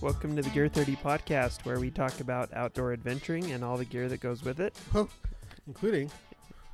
Welcome 0.00 0.34
to 0.36 0.42
the 0.42 0.50
Gear 0.50 0.68
30 0.68 0.96
podcast, 0.96 1.64
where 1.66 1.78
we 1.78 1.90
talk 1.90 2.20
about 2.20 2.52
outdoor 2.54 2.92
adventuring 2.94 3.52
and 3.52 3.62
all 3.62 3.76
the 3.76 3.84
gear 3.84 4.08
that 4.08 4.20
goes 4.20 4.42
with 4.42 4.58
it, 4.60 4.74
Including 5.66 6.10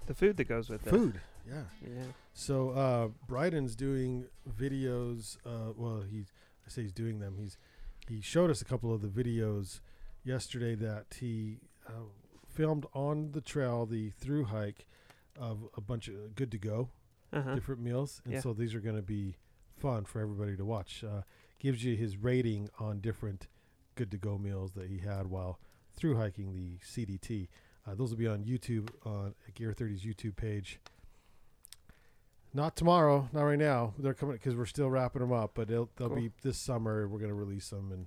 the 0.06 0.14
food 0.14 0.36
that 0.36 0.44
goes 0.44 0.68
with 0.70 0.86
it. 0.86 0.90
food. 0.90 1.20
Yeah. 1.48 1.62
Yeah. 1.82 2.02
So 2.34 2.70
uh, 2.70 3.08
Bryden's 3.28 3.74
doing 3.74 4.26
videos. 4.58 5.38
Uh, 5.44 5.72
well, 5.76 6.02
he's 6.08 6.32
I 6.66 6.70
say 6.70 6.82
he's 6.82 6.92
doing 6.92 7.18
them. 7.18 7.34
He's 7.38 7.58
he 8.08 8.20
showed 8.20 8.50
us 8.50 8.60
a 8.60 8.64
couple 8.64 8.94
of 8.94 9.02
the 9.02 9.08
videos 9.08 9.80
yesterday 10.24 10.74
that 10.76 11.06
he 11.18 11.58
uh, 11.88 11.92
filmed 12.48 12.86
on 12.94 13.32
the 13.32 13.40
trail, 13.40 13.86
the 13.86 14.10
through 14.10 14.44
hike 14.44 14.86
of 15.38 15.58
a 15.76 15.80
bunch 15.80 16.06
of 16.08 16.34
good 16.36 16.50
to 16.52 16.58
go 16.58 16.90
Uh-huh. 17.32 17.54
different 17.56 17.80
meals, 17.80 18.22
and 18.24 18.34
Yeah. 18.34 18.40
so 18.40 18.52
these 18.52 18.74
are 18.74 18.80
going 18.80 18.96
to 18.96 19.02
be 19.02 19.36
fun 19.76 20.04
for 20.04 20.20
everybody 20.20 20.56
to 20.56 20.64
watch. 20.64 21.02
Uh, 21.04 21.22
gives 21.58 21.84
you 21.84 21.96
his 21.96 22.16
rating 22.16 22.68
on 22.78 23.00
different 23.00 23.48
good 23.94 24.10
to 24.10 24.16
go 24.18 24.36
meals 24.38 24.72
that 24.72 24.88
he 24.88 24.98
had 24.98 25.26
while 25.28 25.58
through 25.94 26.16
hiking 26.16 26.52
the 26.52 26.78
CDT. 26.84 27.48
Uh, 27.86 27.94
those 27.94 28.10
will 28.10 28.18
be 28.18 28.26
on 28.26 28.44
YouTube 28.44 28.90
on 29.04 29.34
Gear 29.54 29.72
30's 29.72 30.02
YouTube 30.04 30.36
page. 30.36 30.78
Not 32.52 32.74
tomorrow, 32.76 33.28
not 33.32 33.42
right 33.42 33.58
now. 33.58 33.92
They're 33.98 34.14
coming 34.14 34.36
because 34.36 34.56
we're 34.56 34.64
still 34.66 34.88
wrapping 34.88 35.20
them 35.20 35.32
up, 35.32 35.52
but 35.54 35.68
they'll 35.68 35.90
they'll 35.96 36.08
Cool. 36.08 36.16
be 36.16 36.30
this 36.42 36.56
summer. 36.58 37.06
We're 37.06 37.18
gonna 37.18 37.34
release 37.34 37.68
them, 37.70 37.92
and 37.92 38.06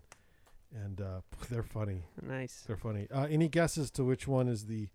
and 0.83 1.01
uh, 1.01 1.21
they're 1.49 1.61
funny. 1.63 2.05
Nice. 2.21 2.63
They're 2.65 2.77
funny. 2.77 3.07
Uh, 3.11 3.27
any 3.29 3.47
guesses 3.47 3.91
to 3.91 4.03
which 4.03 4.27
one 4.27 4.47
is 4.47 4.65
the 4.65 4.87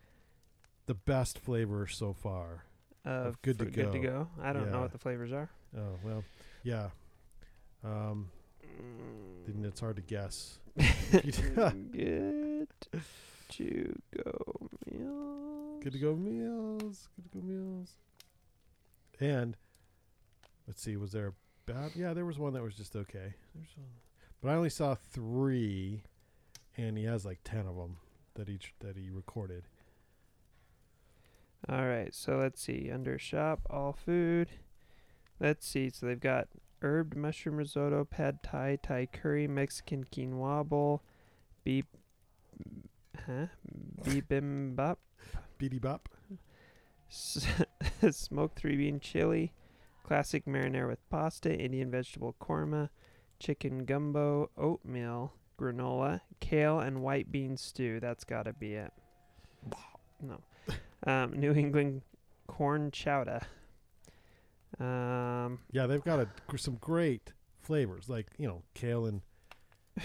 the 0.87 0.95
best 0.95 1.39
flavor 1.39 1.87
so 1.87 2.13
far? 2.13 2.65
Of 3.05 3.41
good 3.43 3.59
to 3.59 3.67
for 3.67 3.71
Good 3.71 3.93
to 3.93 3.99
go. 4.01 4.09
go. 4.11 4.29
I 4.43 4.53
don't 4.53 4.65
Yeah. 4.67 4.71
know 4.73 4.81
what 4.81 4.93
the 4.93 4.99
flavors 4.99 5.33
are. 5.33 5.51
Oh 5.77 5.99
well, 6.03 6.25
yeah. 6.65 6.89
Um, 7.85 8.31
it's 9.75 9.81
hard 9.81 9.97
to 9.97 10.03
guess. 10.03 10.59
good 10.77 12.69
to 13.51 13.95
go 14.17 14.69
meals. 14.87 15.83
Good 15.83 15.93
to 15.93 15.99
go 15.99 16.15
meals. 16.15 17.09
Good 17.17 17.33
to 17.33 17.39
go 17.39 17.45
meals. 17.45 17.91
And 19.21 19.57
let's 20.67 20.83
see, 20.83 20.97
was 20.97 21.13
there 21.13 21.29
a 21.29 21.33
bad? 21.73 21.93
Yeah, 21.95 22.15
there 22.15 22.25
was 22.25 22.39
one 22.39 22.53
that 22.55 22.63
was 22.63 22.75
just 22.75 22.95
okay. 22.95 23.35
But 24.41 24.51
I 24.51 24.55
only 24.55 24.71
saw 24.71 24.95
three, 24.95 26.05
and 26.77 26.97
he 26.97 27.05
has 27.05 27.25
like 27.25 27.41
ten 27.43 27.67
of 27.67 27.77
them 27.77 27.97
that 28.35 28.49
each 28.49 28.75
that 28.81 28.97
he 28.97 29.11
recorded. 29.11 29.65
All 31.69 31.87
right, 31.87 32.15
so 32.15 32.37
let's 32.37 32.61
see. 32.61 32.91
Under 32.93 33.19
shop, 33.19 33.61
all 33.71 33.93
food. 33.93 34.51
Let's 35.41 35.67
see. 35.67 35.91
So 35.91 36.07
they've 36.07 36.21
got 36.21 36.49
herbed 36.85 37.17
mushroom 37.17 37.57
risotto, 37.57 38.05
pad 38.05 38.43
thai, 38.43 38.79
Thai 38.83 39.07
curry, 39.07 39.49
Mexican 39.49 40.05
quinoa 40.05 40.69
bowl, 40.69 41.03
beep, 41.65 41.87
huh? 43.27 43.47
Bibimbap, 44.03 44.97
Beady 45.59 45.79
bop. 45.79 46.09
s- 47.11 47.47
smoked 48.11 48.59
three 48.59 48.77
bean 48.77 49.01
chili, 49.01 49.53
classic 50.05 50.45
marinara 50.45 50.89
with 50.89 51.09
pasta, 51.09 51.53
Indian 51.59 51.91
vegetable 51.91 52.37
korma, 52.41 52.91
chicken 53.41 53.85
gumbo, 53.87 54.51
oatmeal, 54.59 55.33
granola, 55.59 56.21
kale, 56.41 56.81
and 56.81 57.03
white 57.03 57.33
bean 57.33 57.57
stew. 57.57 57.99
That's 57.99 58.25
got 58.25 58.43
to 58.45 58.53
be 58.53 58.75
it. 58.75 58.93
No. 60.21 60.41
Um, 61.07 61.39
New 61.39 61.53
England 61.53 62.01
corn 62.47 62.91
chowder. 62.91 63.41
Yeah, 65.75 65.89
they've 65.89 66.05
got 66.05 66.21
a, 66.21 66.29
some 66.57 66.77
great 66.77 67.33
flavors, 67.61 68.09
like 68.09 68.29
you 68.39 68.47
know, 68.47 68.63
kale 68.75 69.07
and 69.07 69.23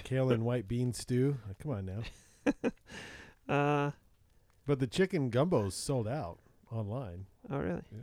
kale 0.04 0.32
and 0.32 0.44
white 0.44 0.68
bean 0.68 0.94
stew. 0.94 1.38
Come 1.62 1.72
on 1.72 1.86
now. 1.86 2.72
uh, 3.54 3.92
But 4.66 4.80
the 4.80 4.88
chicken 4.88 5.30
gumbo's 5.30 5.76
sold 5.76 6.08
out 6.08 6.40
online. 6.72 7.28
oh 7.52 7.60
really? 7.60 7.84
Yeah. 7.92 8.00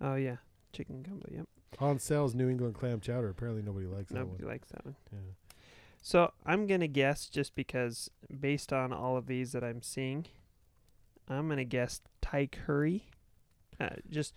Oh 0.00 0.14
yeah, 0.16 0.36
chicken 0.72 1.02
gumbo. 1.02 1.28
Yep. 1.30 1.46
On 1.78 2.00
sales, 2.00 2.34
New 2.34 2.48
England 2.48 2.74
clam 2.74 2.98
chowder. 2.98 3.28
Apparently, 3.28 3.62
nobody 3.62 3.86
likes 3.86 4.10
that 4.10 4.16
one. 4.18 4.26
Nobody 4.32 4.44
likes 4.44 4.68
that 4.70 4.84
one. 4.84 4.96
Yeah. 5.12 5.54
So 6.02 6.32
I'm 6.44 6.66
gonna 6.66 6.88
guess 6.88 7.28
just 7.28 7.54
because 7.54 8.10
based 8.40 8.72
on 8.72 8.92
all 8.92 9.16
of 9.16 9.28
these 9.28 9.52
that 9.52 9.62
I'm 9.62 9.82
seeing, 9.82 10.26
I'm 11.28 11.48
gonna 11.48 11.62
guess 11.62 12.00
Thai 12.20 12.46
curry, 12.46 13.04
uh, 13.78 13.90
just 14.10 14.34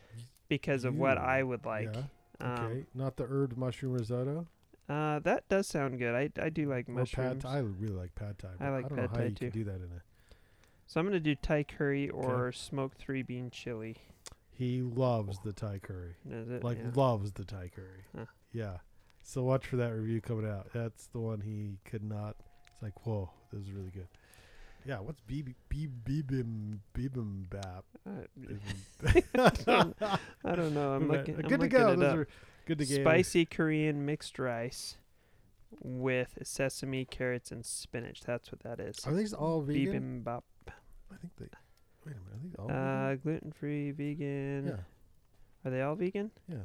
because 0.49 0.83
of 0.85 0.95
what 0.95 1.17
I 1.17 1.43
would 1.43 1.65
like. 1.65 1.89
yeah. 1.93 2.01
Um, 2.41 2.65
Okay. 2.65 2.85
Not 2.93 3.15
the 3.17 3.23
herb 3.25 3.55
mushroom 3.57 3.93
risotto. 3.93 4.47
Uh, 4.89 5.19
that 5.19 5.47
does 5.47 5.67
sound 5.67 5.97
good. 5.99 6.13
I 6.13 6.29
I 6.43 6.49
do 6.49 6.67
like 6.69 6.89
Or 6.89 6.93
pad 6.93 6.97
mushrooms. 6.97 7.43
thai. 7.43 7.55
I 7.55 7.59
really 7.59 7.93
like 7.95 8.15
pad 8.15 8.37
thai. 8.39 8.49
I 8.59 8.69
like 8.69 8.85
I 8.85 8.89
don't 8.89 8.97
pad 8.97 9.05
know 9.05 9.07
how 9.09 9.15
thai 9.15 9.23
you 9.25 9.29
too. 9.31 9.45
could 9.45 9.53
do 9.53 9.63
that 9.65 9.75
in 9.75 9.83
a. 9.83 10.01
So 10.87 10.99
I'm 10.99 11.05
gonna 11.07 11.19
do 11.21 11.35
Thai 11.35 11.63
curry 11.63 12.09
or 12.09 12.51
smoked 12.51 12.97
three 12.97 13.21
bean 13.21 13.49
chili. 13.49 13.95
He 14.51 14.81
loves 14.81 15.39
the 15.39 15.53
Thai 15.53 15.79
curry. 15.79 16.15
Is 16.29 16.49
it? 16.49 16.63
Like 16.63 16.77
Yeah. 16.79 16.91
loves 16.95 17.31
the 17.31 17.45
Thai 17.45 17.69
curry. 17.73 18.03
Huh. 18.15 18.25
Yeah. 18.51 18.77
So 19.21 19.43
watch 19.43 19.65
for 19.65 19.77
that 19.77 19.93
review 19.93 20.19
coming 20.19 20.47
out. 20.49 20.67
That's 20.73 21.07
the 21.07 21.19
one 21.21 21.39
he 21.41 21.79
could 21.89 22.03
not. 22.03 22.35
It's 22.73 22.81
like 22.83 23.05
whoa, 23.05 23.31
this 23.51 23.61
is 23.61 23.71
really 23.71 23.89
good. 23.91 24.09
Yeah. 24.85 24.99
What's 24.99 25.19
bib 25.21 25.53
bibim 25.69 26.79
bibimbap? 26.93 27.83
I 28.05 29.23
I 30.45 30.55
don't 30.55 30.73
know. 30.73 30.93
I'm 30.93 31.07
looking. 31.07 31.35
I'm 31.35 31.41
good 31.41 31.49
to 31.49 31.57
looking 31.57 31.69
go. 31.69 31.95
Those 31.95 32.03
up. 32.03 32.17
are 32.17 32.27
good 32.65 32.77
to 32.79 32.85
go. 32.85 32.95
Spicy 32.95 33.45
Korean 33.45 34.05
mixed 34.05 34.37
rice 34.39 34.97
with 35.81 36.37
sesame, 36.43 37.05
carrots, 37.05 37.51
and 37.51 37.65
spinach. 37.65 38.21
That's 38.21 38.51
what 38.51 38.61
that 38.63 38.79
is. 38.79 39.05
Are 39.05 39.13
these 39.13 39.33
all 39.33 39.61
vegan? 39.61 40.21
Bibimbap. 40.25 40.41
I 40.67 41.15
think 41.21 41.33
they. 41.39 41.45
Wait 42.05 42.15
a 42.15 42.19
minute. 42.19 42.33
Are 42.33 42.43
these 42.43 42.55
all 42.59 42.69
Uh, 42.71 43.15
gluten 43.15 43.51
free, 43.51 43.91
vegan. 43.91 44.65
vegan? 44.65 44.79
Are 45.65 45.71
they 45.71 45.81
all 45.81 45.95
vegan? 45.95 46.31
Yeah. 46.49 46.57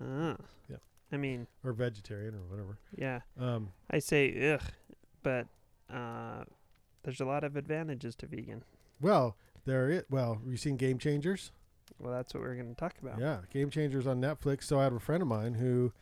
Ah. 0.00 0.36
Yeah. 0.68 0.76
I 1.10 1.16
mean, 1.16 1.46
Or 1.64 1.72
vegetarian 1.72 2.34
or 2.34 2.42
whatever. 2.50 2.78
yeah. 2.96 3.20
Um. 3.38 3.70
I 3.90 3.98
say 4.00 4.52
ugh, 4.52 4.62
but 5.22 5.46
uh, 5.90 6.44
there's 7.06 7.20
a 7.20 7.24
lot 7.24 7.44
of 7.44 7.56
advantages 7.56 8.16
to 8.16 8.26
vegan. 8.26 8.64
Well, 9.00 9.36
there 9.64 9.88
it. 9.88 10.06
Well, 10.10 10.40
you 10.44 10.56
seen 10.56 10.76
Game 10.76 10.98
Changers? 10.98 11.52
Well, 12.00 12.12
that's 12.12 12.34
what 12.34 12.42
we're 12.42 12.56
going 12.56 12.68
to 12.68 12.74
talk 12.74 12.94
about. 13.00 13.20
Yeah, 13.20 13.38
Game 13.50 13.70
Changers 13.70 14.06
on 14.06 14.20
Netflix. 14.20 14.64
So 14.64 14.80
I 14.80 14.84
had 14.84 14.92
a 14.92 14.98
friend 14.98 15.22
of 15.22 15.28
mine 15.28 15.54
who 15.54 15.92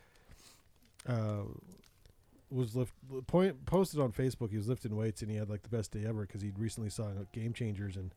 uh, 1.06 1.42
was 2.50 2.74
lift 2.74 2.94
point 3.26 3.66
posted 3.66 4.00
on 4.00 4.12
Facebook. 4.12 4.50
He 4.50 4.56
was 4.56 4.66
lifting 4.66 4.96
weights 4.96 5.20
and 5.20 5.30
he 5.30 5.36
had 5.36 5.50
like 5.50 5.62
the 5.62 5.68
best 5.68 5.92
day 5.92 6.04
ever 6.06 6.22
because 6.22 6.40
he'd 6.40 6.58
recently 6.58 6.88
saw 6.88 7.10
Game 7.32 7.52
Changers 7.52 7.96
and 7.96 8.14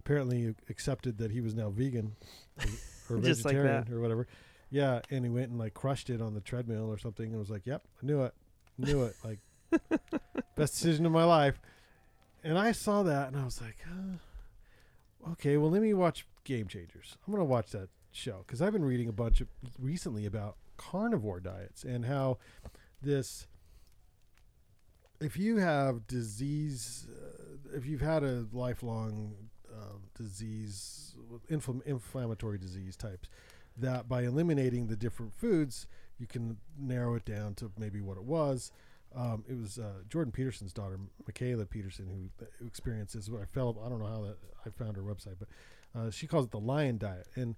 apparently 0.00 0.54
accepted 0.70 1.18
that 1.18 1.30
he 1.30 1.42
was 1.42 1.54
now 1.54 1.68
vegan 1.68 2.16
or, 2.58 2.64
or 3.16 3.20
Just 3.20 3.44
like 3.44 3.56
vegetarian 3.56 3.92
or 3.92 4.00
whatever. 4.00 4.26
Yeah, 4.70 5.00
and 5.10 5.22
he 5.22 5.30
went 5.30 5.50
and 5.50 5.58
like 5.58 5.74
crushed 5.74 6.08
it 6.08 6.22
on 6.22 6.32
the 6.32 6.40
treadmill 6.40 6.90
or 6.90 6.96
something 6.96 7.26
and 7.26 7.38
was 7.38 7.50
like, 7.50 7.66
"Yep, 7.66 7.82
I 8.02 8.06
knew 8.06 8.22
it, 8.22 8.32
knew 8.78 9.02
it." 9.02 9.14
Like 9.22 9.38
best 10.56 10.74
decision 10.74 11.04
of 11.04 11.12
my 11.12 11.24
life. 11.24 11.60
And 12.42 12.58
I 12.58 12.72
saw 12.72 13.02
that 13.04 13.28
and 13.28 13.36
I 13.36 13.44
was 13.44 13.60
like, 13.60 13.76
uh, 13.88 15.30
"Okay, 15.32 15.56
well, 15.56 15.70
let 15.70 15.82
me 15.82 15.94
watch 15.94 16.26
Game 16.44 16.66
Changers. 16.66 17.16
I'm 17.26 17.32
gonna 17.32 17.44
watch 17.44 17.70
that 17.70 17.88
show 18.10 18.44
because 18.46 18.60
I've 18.60 18.72
been 18.72 18.84
reading 18.84 19.08
a 19.08 19.12
bunch 19.12 19.40
of 19.40 19.48
recently 19.78 20.26
about 20.26 20.56
carnivore 20.76 21.40
diets 21.40 21.84
and 21.84 22.04
how 22.06 22.38
this 23.00 23.46
if 25.22 25.36
you 25.36 25.58
have 25.58 26.06
disease, 26.06 27.06
uh, 27.08 27.76
if 27.76 27.86
you've 27.86 28.00
had 28.00 28.24
a 28.24 28.46
lifelong 28.52 29.34
uh, 29.72 29.98
disease, 30.16 31.14
infl- 31.50 31.84
inflammatory 31.86 32.58
disease 32.58 32.96
types, 32.96 33.28
that 33.76 34.08
by 34.08 34.22
eliminating 34.22 34.88
the 34.88 34.96
different 34.96 35.32
foods, 35.32 35.86
you 36.18 36.26
can 36.26 36.58
narrow 36.78 37.14
it 37.14 37.24
down 37.24 37.54
to 37.54 37.70
maybe 37.78 38.00
what 38.00 38.16
it 38.16 38.24
was. 38.24 38.72
Um, 39.14 39.44
it 39.48 39.58
was 39.58 39.78
uh, 39.78 40.02
Jordan 40.08 40.32
Peterson's 40.32 40.72
daughter, 40.72 40.98
Mikhaila 41.30 41.68
Peterson, 41.68 42.06
who, 42.06 42.46
who 42.58 42.66
experiences 42.66 43.30
what 43.30 43.42
I 43.42 43.44
felt. 43.44 43.78
I 43.84 43.88
don't 43.88 43.98
know 43.98 44.06
how 44.06 44.22
that 44.22 44.36
I 44.66 44.70
found 44.70 44.96
her 44.96 45.02
website, 45.02 45.36
but 45.38 45.48
uh, 45.98 46.10
she 46.10 46.26
calls 46.26 46.46
it 46.46 46.50
the 46.50 46.60
lion 46.60 46.98
diet, 46.98 47.26
and 47.34 47.56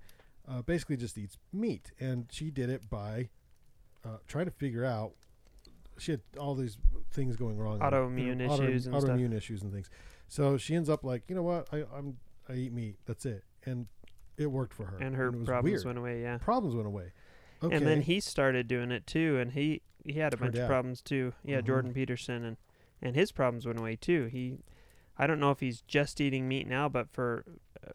uh, 0.49 0.63
basically 0.63 0.97
just 0.97 1.17
eats 1.17 1.39
meat. 1.53 1.93
And 2.01 2.27
she 2.31 2.51
did 2.51 2.71
it 2.71 2.91
by 2.91 3.29
uh, 4.05 4.19
trying 4.27 4.47
to 4.47 4.51
figure 4.53 4.85
out. 4.85 5.13
She 5.97 6.11
had 6.11 6.23
all 6.41 6.57
these 6.57 6.77
things 7.13 7.37
going 7.37 7.57
wrong, 7.57 7.79
Autoimmune 7.79 8.27
you 8.27 8.35
know, 8.35 8.47
auto- 8.47 8.65
issues 8.65 8.87
and 8.89 9.01
stuff. 9.01 9.21
issues 9.21 9.63
and 9.63 9.73
things. 9.73 9.89
So 10.27 10.57
she 10.57 10.75
ends 10.75 10.91
up 10.91 11.05
like, 11.05 11.23
you 11.29 11.37
know 11.37 11.45
what? 11.45 11.69
I, 11.73 11.85
I'm 11.97 12.17
I 12.49 12.55
eat 12.55 12.73
meat. 12.73 12.97
That's 13.07 13.25
it, 13.25 13.45
and 13.65 13.87
it 14.37 14.47
worked 14.47 14.75
for 14.75 14.87
her. 14.87 14.99
and 14.99 15.15
her 15.15 15.31
was 15.31 15.47
problems 15.47 15.85
weird. 15.85 15.85
went 15.85 15.99
away. 15.99 16.23
Yeah. 16.23 16.39
Problems 16.39 16.75
went 16.75 16.89
away. 16.89 17.13
Okay. 17.63 17.77
And 17.77 17.87
then 17.87 18.03
he 18.03 18.21
started 18.21 18.69
doing 18.69 18.91
it 18.91 19.07
too, 19.07 19.39
and 19.39 19.53
he 19.53 19.83
he 20.05 20.15
had 20.15 20.33
a 20.35 20.37
bunch 20.37 20.57
of 20.57 20.67
problems 20.69 21.01
too. 21.03 21.33
Yeah, 21.45 21.61
Mhm. 21.61 21.67
Jordan 21.67 21.95
Peterson, 21.95 22.45
and 22.45 22.57
and 23.03 23.17
his 23.17 23.33
problems 23.33 23.67
went 23.67 23.79
away 23.79 23.97
too. 23.97 24.27
He, 24.27 24.59
I 25.19 25.27
don't 25.27 25.41
know 25.41 25.51
if 25.51 25.61
he's 25.61 25.81
just 25.83 26.21
eating 26.21 26.49
meat 26.49 26.67
now, 26.67 26.89
but 26.89 27.11
for, 27.11 27.45
uh, 27.87 27.91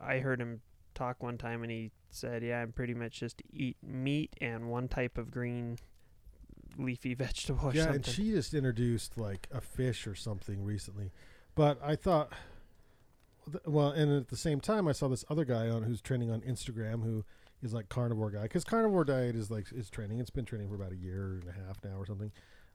I 0.00 0.18
heard 0.20 0.40
him 0.40 0.62
talk 0.94 1.22
one 1.22 1.38
time, 1.38 1.62
and 1.62 1.70
he 1.70 1.92
said, 2.10 2.42
"Yeah, 2.42 2.60
I'm 2.62 2.72
pretty 2.72 2.94
much 2.94 3.20
just 3.20 3.42
eat 3.52 3.76
meat 3.82 4.34
and 4.40 4.68
one 4.70 4.88
type 4.88 5.18
of 5.18 5.30
green, 5.30 5.78
leafy 6.76 7.14
vegetable 7.26 7.68
or 7.68 7.74
yeah, 7.74 7.82
something." 7.84 7.96
and 7.96 8.06
she 8.06 8.30
just 8.32 8.54
introduced 8.54 9.16
like 9.18 9.46
a 9.52 9.60
fish 9.60 10.06
or 10.06 10.14
something 10.14 10.64
recently, 10.64 11.12
but 11.54 11.78
I 11.82 11.94
thought, 11.96 12.32
well, 13.64 13.90
and 13.90 14.12
at 14.12 14.28
the 14.28 14.36
same 14.36 14.60
time, 14.60 14.86
I 14.88 14.92
saw 14.92 15.08
this 15.08 15.24
other 15.30 15.44
guy 15.44 15.68
on 15.68 15.82
who's 15.84 16.00
trending 16.00 16.30
on 16.30 16.40
Instagram 16.42 17.02
who 17.04 17.24
is 17.62 17.72
like 17.72 17.88
carnivore 17.88 18.30
guy 18.30 18.42
because 18.42 18.64
carnivore 18.64 19.04
diet 19.04 19.36
is 19.36 19.50
like 19.50 19.66
is 19.72 19.90
training. 19.90 20.20
It's 20.20 20.30
been 20.30 20.44
training 20.44 20.68
for 20.68 20.74
about 20.74 20.92
a 20.92 20.96
year 20.96 21.40
and 21.40 21.48
a 21.48 21.66
half 21.66 21.78
now 21.84 21.96
or 21.98 22.06
something. 22.06 22.32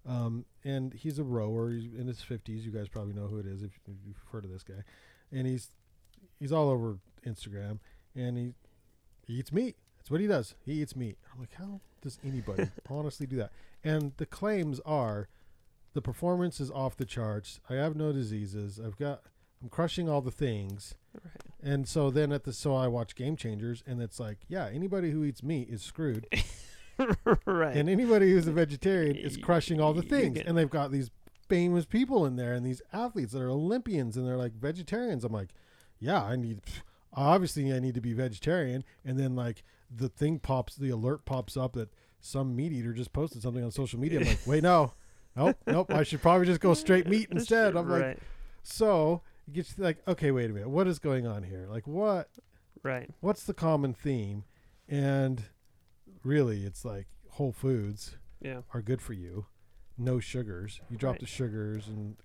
Um, 0.07 0.45
and 0.63 0.93
he's 0.93 1.17
a 1.17 1.23
rower. 1.23 1.71
He's 1.71 1.93
in 1.93 2.07
his 2.07 2.21
fifties. 2.21 2.65
You 2.65 2.71
guys 2.71 2.87
probably 2.87 3.13
know 3.13 3.27
who 3.27 3.39
it 3.39 3.45
is 3.45 3.63
if, 3.63 3.71
if 3.87 3.95
you've 4.05 4.21
heard 4.31 4.45
of 4.45 4.51
this 4.51 4.63
guy. 4.63 4.83
And 5.31 5.47
he's 5.47 5.69
he's 6.39 6.51
all 6.51 6.69
over 6.69 6.99
Instagram, 7.25 7.79
and 8.15 8.37
he, 8.37 8.53
he 9.25 9.33
eats 9.33 9.51
meat. 9.51 9.75
That's 9.97 10.11
what 10.11 10.21
he 10.21 10.27
does. 10.27 10.55
He 10.63 10.73
eats 10.73 10.95
meat. 10.95 11.17
I'm 11.33 11.39
like, 11.39 11.53
how 11.53 11.81
does 12.01 12.19
anybody 12.23 12.69
honestly 12.89 13.25
do 13.25 13.38
that? 13.38 13.51
And 13.83 14.13
the 14.17 14.25
claims 14.25 14.79
are, 14.85 15.27
the 15.93 16.01
performance 16.01 16.59
is 16.59 16.69
off 16.71 16.95
the 16.97 17.05
charts. 17.05 17.59
I 17.69 17.75
have 17.75 17.95
no 17.95 18.11
diseases. 18.11 18.79
I've 18.83 18.97
got. 18.97 19.21
I'm 19.63 19.69
crushing 19.69 20.09
all 20.09 20.21
the 20.21 20.31
things. 20.31 20.95
Right. 21.13 21.33
And 21.61 21.87
so 21.87 22.11
then 22.11 22.31
at 22.31 22.43
the 22.43 22.53
so 22.53 22.75
I 22.75 22.87
watch 22.87 23.15
Game 23.15 23.35
Changers, 23.35 23.83
and 23.87 24.01
it's 24.01 24.19
like, 24.19 24.39
yeah, 24.47 24.69
anybody 24.71 25.11
who 25.11 25.23
eats 25.23 25.41
meat 25.41 25.69
is 25.69 25.81
screwed, 25.81 26.27
right. 27.45 27.75
and 27.75 27.89
anybody 27.89 28.31
who's 28.31 28.47
a 28.47 28.51
vegetarian 28.51 29.15
is 29.15 29.37
crushing 29.37 29.81
all 29.81 29.93
the 29.93 30.03
things. 30.03 30.39
And 30.45 30.57
they've 30.57 30.69
got 30.69 30.91
these 30.91 31.09
famous 31.49 31.85
people 31.85 32.25
in 32.25 32.35
there, 32.35 32.53
and 32.53 32.65
these 32.65 32.81
athletes 32.93 33.33
that 33.33 33.41
are 33.41 33.49
Olympians, 33.49 34.15
and 34.17 34.27
they're 34.27 34.37
like 34.37 34.53
vegetarians. 34.53 35.23
I'm 35.23 35.33
like, 35.33 35.49
yeah, 35.99 36.23
I 36.23 36.35
need. 36.35 36.61
Obviously, 37.13 37.73
I 37.73 37.79
need 37.79 37.95
to 37.95 38.01
be 38.01 38.13
vegetarian. 38.13 38.83
And 39.05 39.17
then 39.17 39.35
like 39.35 39.63
the 39.89 40.09
thing 40.09 40.39
pops, 40.39 40.75
the 40.75 40.89
alert 40.89 41.25
pops 41.25 41.55
up 41.55 41.73
that 41.73 41.89
some 42.19 42.55
meat 42.55 42.73
eater 42.73 42.93
just 42.93 43.13
posted 43.13 43.41
something 43.41 43.63
on 43.63 43.71
social 43.71 43.99
media. 43.99 44.19
I'm 44.19 44.27
like, 44.27 44.39
wait, 44.45 44.63
no. 44.63 44.93
Nope, 45.37 45.57
nope. 45.67 45.93
I 45.93 46.03
should 46.03 46.21
probably 46.21 46.45
just 46.45 46.61
go 46.61 46.73
straight 46.73 47.07
meat 47.07 47.27
instead. 47.29 47.75
I'm 47.75 47.89
like, 47.89 48.19
so 48.63 49.21
it 49.47 49.53
gets 49.53 49.77
you 49.77 49.83
like, 49.83 49.97
okay, 50.07 50.31
wait 50.31 50.50
a 50.50 50.53
minute, 50.53 50.69
what 50.69 50.88
is 50.88 51.00
going 51.00 51.25
on 51.27 51.44
here? 51.44 51.68
Like, 51.69 51.86
what 51.88 52.30
right. 52.83 53.09
what's 53.21 53.44
the 53.44 53.53
common 53.53 53.94
theme? 53.94 54.44
And 54.88 55.44
really, 56.24 56.63
it's 56.65 56.86
like 56.86 57.07
whole 57.31 57.51
foods 57.51 58.18
Yeah. 58.42 58.62
are 58.74 58.81
good 58.81 59.01
for 59.01 59.13
you, 59.13 59.45
no 59.97 60.19
sugars. 60.19 60.81
You 60.89 60.97
drop 60.97 61.13
Right. 61.13 61.19
the 61.21 61.25
sugars, 61.27 61.88
and 61.88 62.18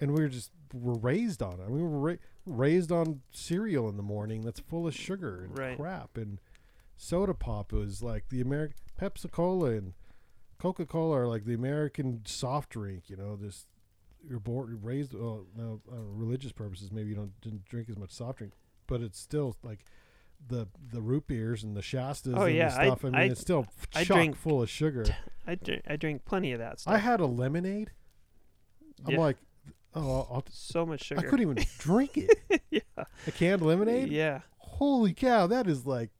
and 0.00 0.12
we 0.12 0.20
were 0.22 0.28
just 0.28 0.50
we're 0.74 0.94
raised 0.98 1.42
on 1.42 1.60
it. 1.60 1.64
I 1.64 1.66
mean, 1.68 1.76
we 1.76 1.82
were 1.82 1.98
ra- 1.98 2.16
raised 2.46 2.90
on 2.90 3.20
cereal 3.30 3.88
in 3.90 3.96
the 3.98 4.02
morning 4.02 4.42
that's 4.42 4.58
full 4.60 4.86
of 4.86 4.94
sugar 4.94 5.44
and 5.44 5.58
Right. 5.58 5.76
crap, 5.76 6.16
and 6.16 6.40
soda 6.96 7.34
pop 7.34 7.72
was 7.72 8.02
like 8.02 8.28
the 8.30 8.40
American 8.40 8.76
Pepsi 8.98 9.30
Cola 9.30 9.70
and 9.72 9.92
Coca 10.58 10.86
Cola 10.86 11.20
are 11.20 11.26
like 11.28 11.44
the 11.44 11.54
American 11.54 12.22
soft 12.24 12.70
drink. 12.70 13.10
You 13.10 13.16
know, 13.16 13.36
just 13.36 13.66
you're 14.28 14.40
born 14.40 14.78
raised. 14.82 15.14
Well, 15.14 15.44
now 15.56 15.80
uh, 15.90 15.96
religious 15.96 16.52
purposes, 16.52 16.90
maybe 16.92 17.10
you 17.10 17.14
don't 17.16 17.38
didn't 17.40 17.64
drink 17.64 17.88
as 17.90 17.98
much 17.98 18.10
soft 18.10 18.38
drink, 18.38 18.52
but 18.86 19.00
it's 19.00 19.18
still 19.18 19.56
like 19.62 19.84
the 20.48 20.66
the 20.92 21.00
root 21.00 21.26
beers 21.26 21.62
and 21.62 21.76
the 21.76 21.80
Shastas 21.82 22.34
Oh, 22.36 22.42
and 22.44 22.54
yeah, 22.56 22.68
the 22.70 22.80
I- 22.80 22.86
stuff. 22.86 23.04
I, 23.04 23.08
mean, 23.08 23.14
I- 23.14 23.24
it's 23.24 23.40
still 23.40 23.66
I 23.94 24.04
chock 24.04 24.16
drink 24.16 24.36
full 24.36 24.62
of 24.62 24.68
sugar. 24.70 25.04
I 25.46 25.54
drink, 25.56 25.82
I 25.88 25.96
drink 25.96 26.24
plenty 26.24 26.52
of 26.52 26.58
that 26.60 26.80
stuff. 26.80 26.94
I 26.94 26.98
had 26.98 27.20
a 27.20 27.26
lemonade. 27.26 27.90
I'm 29.04 29.14
Yeah. 29.14 29.20
like, 29.20 29.36
oh, 29.94 30.00
I'll, 30.00 30.28
I'll, 30.32 30.44
so 30.50 30.86
much 30.86 31.02
sugar. 31.04 31.20
I 31.20 31.24
couldn't 31.24 31.50
even 31.50 31.64
drink 31.78 32.16
it. 32.16 32.62
yeah. 32.70 32.80
A 33.26 33.32
canned 33.32 33.62
lemonade. 33.62 34.10
Yeah. 34.10 34.40
Holy 34.58 35.12
cow, 35.12 35.46
that 35.48 35.66
is 35.66 35.84
like 35.86 36.10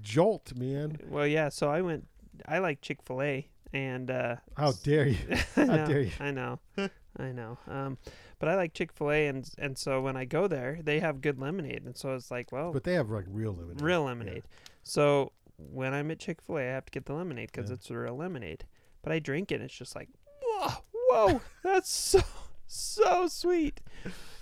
jolt, 0.00 0.52
man. 0.56 0.98
Well, 1.08 1.26
yeah. 1.26 1.48
So 1.48 1.70
I 1.70 1.80
went. 1.82 2.06
I 2.46 2.58
like 2.58 2.80
Chick 2.80 3.02
Fil 3.04 3.22
A, 3.22 3.48
and 3.72 4.10
uh, 4.10 4.36
How 4.56 4.72
dare 4.72 5.06
you? 5.08 5.18
How 5.54 5.64
know, 5.64 5.86
dare 5.86 6.00
you? 6.00 6.10
I 6.18 6.30
know, 6.32 6.58
I 7.16 7.32
know. 7.32 7.58
Um, 7.68 7.98
but 8.38 8.48
I 8.48 8.54
like 8.56 8.72
Chick 8.74 8.92
Fil 8.92 9.10
A, 9.10 9.26
and 9.28 9.48
and 9.58 9.76
so 9.76 10.00
when 10.00 10.16
I 10.16 10.24
go 10.24 10.46
there, 10.48 10.78
they 10.82 11.00
have 11.00 11.20
good 11.20 11.38
lemonade, 11.38 11.82
and 11.84 11.96
so 11.96 12.14
it's 12.14 12.30
like, 12.30 12.50
well, 12.52 12.72
But 12.72 12.84
they 12.84 12.94
have 12.94 13.10
like 13.10 13.26
real 13.28 13.52
lemonade. 13.52 13.82
real 13.82 14.04
lemonade. 14.04 14.44
So 14.82 15.32
when 15.58 15.92
I'm 15.94 16.10
at 16.10 16.18
Chick 16.18 16.40
Fil 16.42 16.58
A, 16.58 16.62
I 16.62 16.72
have 16.72 16.86
to 16.86 16.90
get 16.90 17.04
the 17.06 17.14
lemonade 17.14 17.50
because 17.52 17.70
Yeah. 17.70 17.74
it's 17.74 17.90
a 17.90 17.98
real 17.98 18.16
lemonade. 18.16 18.64
But 19.02 19.12
I 19.12 19.18
drink 19.18 19.52
it, 19.52 19.56
and 19.56 19.64
it's 19.64 19.76
just 19.76 19.94
like, 19.94 20.08
whoa, 20.42 20.70
whoa, 20.92 21.40
that's 21.62 21.90
so 21.90 22.20
so 22.66 23.26
sweet, 23.28 23.80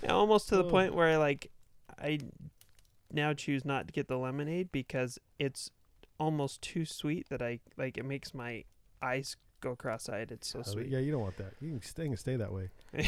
almost 0.07 0.47
to 0.49 0.55
the 0.55 0.63
Oh. 0.63 0.69
point 0.69 0.95
where 0.95 1.07
I 1.09 1.17
like, 1.17 1.51
I 1.99 2.19
now 3.11 3.33
choose 3.33 3.65
not 3.65 3.87
to 3.87 3.91
get 3.91 4.07
the 4.07 4.17
lemonade 4.17 4.71
because 4.71 5.19
it's 5.37 5.69
almost 6.17 6.61
too 6.61 6.85
sweet 6.85 7.27
that 7.29 7.41
I 7.41 7.59
like 7.77 7.97
it 7.97 8.05
makes 8.05 8.33
my 8.33 8.63
eyes 9.01 9.35
go 9.61 9.75
cross-eyed. 9.75 10.31
It's 10.31 10.47
so 10.47 10.59
Uh, 10.59 10.63
sweet. 10.63 10.87
Yeah, 10.87 10.99
you 10.99 11.11
don't 11.11 11.21
want 11.21 11.37
that. 11.37 11.53
You 11.61 11.69
can 11.71 11.81
stay, 11.81 12.03
you 12.03 12.09
can 12.09 12.17
stay 12.17 12.35
that 12.35 12.51
way. 12.51 12.69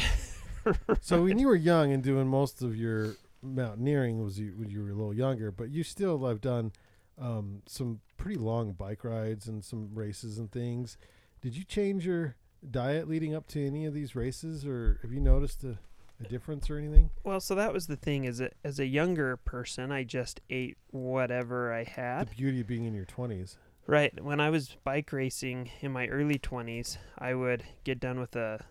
So 1.02 1.24
when 1.24 1.38
you 1.38 1.48
were 1.48 1.56
young 1.56 1.92
and 1.92 2.02
doing 2.02 2.26
most 2.26 2.62
of 2.62 2.74
your 2.74 3.16
mountaineering 3.42 4.24
was 4.24 4.38
you 4.38 4.54
when 4.56 4.70
you 4.70 4.82
were 4.82 4.88
a 4.90 4.94
little 4.94 5.12
younger, 5.12 5.50
but 5.50 5.68
you 5.70 5.82
still 5.82 6.24
have 6.26 6.40
done 6.40 6.72
um, 7.18 7.60
some 7.66 8.00
pretty 8.16 8.38
long 8.38 8.72
bike 8.72 9.04
rides 9.04 9.46
and 9.46 9.62
some 9.62 9.90
races 9.94 10.38
and 10.38 10.50
things. 10.50 10.96
Did 11.42 11.54
you 11.54 11.64
change 11.64 12.06
your 12.06 12.36
diet 12.70 13.08
leading 13.10 13.34
up 13.34 13.46
to 13.48 13.66
any 13.66 13.84
of 13.84 13.92
these 13.92 14.16
races, 14.16 14.64
or 14.64 14.98
have 15.02 15.12
you 15.12 15.20
noticed 15.20 15.62
a, 15.64 15.76
a 16.18 16.24
difference 16.28 16.70
or 16.70 16.78
anything? 16.78 17.10
Well, 17.24 17.40
so 17.40 17.54
that 17.56 17.74
was 17.74 17.86
the 17.86 17.96
thing. 17.96 18.26
As 18.26 18.40
a 18.40 18.48
as 18.64 18.78
a 18.80 18.86
younger 18.86 19.36
person, 19.36 19.92
I 19.92 20.04
just 20.04 20.40
ate 20.48 20.78
whatever 20.92 21.74
I 21.74 21.84
had. 21.84 22.28
The 22.30 22.36
beauty 22.36 22.60
of 22.62 22.66
being 22.66 22.84
in 22.84 22.94
your 22.94 23.04
twenties. 23.04 23.58
Right. 23.86 24.22
When 24.22 24.40
I 24.40 24.50
was 24.50 24.76
bike 24.82 25.12
racing 25.12 25.70
in 25.80 25.92
my 25.92 26.06
early 26.06 26.38
twenties, 26.38 26.98
I 27.18 27.34
would 27.34 27.64
get 27.84 28.00
done 28.00 28.18
with 28.18 28.34
a 28.36 28.64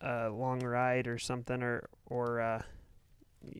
a 0.00 0.30
long 0.30 0.60
ride 0.60 1.06
or 1.06 1.18
something, 1.18 1.62
or 1.62 1.88
or 2.06 2.40
uh, 2.40 2.62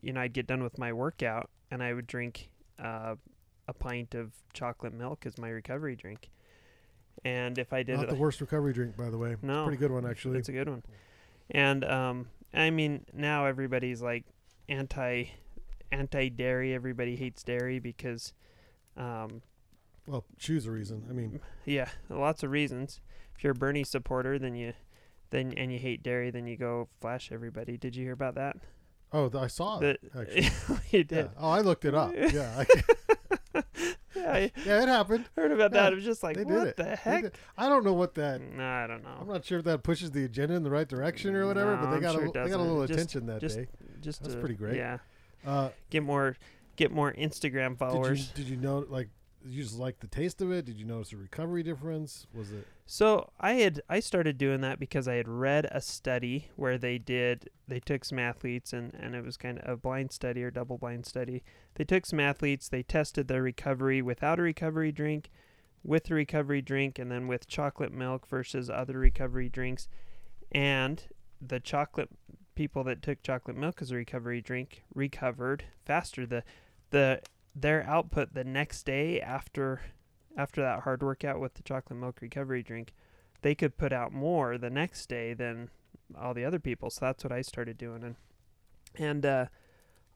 you 0.01 0.13
know, 0.13 0.21
I'd 0.21 0.33
get 0.33 0.47
done 0.47 0.63
with 0.63 0.77
my 0.77 0.93
workout 0.93 1.49
and 1.71 1.81
I 1.81 1.93
would 1.93 2.07
drink 2.07 2.49
uh, 2.79 3.15
a 3.67 3.73
pint 3.73 4.15
of 4.15 4.33
chocolate 4.53 4.93
milk 4.93 5.25
as 5.25 5.37
my 5.37 5.49
recovery 5.49 5.95
drink. 5.95 6.29
And 7.25 7.57
if 7.57 7.71
I 7.71 7.83
did 7.83 7.97
Not 7.97 8.05
it, 8.05 8.09
the 8.09 8.15
worst 8.15 8.41
recovery 8.41 8.73
drink, 8.73 8.97
by 8.97 9.09
the 9.09 9.17
way. 9.17 9.35
No, 9.41 9.63
pretty 9.63 9.77
good 9.77 9.91
one 9.91 10.05
actually. 10.05 10.37
It's 10.37 10.49
a 10.49 10.53
good 10.53 10.69
one. 10.69 10.83
And 11.51 11.85
um, 11.85 12.27
I 12.53 12.69
mean, 12.69 13.05
now 13.13 13.45
everybody's 13.45 14.01
like 14.01 14.25
anti 14.67 15.25
anti 15.91 16.29
dairy. 16.29 16.73
Everybody 16.73 17.15
hates 17.15 17.43
dairy 17.43 17.79
because, 17.79 18.33
um, 18.97 19.41
Well, 20.07 20.25
choose 20.37 20.65
a 20.65 20.71
reason. 20.71 21.05
I 21.09 21.13
mean, 21.13 21.39
yeah, 21.65 21.89
lots 22.09 22.43
of 22.43 22.51
reasons. 22.51 22.99
If 23.35 23.43
you're 23.43 23.51
a 23.53 23.55
Bernie 23.55 23.83
supporter, 23.83 24.37
then 24.37 24.55
you 24.55 24.73
then 25.29 25.53
and 25.57 25.71
you 25.71 25.79
hate 25.79 26.03
dairy, 26.03 26.29
then 26.29 26.45
you 26.47 26.57
go 26.57 26.89
flash 27.01 27.31
everybody. 27.31 27.77
Did 27.77 27.95
you 27.95 28.03
hear 28.03 28.13
about 28.13 28.35
that? 28.35 28.57
oh, 29.15 29.29
th- 29.29 29.43
I 29.43 29.47
saw 29.47 29.79
it. 29.79 29.99
That- 30.13 30.21
Actually, 30.27 30.41
you 30.91 30.99
yeah. 30.99 31.03
did. 31.03 31.29
Oh, 31.37 31.49
I 31.51 31.61
looked 31.61 31.85
it 31.85 31.93
up. 31.95 32.11
Yeah, 32.33 32.53
I, 32.57 32.65
Yeah, 34.15 34.31
I 34.31 34.51
yeah, 34.65 34.83
it 34.83 34.87
happened. 34.89 35.25
heard 35.35 35.51
about 35.51 35.73
Yeah, 35.73 35.83
that. 35.83 35.93
It 35.93 35.95
was 35.95 36.03
just 36.03 36.21
like, 36.23 36.35
did 36.37 36.47
what 36.47 36.67
it. 36.67 36.77
the 36.77 36.95
heck? 36.95 37.21
did- 37.23 37.37
I 37.57 37.67
don't 37.69 37.83
know 37.83 37.93
what 37.93 38.13
that. 38.15 38.41
No, 38.41 38.63
I 38.63 38.87
don't 38.87 39.03
know. 39.03 39.17
I'm 39.21 39.27
not 39.27 39.43
sure 39.45 39.59
if 39.59 39.65
that 39.65 39.83
pushes 39.83 40.11
the 40.11 40.23
agenda 40.25 40.55
in 40.55 40.63
the 40.63 40.69
right 40.71 40.87
direction 40.87 41.35
or 41.35 41.45
whatever, 41.47 41.75
but 41.77 41.89
they 41.91 41.95
I'm 41.97 42.01
got 42.01 42.13
sure 42.13 42.25
a 42.25 42.31
they 42.31 42.49
got 42.49 42.59
a 42.59 42.63
little 42.63 42.81
Just- 42.87 42.93
attention 42.99 43.25
that 43.27 43.41
just 43.41 43.57
day. 43.57 43.67
Just 44.01 44.21
That's 44.23 44.33
to- 44.35 44.39
pretty 44.39 44.55
great. 44.55 44.75
Yeah, 44.77 44.97
Uh, 45.45 45.69
get 45.89 46.03
more 46.03 46.35
get 46.75 46.91
more 46.91 47.13
Instagram 47.13 47.69
did 47.69 47.77
followers. 47.79 48.31
you 48.35 48.43
did 48.43 48.49
you 48.51 48.57
know 48.57 48.85
like 48.89 49.07
did 49.07 49.11
you 49.45 49.63
just 49.63 49.77
like 49.77 49.99
the 49.99 50.07
taste 50.07 50.41
of 50.41 50.51
it? 50.51 50.65
Did 50.65 50.77
you 50.77 50.85
notice 50.85 51.13
a 51.13 51.17
recovery 51.17 51.63
difference? 51.63 52.27
Was 52.33 52.51
it 52.51 52.67
So 52.85 53.31
I 53.39 53.53
had 53.53 53.81
I 53.89 53.99
started 53.99 54.37
doing 54.37 54.61
that 54.61 54.79
because 54.79 55.07
I 55.07 55.15
had 55.15 55.27
read 55.27 55.67
a 55.71 55.81
study 55.81 56.49
where 56.55 56.77
they 56.77 56.97
did 56.97 57.49
they 57.67 57.79
took 57.79 58.05
some 58.05 58.19
athletes 58.19 58.73
and 58.73 58.93
and 58.93 59.15
it 59.15 59.23
was 59.23 59.37
kind 59.37 59.59
of 59.59 59.69
a 59.69 59.77
blind 59.77 60.11
study 60.11 60.43
or 60.43 60.51
double 60.51 60.77
blind 60.77 61.05
study. 61.05 61.43
They 61.75 61.83
took 61.83 62.05
some 62.05 62.19
athletes, 62.19 62.69
they 62.69 62.83
tested 62.83 63.27
their 63.27 63.43
recovery 63.43 64.01
without 64.01 64.39
a 64.39 64.43
recovery 64.43 64.91
drink, 64.91 65.29
with 65.83 66.09
a 66.09 66.13
recovery 66.13 66.61
drink, 66.61 66.99
and 66.99 67.11
then 67.11 67.27
with 67.27 67.47
chocolate 67.47 67.93
milk 67.93 68.27
versus 68.27 68.69
other 68.69 68.97
recovery 68.97 69.49
drinks. 69.49 69.87
And 70.51 71.03
the 71.41 71.59
chocolate 71.59 72.09
people 72.55 72.83
that 72.83 73.01
took 73.01 73.23
chocolate 73.23 73.57
milk 73.57 73.81
as 73.81 73.91
a 73.91 73.95
recovery 73.95 74.41
drink 74.41 74.83
recovered 74.93 75.65
faster. 75.85 76.25
The 76.25 76.43
the 76.91 77.21
their 77.55 77.83
output 77.83 78.33
the 78.33 78.43
next 78.43 78.83
day 78.85 79.21
after 79.21 79.81
after 80.35 80.61
that 80.61 80.81
hard 80.81 81.03
workout 81.03 81.39
with 81.39 81.53
the 81.53 81.61
chocolate 81.63 81.99
milk 81.99 82.19
recovery 82.21 82.63
drink, 82.63 82.93
they 83.43 83.53
could 83.53 83.77
put 83.77 83.93
out 83.93 84.11
more 84.11 84.57
the 84.57 84.69
next 84.71 85.07
day 85.07 85.33
than 85.33 85.69
all 86.19 86.33
the 86.33 86.43
other 86.45 86.59
people. 86.59 86.89
So 86.89 87.05
that's 87.05 87.23
what 87.23 87.31
I 87.31 87.41
started 87.41 87.77
doing, 87.77 88.03
and 88.03 88.15
and 88.97 89.25
uh, 89.25 89.45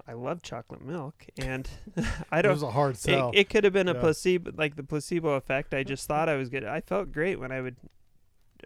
I 0.08 0.13
love 0.13 0.41
chocolate 0.41 0.82
milk, 0.82 1.25
and 1.38 1.70
I 2.32 2.39
It 2.39 2.41
don't. 2.41 2.51
It 2.51 2.53
was 2.56 2.63
a 2.63 2.72
hard 2.72 2.96
It, 2.96 3.00
sell. 3.00 3.32
it 3.34 3.50
could 3.50 3.63
have 3.63 3.74
been 3.74 3.88
a 3.88 3.94
Yeah. 3.94 4.00
placebo, 4.01 4.51
like 4.56 4.75
the 4.75 4.84
placebo 4.84 5.29
effect. 5.34 5.74
I 5.74 5.84
just 5.84 6.08
thought 6.08 6.29
I 6.29 6.36
was 6.36 6.50
good. 6.50 6.63
I 6.63 6.82
felt 6.82 7.12
great 7.12 7.39
when 7.39 7.51
I 7.51 7.62
would 7.62 7.75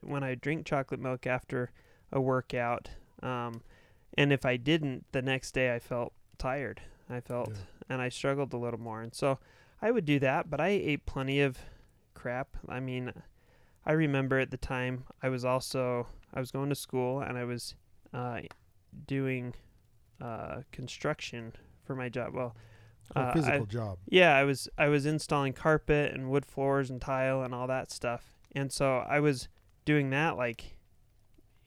when 0.04 0.24
I 0.24 0.36
drink 0.36 0.66
chocolate 0.66 1.00
milk 1.00 1.28
after 1.28 1.72
a 2.12 2.22
workout. 2.22 2.90
Um, 3.22 3.62
and 4.18 4.32
if 4.34 4.46
I 4.46 4.58
didn't, 4.58 5.06
the 5.12 5.22
next 5.22 5.52
day 5.54 5.74
I 5.76 5.80
felt 5.80 6.14
tired. 6.38 6.82
I 7.10 7.20
felt. 7.20 7.52
And 7.92 8.02
I 8.02 8.10
struggled 8.10 8.54
a 8.54 8.58
little 8.58 8.80
more. 8.80 9.02
And 9.02 9.14
so 9.14 9.38
I 9.82 9.92
would 9.92 10.06
do 10.06 10.18
that, 10.20 10.50
but 10.50 10.62
I 10.62 10.70
ate 10.70 11.06
plenty 11.06 11.42
of 11.42 11.58
crap. 12.14 12.56
I 12.70 12.80
mean, 12.80 13.12
I 13.86 13.92
remember 13.92 14.40
at 14.40 14.52
the 14.52 14.58
time 14.58 15.04
I 15.22 15.30
was 15.30 15.44
also 15.44 16.08
I 16.34 16.40
was 16.40 16.52
going 16.52 16.70
to 16.70 16.76
school 16.76 17.20
and 17.20 17.38
I 17.38 17.44
was 17.44 17.76
uh, 18.14 18.42
doing 19.08 19.54
uh, 20.22 20.62
construction 20.72 21.54
for 21.84 21.96
my 21.96 22.08
job. 22.08 22.34
Well, 22.34 22.56
a 23.16 23.20
uh, 23.20 23.24
I- 23.24 23.34
physical 23.34 23.66
job. 23.66 23.98
yeah, 24.08 24.36
I 24.38 24.46
was 24.46 24.70
I 24.78 24.88
was 24.88 25.06
installing 25.06 25.54
carpet 25.54 26.14
and 26.14 26.30
wood 26.30 26.46
floors 26.46 26.90
and 26.90 27.02
tile 27.02 27.44
and 27.44 27.54
all 27.54 27.68
that 27.68 27.92
stuff. 27.92 28.38
And 28.54 28.72
so 28.72 28.98
I 29.00 29.20
was 29.20 29.50
doing 29.84 30.10
that 30.12 30.38
like 30.38 30.78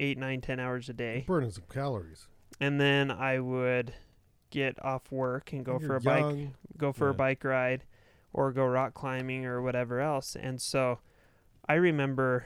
eight, 0.01 0.17
nine, 0.17 0.41
ten 0.41 0.59
hours 0.59 0.89
a 0.89 0.95
day. 0.95 1.25
Burning 1.27 1.51
some 1.51 1.65
calories. 1.71 2.29
And 2.61 2.81
then 2.81 3.11
I 3.11 3.41
would 3.41 3.93
get 4.55 4.83
off 4.85 5.11
work 5.11 5.53
and 5.53 5.65
go 5.65 5.81
for 5.81 5.97
a 5.97 6.01
bike 6.01 6.49
go 6.79 6.93
for 6.93 7.09
a 7.09 7.15
bike 7.15 7.43
ride 7.43 7.83
or 8.33 8.53
go 8.53 8.65
rock 8.65 8.95
climbing 8.95 9.45
or 9.45 9.61
whatever 9.61 10.01
else. 10.01 10.37
And 10.37 10.63
so 10.63 11.01
I 11.69 11.75
remember 11.75 12.45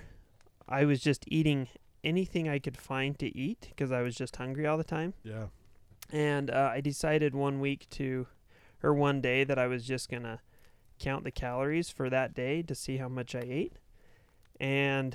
I 0.67 0.87
was 0.87 1.01
just 1.01 1.25
eating 1.29 1.69
anything 2.03 2.49
I 2.49 2.61
could 2.61 2.79
find 2.79 3.19
to 3.19 3.37
eat 3.37 3.67
because 3.69 3.93
I 3.93 4.01
was 4.01 4.15
just 4.15 4.37
hungry 4.37 4.67
all 4.67 4.79
the 4.79 4.85
time. 4.85 5.13
Yeah. 5.23 5.47
And 6.11 6.51
uh, 6.51 6.71
I 6.73 6.81
decided 6.81 7.35
one 7.35 7.61
week 7.61 7.87
to, 7.91 8.27
or 8.83 8.95
one 8.95 9.21
day, 9.21 9.45
that 9.45 9.59
I 9.59 9.67
was 9.67 9.85
just 9.85 10.09
going 10.09 10.23
to 10.23 10.41
count 10.99 11.25
the 11.25 11.31
calories 11.31 11.91
for 11.91 12.09
that 12.09 12.33
day 12.33 12.63
to 12.63 12.75
see 12.75 12.97
how 12.97 13.09
much 13.09 13.35
I 13.35 13.45
ate. 13.47 13.75
And 14.59 15.15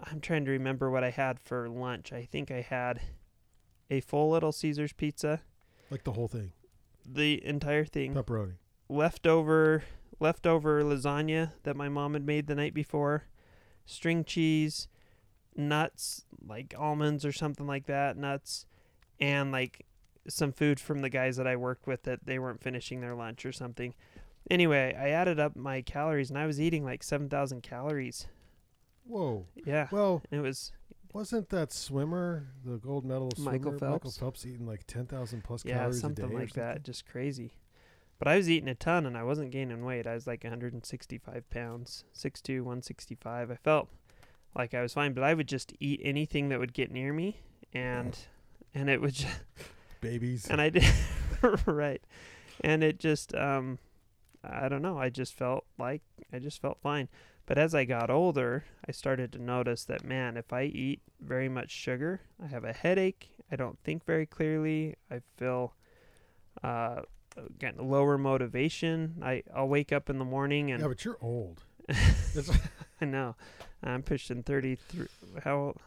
I'm 0.00 0.20
trying 0.20 0.44
to 0.46 0.50
remember 0.50 0.90
what 0.90 1.04
I 1.04 1.10
had 1.10 1.38
for 1.38 1.68
lunch. 1.68 2.12
I 2.12 2.24
think 2.24 2.50
I 2.50 2.62
had 2.62 3.00
a 3.88 4.00
full 4.00 4.30
Little 4.30 4.52
Caesars 4.52 4.92
pizza, 4.92 5.42
Like 5.90 6.04
the 6.04 6.12
whole 6.12 6.28
thing. 6.28 6.52
the 7.06 7.44
entire 7.44 7.84
thing, 7.84 8.14
Pepperoni. 8.14 8.54
leftover 8.88 9.82
leftover 10.20 10.82
lasagna 10.82 11.52
that 11.62 11.76
my 11.76 11.88
mom 11.88 12.12
had 12.12 12.24
made 12.26 12.46
the 12.46 12.54
night 12.54 12.74
before, 12.74 13.24
string 13.86 14.22
cheese, 14.24 14.86
nuts 15.56 16.24
like 16.46 16.74
almonds 16.78 17.24
or 17.24 17.32
something 17.32 17.66
like 17.66 17.86
that, 17.86 18.16
nuts, 18.16 18.66
and 19.18 19.50
like 19.50 19.86
some 20.28 20.52
food 20.52 20.78
from 20.78 21.00
the 21.00 21.08
guys 21.08 21.36
that 21.36 21.46
I 21.46 21.56
worked 21.56 21.86
with 21.86 22.02
that 22.04 22.26
they 22.26 22.38
weren't 22.38 22.62
finishing 22.62 23.00
their 23.00 23.14
lunch 23.14 23.44
or 23.46 23.52
something. 23.52 23.94
Anyway, 24.50 24.94
I 24.98 25.08
added 25.08 25.40
up 25.40 25.56
my 25.56 25.80
calories 25.82 26.28
and 26.30 26.38
I 26.38 26.46
was 26.46 26.60
eating 26.60 26.84
like 26.84 27.02
7,000 27.02 27.62
calories. 27.62 28.26
Whoa. 29.06 29.46
Yeah. 29.66 29.88
Well, 29.90 30.22
It 30.30 30.38
was 30.40 30.72
wasn't 31.12 31.48
that 31.50 31.72
swimmer, 31.72 32.48
the 32.64 32.76
gold 32.76 33.04
medal 33.04 33.30
swimmer, 33.34 33.52
Michael 33.52 33.72
Michael 33.72 33.88
Phelps? 33.88 34.18
Phelps, 34.18 34.46
eating 34.46 34.66
like 34.66 34.86
10,000 34.86 35.42
plus 35.42 35.64
yeah, 35.64 35.78
calories 35.78 35.96
a 35.96 36.00
something 36.00 36.28
day 36.28 36.34
or 36.34 36.38
like 36.38 36.52
that, 36.54 36.82
just 36.82 37.06
crazy. 37.06 37.52
But 38.18 38.28
I 38.28 38.36
was 38.36 38.50
eating 38.50 38.68
a 38.68 38.74
ton 38.74 39.06
and 39.06 39.16
I 39.16 39.22
wasn't 39.22 39.50
gaining 39.50 39.84
weight. 39.84 40.06
I 40.06 40.14
was 40.14 40.26
like 40.26 40.44
165 40.44 41.48
pounds, 41.50 42.04
6'2", 42.14 42.58
165. 42.58 43.50
I 43.50 43.54
felt 43.56 43.88
like 44.54 44.74
I 44.74 44.82
was 44.82 44.92
fine, 44.92 45.12
but 45.12 45.24
I 45.24 45.34
would 45.34 45.48
just 45.48 45.72
eat 45.80 46.00
anything 46.02 46.48
that 46.50 46.58
would 46.58 46.74
get 46.74 46.90
near 46.90 47.12
me, 47.12 47.40
and 47.72 48.16
and 48.74 48.90
it 48.90 49.00
would 49.00 49.14
just, 49.14 49.40
Babies. 50.00 50.48
and 50.48 50.60
I 50.60 50.70
did 50.70 50.84
right, 51.66 52.02
and 52.62 52.82
it 52.82 52.98
just 52.98 53.34
um, 53.34 53.78
I 54.44 54.68
don't 54.68 54.82
know. 54.82 54.98
I 54.98 55.08
just 55.08 55.34
felt 55.34 55.64
like 55.78 56.02
I 56.32 56.38
just 56.38 56.60
felt 56.60 56.78
fine. 56.82 57.08
But 57.50 57.58
as 57.58 57.74
I 57.74 57.84
got 57.84 58.10
older, 58.10 58.64
I 58.88 58.92
started 58.92 59.32
to 59.32 59.42
notice 59.42 59.82
that 59.86 60.04
man, 60.04 60.36
if 60.36 60.52
I 60.52 60.62
eat 60.66 61.00
very 61.20 61.48
much 61.48 61.72
sugar, 61.72 62.20
I 62.40 62.46
have 62.46 62.62
a 62.62 62.72
headache. 62.72 63.30
I 63.50 63.56
don't 63.56 63.76
think 63.82 64.04
very 64.06 64.24
clearly. 64.24 64.94
I 65.10 65.20
feel 65.36 65.74
uh, 66.62 67.00
getting 67.58 67.90
lower 67.90 68.16
motivation. 68.18 69.16
I 69.20 69.42
I'll 69.52 69.66
wake 69.66 69.90
up 69.90 70.08
in 70.08 70.20
the 70.20 70.24
morning 70.24 70.70
and 70.70 70.80
yeah, 70.80 70.86
but 70.86 71.04
you're 71.04 71.18
old. 71.20 71.64
I 73.00 73.04
know 73.04 73.34
I'm 73.82 74.04
pushing 74.04 74.44
33. 74.44 75.08
How? 75.42 75.56
old- 75.56 75.80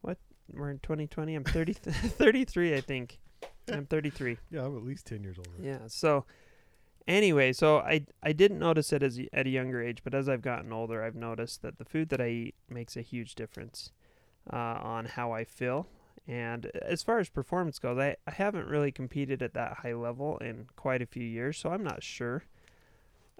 What? 0.00 0.16
We're 0.54 0.70
in 0.70 0.78
2020. 0.78 1.34
I'm 1.34 1.44
30, 1.44 1.72
33, 1.82 2.76
I 2.76 2.80
think. 2.80 3.18
I'm 3.70 3.84
33. 3.84 4.38
Yeah, 4.50 4.64
I'm 4.64 4.74
at 4.78 4.84
least 4.84 5.04
10 5.06 5.22
years 5.22 5.36
older. 5.36 5.50
Yeah. 5.62 5.80
So 5.88 6.24
anyway, 7.06 7.52
so 7.52 7.78
I 7.78 8.06
I 8.22 8.32
didn't 8.32 8.58
notice 8.58 8.92
it 8.92 9.02
as 9.02 9.20
at 9.32 9.46
a 9.46 9.50
younger 9.50 9.82
age, 9.82 10.02
but 10.04 10.14
as 10.14 10.28
I've 10.28 10.42
gotten 10.42 10.72
older, 10.72 11.02
I've 11.02 11.14
noticed 11.14 11.62
that 11.62 11.78
the 11.78 11.84
food 11.84 12.08
that 12.10 12.20
I 12.20 12.28
eat 12.28 12.54
makes 12.68 12.96
a 12.96 13.02
huge 13.02 13.34
difference 13.34 13.92
uh, 14.52 14.56
on 14.56 15.06
how 15.06 15.32
I 15.32 15.44
feel. 15.44 15.88
And 16.28 16.66
as 16.82 17.02
far 17.02 17.18
as 17.18 17.28
performance 17.28 17.78
goes, 17.78 17.98
I, 17.98 18.16
I 18.26 18.30
haven't 18.30 18.68
really 18.68 18.92
competed 18.92 19.42
at 19.42 19.54
that 19.54 19.78
high 19.78 19.94
level 19.94 20.38
in 20.38 20.66
quite 20.76 21.02
a 21.02 21.06
few 21.06 21.24
years, 21.24 21.58
so 21.58 21.70
I'm 21.70 21.82
not 21.82 22.02
sure 22.02 22.44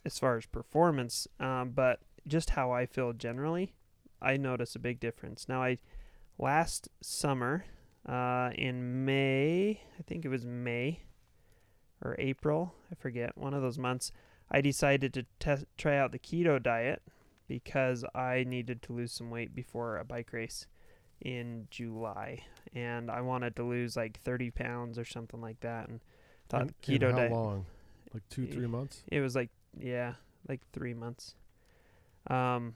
as 0.05 0.19
far 0.19 0.37
as 0.37 0.47
performance. 0.47 1.29
Um, 1.39 1.71
but 1.71 2.01
just 2.27 2.51
how 2.51 2.73
I 2.73 2.87
feel 2.87 3.13
generally, 3.13 3.75
I 4.21 4.37
notice 4.37 4.75
a 4.75 4.81
big 4.81 4.99
difference. 4.99 5.49
Now, 5.49 5.63
I 5.63 5.79
last 6.39 6.89
summer 7.01 7.65
uh, 8.09 8.51
in 8.57 9.05
May, 9.05 9.81
I 9.99 10.03
think 10.03 10.25
it 10.25 10.29
was 10.29 10.45
May 10.45 11.03
or 12.03 12.17
April, 12.19 12.75
I 12.91 12.95
forget, 12.97 13.37
one 13.39 13.55
of 13.55 13.63
those 13.63 13.79
months, 13.79 14.13
I 14.51 14.61
decided 14.61 15.15
to 15.15 15.25
test, 15.39 15.65
try 15.79 15.97
out 15.97 16.13
the 16.13 16.19
keto 16.19 16.63
diet 16.63 17.03
because 17.49 18.05
I 18.15 18.45
needed 18.47 18.83
to 18.83 18.93
lose 18.93 19.13
some 19.13 19.31
weight 19.31 19.55
before 19.55 19.97
a 19.99 20.05
bike 20.05 20.33
race 20.33 20.67
in 21.21 21.69
July, 21.71 22.41
and 22.75 23.11
I 23.11 23.21
wanted 23.21 23.55
to 23.57 23.63
lose 23.65 23.97
like 23.97 24.21
30 24.21 24.51
pounds 24.51 24.99
or 24.99 25.05
something 25.05 25.41
like 25.41 25.61
that, 25.61 25.89
and 25.89 26.01
thought 26.49 26.63
And- 26.63 26.81
keto 26.83 27.05
and 27.09 27.13
how 27.13 27.19
diet. 27.19 27.33
long? 27.33 27.67
Like 28.13 28.29
two, 28.29 28.47
three 28.47 28.67
months? 28.67 29.05
It 29.11 29.21
was 29.21 29.35
like 29.35 29.51
yeah, 29.79 30.15
like 30.49 30.61
three 30.73 30.93
months. 30.93 31.35
Um, 32.27 32.75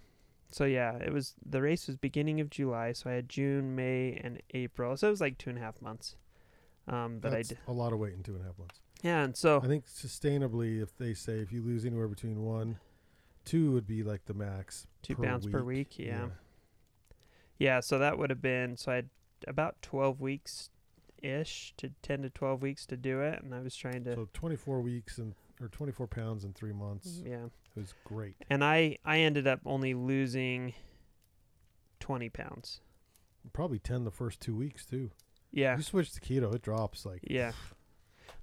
so 0.50 0.64
yeah, 0.64 0.96
it 0.96 1.12
was 1.12 1.34
the 1.44 1.60
race 1.60 1.86
was 1.88 1.96
beginning 1.96 2.40
of 2.40 2.48
July, 2.48 2.92
so 2.92 3.10
I 3.10 3.14
had 3.14 3.28
June, 3.28 3.74
May, 3.76 4.18
and 4.22 4.40
April, 4.54 4.96
so 4.96 5.08
it 5.08 5.10
was 5.10 5.20
like 5.20 5.36
two 5.36 5.50
and 5.50 5.58
a 5.58 5.62
half 5.62 5.82
months. 5.82 6.16
Um, 6.88 7.20
that 7.20 7.34
I 7.34 7.42
did. 7.42 7.58
a 7.66 7.72
lot 7.72 7.92
of 7.92 7.98
weight 7.98 8.14
in 8.14 8.22
two 8.22 8.34
and 8.36 8.42
a 8.42 8.46
half 8.46 8.58
months. 8.58 8.80
Yeah, 9.02 9.22
and 9.24 9.36
so 9.36 9.60
I 9.62 9.66
think 9.66 9.86
sustainably, 9.86 10.82
if 10.82 10.96
they 10.96 11.14
say 11.14 11.34
if 11.40 11.52
you 11.52 11.62
lose 11.62 11.84
anywhere 11.84 12.08
between 12.08 12.42
one, 12.42 12.78
two 13.44 13.72
would 13.72 13.86
be 13.86 14.02
like 14.02 14.24
the 14.26 14.34
max. 14.34 14.86
two 15.02 15.14
per 15.14 15.22
pounds 15.24 15.46
per 15.46 15.62
week. 15.62 15.98
Yeah. 15.98 16.06
Yeah. 16.06 16.26
yeah, 17.58 17.80
So 17.80 17.98
that 17.98 18.18
would 18.18 18.30
have 18.30 18.42
been 18.42 18.76
so 18.76 18.92
I 18.92 18.94
had 18.96 19.10
about 19.46 19.80
twelve 19.82 20.20
weeks, 20.20 20.70
ish 21.22 21.74
to 21.76 21.90
ten 22.02 22.22
to 22.22 22.30
twelve 22.30 22.62
weeks 22.62 22.86
to 22.86 22.96
do 22.96 23.20
it, 23.20 23.42
and 23.42 23.54
I 23.54 23.60
was 23.60 23.76
trying 23.76 24.04
to. 24.04 24.14
So 24.14 24.28
24 24.32 24.80
weeks 24.80 25.18
and 25.18 25.34
or 25.60 25.68
24 25.68 26.06
pounds 26.08 26.44
in 26.44 26.52
three 26.52 26.72
months 26.72 27.22
mm, 27.24 27.30
yeah, 27.30 27.44
It 27.76 27.80
was 27.80 27.94
great. 28.04 28.34
and 28.50 28.62
I 28.64 28.98
I 29.04 29.18
ended 29.20 29.46
up 29.46 29.60
only 29.64 29.94
losing 29.94 30.74
twenty 32.00 32.28
pounds. 32.28 32.80
Probably 33.52 33.78
10 33.78 34.04
the 34.04 34.10
first 34.10 34.40
two 34.40 34.56
weeks 34.56 34.84
too. 34.84 35.10
Yeah, 35.52 35.76
You 35.76 35.82
switch 35.82 36.10
to 36.12 36.20
keto, 36.20 36.54
it 36.54 36.62
drops 36.62 37.06
like 37.06 37.20
Yeah. 37.22 37.52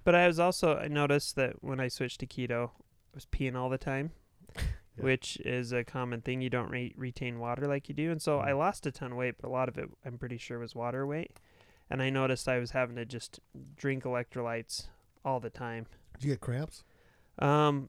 But 0.04 0.14
I 0.14 0.26
was 0.26 0.38
also 0.38 0.76
I 0.76 0.88
noticed 0.88 1.34
that 1.36 1.62
when 1.62 1.80
I 1.80 1.88
switched 1.88 2.20
to 2.20 2.26
keto, 2.26 2.68
I 2.68 3.14
was 3.14 3.26
peeing 3.26 3.56
all 3.56 3.68
the 3.70 3.78
time, 3.78 4.12
Yeah. 4.56 4.62
which 5.04 5.38
is 5.40 5.72
a 5.72 5.82
common 5.84 6.20
thing. 6.20 6.40
You 6.40 6.50
don't 6.50 6.70
re- 6.70 6.94
retain 6.96 7.38
water 7.38 7.66
like 7.66 7.88
you 7.88 7.94
do, 7.94 8.10
and 8.12 8.20
so 8.22 8.38
I 8.40 8.50
Mm. 8.50 8.58
lost 8.58 8.86
a 8.86 8.92
ton 8.92 9.12
of 9.12 9.18
weight, 9.18 9.34
but 9.40 9.48
a 9.48 9.50
lot 9.50 9.68
of 9.68 9.78
it 9.78 9.88
I'm 10.04 10.18
pretty 10.18 10.36
sure 10.38 10.58
was 10.58 10.74
water 10.74 11.06
weight. 11.06 11.38
And 11.90 12.00
I 12.02 12.10
noticed 12.10 12.48
I 12.48 12.58
was 12.58 12.70
having 12.70 12.96
to 12.96 13.04
just 13.04 13.40
drink 13.76 14.04
electrolytes 14.04 14.88
all 15.24 15.38
the 15.40 15.50
time. 15.50 15.86
Did 16.18 16.24
you 16.24 16.32
get 16.32 16.40
cramps? 16.40 16.82
Um, 17.38 17.88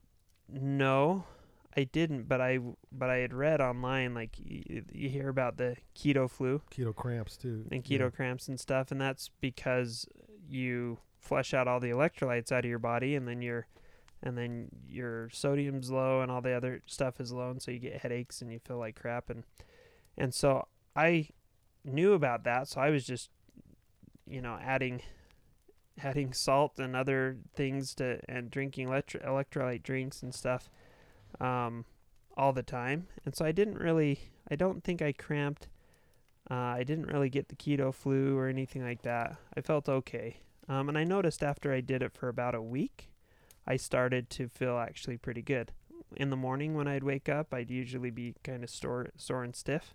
no, 0.50 1.26
I 1.78 1.84
didn't, 1.86 2.28
but 2.28 2.40
I 2.42 2.60
but 2.92 3.10
I 3.10 3.18
had 3.18 3.34
read 3.34 3.62
online 3.62 4.14
like 4.14 4.38
you, 4.38 4.84
you 4.92 5.10
hear 5.10 5.30
about 5.30 5.58
the 5.58 5.76
keto 5.96 6.30
flu 6.30 6.62
Keto 6.72 6.96
cramps 6.96 7.36
too. 7.38 7.66
and 7.72 7.88
yeah. 7.90 7.98
keto 8.00 8.14
cramps 8.14 8.48
and 8.48 8.60
stuff, 8.60 8.92
and 8.92 9.00
that's 9.02 9.30
because 9.42 10.08
you 10.48 11.00
flush 11.26 11.54
out 11.54 11.68
all 11.68 11.80
the 11.80 11.90
electrolytes 11.90 12.52
out 12.52 12.66
of 12.66 12.70
your 12.70 12.80
body, 12.80 13.16
and 13.16 13.28
then 13.28 13.42
your 13.42 13.68
and 14.24 14.38
then 14.38 14.70
your 14.88 15.30
sodium's 15.32 15.92
low, 15.92 16.22
and 16.22 16.32
all 16.32 16.42
the 16.42 16.54
other 16.54 16.82
stuff 16.86 17.20
is 17.20 17.32
low, 17.32 17.50
and 17.50 17.62
so 17.62 17.72
you 17.72 17.80
get 17.80 18.02
headaches 18.02 18.42
and 18.42 18.52
you 18.52 18.60
feel 18.60 18.78
like 18.78 19.00
crap, 19.00 19.30
and 19.30 19.44
and 20.18 20.34
so 20.34 20.68
I 20.96 21.30
knew 21.84 22.14
about 22.14 22.44
that, 22.46 22.68
so 22.68 22.82
I 22.82 22.90
was 22.90 23.06
just 23.06 23.30
you 24.28 24.42
know 24.42 24.58
adding 24.62 25.02
adding 26.04 26.34
salt 26.34 26.78
and 26.78 26.96
other 26.96 27.38
things 27.56 27.96
to 27.96 28.20
and 28.28 28.52
drinking 28.52 28.88
electro- 28.88 29.22
electrolyte 29.22 29.84
drinks 29.84 30.22
and 30.22 30.34
stuff 30.34 30.70
um, 31.40 31.86
all 32.38 32.54
the 32.54 32.64
time, 32.64 33.08
and 33.26 33.36
so 33.36 33.46
I 33.46 33.52
didn't 33.52 33.78
really 33.78 34.32
I 34.50 34.56
don't 34.56 34.84
think 34.84 35.02
I 35.02 35.12
cramped. 35.12 35.68
Uh, 36.50 36.54
I 36.54 36.84
didn't 36.84 37.08
really 37.08 37.30
get 37.30 37.50
the 37.50 37.56
keto 37.56 37.92
flu 37.94 38.38
or 38.38 38.48
anything 38.48 38.84
like 38.84 39.02
that. 39.02 39.38
I 39.58 39.62
felt 39.62 39.90
okay. 39.90 40.42
Um, 40.68 40.90
and 40.90 40.98
I 40.98 41.04
noticed 41.04 41.44
after 41.44 41.72
I 41.74 41.82
did 41.82 42.02
it 42.02 42.14
for 42.14 42.28
about 42.28 42.56
a 42.56 42.62
week, 42.62 43.12
I 43.68 43.78
started 43.78 44.30
to 44.32 44.48
feel 44.48 44.78
actually 44.78 45.18
pretty 45.18 45.42
good. 45.42 45.72
In 46.16 46.30
the 46.30 46.36
morning 46.38 46.76
when 46.76 46.88
I'd 46.88 47.04
wake 47.04 47.30
up, 47.30 47.54
I'd 47.54 47.70
usually 47.72 48.10
be 48.12 48.36
kind 48.44 48.64
of 48.64 48.70
sore, 48.70 49.08
sore 49.18 49.44
and 49.44 49.56
stiff. 49.56 49.94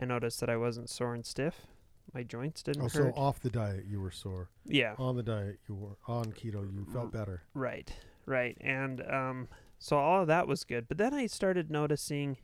I 0.00 0.04
noticed 0.04 0.40
that 0.40 0.50
I 0.50 0.56
wasn't 0.56 0.90
sore 0.90 1.14
and 1.14 1.24
stiff. 1.24 1.66
My 2.12 2.22
joints 2.22 2.62
didn't 2.62 2.82
Oh, 2.82 2.88
so 2.88 3.12
off 3.16 3.40
the 3.40 3.50
diet 3.50 3.84
you 3.88 4.00
were 4.00 4.10
sore. 4.10 4.48
yeah, 4.64 4.94
On 4.98 5.16
the 5.16 5.22
diet 5.22 5.58
you 5.68 5.74
were 5.74 5.96
on 6.06 6.26
keto 6.26 6.62
you 6.72 6.86
felt 6.92 7.10
better. 7.12 7.42
right, 7.54 7.92
right. 8.26 8.56
And 8.60 9.02
um, 9.10 9.48
so 9.78 9.96
all 9.98 10.20
of 10.22 10.28
that 10.28 10.46
was 10.46 10.62
good. 10.64 10.86
But 10.88 10.98
then 10.98 11.14
I 11.14 11.26
started 11.26 11.70
noticing 11.70 12.36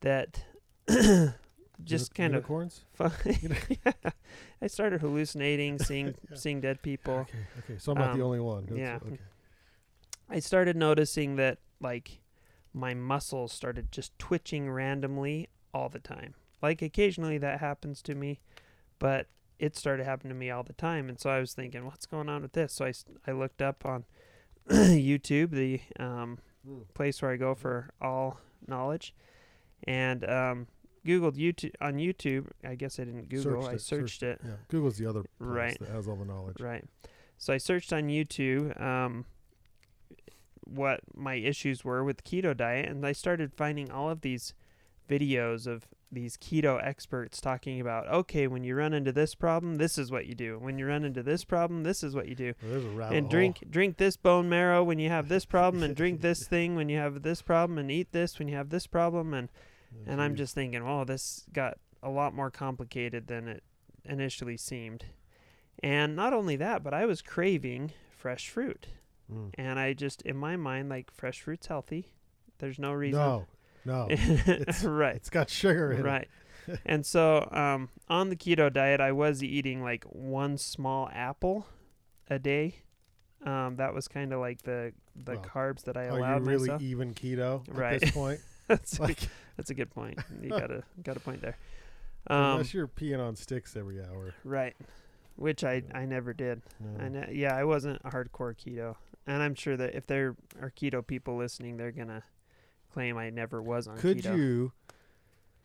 that 0.00 0.44
just 1.84 2.14
kind 2.14 2.34
of 2.34 2.42
unicorns. 2.42 2.84
fun. 2.92 3.12
yeah. 3.84 3.92
I 4.60 4.66
started 4.66 5.00
hallucinating, 5.00 5.78
seeing 5.88 6.14
Yeah. 6.30 6.36
seeing 6.36 6.60
dead 6.60 6.82
people. 6.82 7.14
Okay, 7.14 7.38
okay. 7.60 7.78
So 7.78 7.92
I'm 7.92 7.98
not 7.98 8.14
the 8.14 8.20
Um, 8.22 8.26
only 8.26 8.40
one. 8.40 8.64
That's- 8.66 8.78
yeah. 8.78 8.96
Okay. 8.96 9.18
I 10.28 10.40
started 10.40 10.76
noticing 10.76 11.36
that 11.36 11.58
like 11.80 12.20
my 12.74 12.92
muscles 12.94 13.52
started 13.52 13.90
just 13.92 14.18
twitching 14.18 14.70
randomly 14.70 15.48
all 15.72 15.88
the 15.88 16.00
time. 16.00 16.34
Like 16.60 16.82
occasionally 16.82 17.38
that 17.38 17.60
happens 17.60 18.02
to 18.02 18.14
me, 18.14 18.40
but 18.98 19.28
it 19.58 19.74
started 19.76 20.04
happening 20.04 20.32
to 20.34 20.38
me 20.38 20.50
all 20.50 20.62
the 20.62 20.72
time. 20.74 21.08
And 21.08 21.18
so 21.18 21.30
I 21.30 21.40
was 21.40 21.54
thinking, 21.54 21.84
what's 21.86 22.06
going 22.06 22.28
on 22.28 22.42
with 22.42 22.52
this? 22.52 22.72
So 22.74 22.84
I, 22.84 22.92
I 23.26 23.32
looked 23.32 23.62
up 23.62 23.86
on 23.86 24.04
YouTube, 24.68 25.50
the 25.50 25.80
um, 26.02 26.38
Mm. 26.68 26.82
place 26.92 27.22
where 27.22 27.30
I 27.30 27.36
go 27.36 27.54
for 27.54 27.90
all 28.00 28.40
knowledge, 28.66 29.14
and 29.84 30.28
um, 30.28 30.66
Googled 31.08 31.36
YouTube 31.36 31.72
on 31.80 31.94
YouTube. 31.94 32.46
I 32.64 32.74
guess 32.74 33.00
I 33.00 33.04
didn't 33.04 33.28
Google. 33.28 33.62
Searched 33.62 33.74
I 33.74 33.76
searched 33.78 34.22
it. 34.22 34.40
Yeah. 34.44 34.52
Google's 34.68 34.98
the 34.98 35.06
other 35.06 35.22
place 35.22 35.30
Right. 35.40 35.78
that 35.80 35.88
has 35.88 36.06
all 36.06 36.16
the 36.16 36.24
knowledge. 36.24 36.60
Right. 36.60 36.84
So 37.38 37.52
I 37.52 37.58
searched 37.58 37.92
on 37.92 38.04
YouTube 38.08 38.80
um, 38.80 39.24
what 40.64 41.00
my 41.14 41.34
issues 41.34 41.84
were 41.84 42.04
with 42.04 42.24
keto 42.24 42.56
diet, 42.56 42.88
and 42.88 43.06
I 43.06 43.12
started 43.12 43.54
finding 43.54 43.90
all 43.90 44.10
of 44.10 44.20
these 44.20 44.54
videos 45.08 45.66
of 45.66 45.86
these 46.10 46.36
keto 46.36 46.82
experts 46.82 47.40
talking 47.40 47.80
about 47.80 48.08
okay, 48.08 48.46
when 48.46 48.64
you 48.64 48.74
run 48.74 48.92
into 48.94 49.12
this 49.12 49.34
problem, 49.34 49.76
this 49.76 49.98
is 49.98 50.10
what 50.10 50.26
you 50.26 50.34
do. 50.34 50.58
When 50.58 50.78
you 50.78 50.86
run 50.86 51.04
into 51.04 51.22
this 51.22 51.44
problem, 51.44 51.82
this 51.84 52.02
is 52.02 52.14
what 52.14 52.28
you 52.28 52.34
do. 52.34 52.54
Well, 52.62 52.72
there's 52.72 52.84
a 52.84 52.88
rabbit 52.90 53.16
and 53.16 53.26
hole. 53.26 53.30
drink 53.30 53.64
drink 53.70 53.96
this 53.96 54.16
bone 54.16 54.48
marrow 54.48 54.82
when 54.84 54.98
you 54.98 55.08
have 55.08 55.28
this 55.28 55.44
problem, 55.44 55.82
and 55.82 55.94
drink 55.96 56.20
this 56.22 56.46
thing 56.46 56.76
when 56.76 56.88
you 56.88 56.98
have 56.98 57.22
this 57.22 57.40
problem, 57.42 57.78
and 57.78 57.90
eat 57.90 58.12
this 58.12 58.38
when 58.38 58.48
you 58.48 58.56
have 58.56 58.70
this 58.70 58.86
problem, 58.86 59.32
and 59.34 59.48
And 60.06 60.20
I'm 60.20 60.36
just 60.36 60.54
thinking, 60.54 60.82
oh, 60.82 61.04
this 61.04 61.44
got 61.52 61.78
a 62.02 62.10
lot 62.10 62.34
more 62.34 62.50
complicated 62.50 63.26
than 63.26 63.48
it 63.48 63.62
initially 64.04 64.56
seemed. 64.56 65.04
And 65.82 66.14
not 66.16 66.32
only 66.32 66.56
that, 66.56 66.82
but 66.82 66.92
I 66.94 67.06
was 67.06 67.22
craving 67.22 67.92
fresh 68.16 68.48
fruit. 68.48 68.86
Mm. 69.32 69.50
And 69.54 69.78
I 69.78 69.92
just, 69.92 70.22
in 70.22 70.36
my 70.36 70.56
mind, 70.56 70.88
like 70.88 71.10
fresh 71.12 71.40
fruit's 71.40 71.66
healthy. 71.66 72.12
There's 72.58 72.78
no 72.78 72.92
reason. 72.92 73.20
No, 73.20 73.46
no. 73.84 74.06
It's- 74.10 74.84
right. 74.84 75.16
It's 75.16 75.30
got 75.30 75.50
sugar 75.50 75.92
in 75.92 76.00
it. 76.00 76.04
Right. 76.04 76.28
and 76.86 77.04
so 77.06 77.48
um, 77.50 77.88
on 78.08 78.28
the 78.28 78.36
keto 78.36 78.72
diet, 78.72 79.00
I 79.00 79.12
was 79.12 79.42
eating 79.42 79.82
like 79.82 80.04
one 80.04 80.58
small 80.58 81.08
apple 81.12 81.66
a 82.28 82.38
day. 82.38 82.76
Um, 83.44 83.76
that 83.76 83.94
was 83.94 84.08
kind 84.08 84.32
of 84.32 84.40
like 84.40 84.62
the 84.62 84.92
the 85.14 85.32
Well, 85.34 85.42
carbs 85.42 85.84
that 85.84 85.96
I 85.96 86.04
allowed 86.04 86.18
myself. 86.20 86.40
Are 86.40 86.40
you 86.42 86.46
really 86.50 86.68
myself. 86.68 86.82
even 86.82 87.14
keto 87.14 87.62
Right. 87.76 87.94
at 87.94 88.00
this 88.02 88.10
point? 88.10 88.40
like, 88.98 89.18
that's 89.58 89.68
a 89.68 89.74
good 89.74 89.90
point. 89.90 90.18
You 90.42 90.48
got 90.48 90.70
a 90.70 90.82
got 91.02 91.18
a 91.18 91.20
point 91.20 91.42
there. 91.42 91.58
Um, 92.28 92.52
unless 92.52 92.72
you're 92.72 92.88
peeing 92.88 93.20
on 93.20 93.36
sticks 93.36 93.76
every 93.76 94.00
hour. 94.00 94.34
Right. 94.44 94.74
Which 95.36 95.64
I 95.64 95.82
I 95.92 96.06
never 96.06 96.32
did. 96.32 96.62
No. 96.80 97.04
I 97.04 97.08
ne- 97.08 97.34
yeah, 97.34 97.54
I 97.54 97.64
wasn't 97.64 98.00
a 98.04 98.10
hardcore 98.10 98.56
keto. 98.56 98.96
And 99.26 99.42
I'm 99.42 99.54
sure 99.54 99.76
that 99.76 99.94
if 99.94 100.06
there 100.06 100.36
are 100.62 100.70
keto 100.70 101.06
people 101.06 101.36
listening, 101.36 101.76
they're 101.76 101.92
going 101.92 102.08
to 102.08 102.22
claim 102.94 103.18
I 103.18 103.28
never 103.28 103.60
was 103.62 103.86
on 103.86 103.96
keto. 103.96 104.00
Could 104.00 104.18
keto. 104.18 104.36
you? 104.38 104.72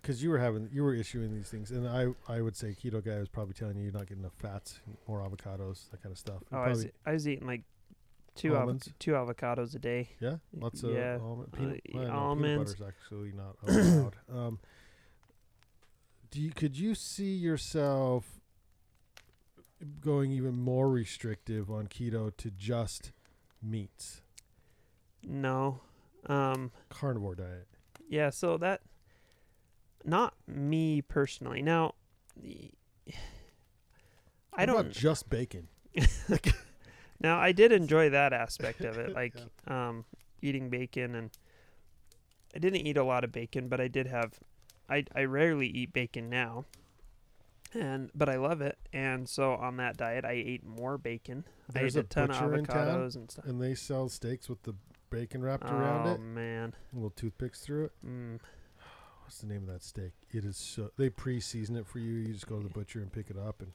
Because 0.02 0.22
you 0.22 0.30
were 0.32 0.38
having, 0.40 0.70
you 0.74 0.84
were 0.84 0.94
issuing 0.94 1.34
these 1.34 1.48
things, 1.48 1.72
and 1.72 1.88
I, 1.88 2.08
I 2.28 2.42
would 2.42 2.58
say 2.58 2.76
keto 2.76 3.02
guy 3.02 3.20
was 3.20 3.30
probably 3.30 3.54
telling 3.54 3.78
you 3.78 3.84
you're 3.84 3.94
not 3.94 4.08
getting 4.08 4.20
enough 4.20 4.34
fats, 4.38 4.82
more 5.08 5.22
avocados, 5.22 5.90
that 5.92 6.04
kind 6.04 6.12
of 6.12 6.18
stuff. 6.18 6.44
Oh, 6.52 6.58
I 6.58 6.68
was, 6.68 6.86
I 7.06 7.14
was 7.14 7.26
eating 7.26 7.48
like 7.48 7.62
two 8.36 8.52
avo- 8.52 8.92
two 9.00 9.12
avocados 9.12 9.76
a 9.76 9.80
day. 9.80 10.10
yeah, 10.20 10.38
lots 10.54 10.84
of 10.84 10.92
yeah, 10.92 11.18
almond, 11.22 11.50
uh, 11.54 11.58
peanut, 11.58 11.82
e- 11.86 11.92
well, 11.94 12.04
no, 12.08 12.14
almonds. 12.14 12.74
Peanut 12.74 12.80
butter's 12.80 12.96
actually 13.04 13.32
not 13.32 13.56
allowed. 13.64 14.16
um, 14.34 14.60
do 16.32 16.42
you, 16.42 16.52
could 16.52 16.78
you 16.78 16.96
see 16.96 17.34
yourself 17.36 18.40
going 20.02 20.32
even 20.32 20.58
more 20.58 20.90
restrictive 20.90 21.70
on 21.70 21.88
keto 21.88 22.36
to 22.38 22.50
just 22.52 23.12
meats, 23.62 24.22
No. 25.22 25.80
Um 26.28 26.72
carnivore 26.90 27.36
diet? 27.36 27.68
yeah, 28.08 28.30
so 28.30 28.58
that 28.58 28.82
not 30.06 30.34
me 30.48 31.02
personally. 31.02 31.62
Now 31.62 31.96
I 34.54 34.66
What 34.66 34.66
don't 34.66 34.92
just 34.92 35.30
bacon. 35.30 35.68
Now 37.24 37.40
I 37.40 37.52
did 37.54 37.72
enjoy 37.72 38.10
that 38.10 38.34
aspect 38.46 38.82
of 38.82 38.98
it, 38.98 39.14
like 39.14 39.34
um, 39.68 40.06
eating 40.42 40.70
bacon, 40.70 41.16
and 41.16 41.32
I 42.56 42.60
didn't 42.60 42.86
eat 42.86 42.98
a 42.98 43.04
lot 43.04 43.24
of 43.24 43.32
bacon, 43.32 43.68
but 43.70 43.80
I 43.82 43.88
did 43.88 44.08
have. 44.08 44.34
I 44.90 45.06
I 45.16 45.24
rarely 45.24 45.68
eat 45.68 45.94
bacon 45.94 46.30
now, 46.30 46.66
and 47.74 48.12
but 48.14 48.28
I 48.30 48.36
love 48.36 48.62
it, 48.62 48.78
and 48.92 49.28
so 49.28 49.54
on 49.54 49.78
that 49.78 49.96
diet 49.98 50.26
I 50.26 50.34
ate 50.34 50.66
more 50.66 50.98
bacon. 50.98 51.46
There's 51.72 51.96
I 51.96 52.02
a 52.02 52.02
ate 52.02 52.06
a 52.06 52.10
ton 52.10 52.32
of 52.32 52.40
butcher 52.40 52.56
in 52.56 52.66
town, 52.66 52.88
avocados 52.88 53.16
and 53.16 53.32
stuff. 53.32 53.46
and 53.46 53.62
they 53.62 53.74
sell 53.76 54.10
steaks 54.10 54.50
with 54.50 54.62
the 54.64 54.76
bacon 55.10 55.42
wrapped 55.44 55.70
around 55.70 56.08
it. 56.08 56.18
oh 56.20 56.24
man, 56.24 56.74
little 56.92 57.12
toothpicks 57.12 57.62
through 57.62 57.86
it. 57.86 57.92
mm, 58.06 58.40
What's 59.24 59.38
the 59.40 59.48
name 59.48 59.64
of 59.64 59.68
that 59.70 59.84
steak? 59.84 60.12
It 60.32 60.44
is 60.44 60.58
so 60.58 60.92
they 60.98 61.10
pre-season 61.10 61.78
it 61.78 61.88
for 61.88 62.00
you. 62.00 62.12
You 62.16 62.34
just 62.34 62.48
go 62.48 62.58
to 62.58 62.64
the 62.64 62.74
butcher 62.74 63.00
and 63.00 63.12
pick 63.12 63.30
it 63.30 63.38
up, 63.38 63.62
and 63.62 63.72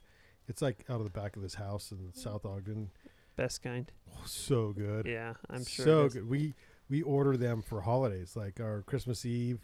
it's 0.47 0.61
like 0.61 0.85
out 0.91 0.99
of 0.99 1.05
the 1.05 1.11
back 1.11 1.37
of 1.37 1.43
this 1.43 1.55
house 1.55 1.91
in 1.91 2.13
South 2.13 2.45
Ogden. 2.45 2.91
Best 3.38 3.62
kind. 3.62 3.90
Oh, 4.11 4.22
so 4.27 4.72
good, 4.72 5.07
Yeah, 5.07 5.35
I'm 5.48 5.64
sure. 5.64 5.85
so 5.85 6.09
good. 6.09 6.29
We 6.29 6.55
we 6.90 7.03
order 7.03 7.37
them 7.37 7.62
for 7.62 7.81
holidays, 7.83 8.35
like 8.37 8.61
our 8.61 8.83
Christmas 8.83 9.24
Eve 9.27 9.61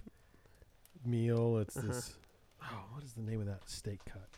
meal. 1.05 1.59
It's 1.59 1.77
Uh-huh. 1.77 1.87
this. 1.89 2.17
Oh, 2.63 2.85
what 2.93 3.03
is 3.05 3.13
the 3.15 3.23
name 3.23 3.41
of 3.41 3.47
that 3.47 3.69
steak 3.69 4.01
cut? 4.05 4.29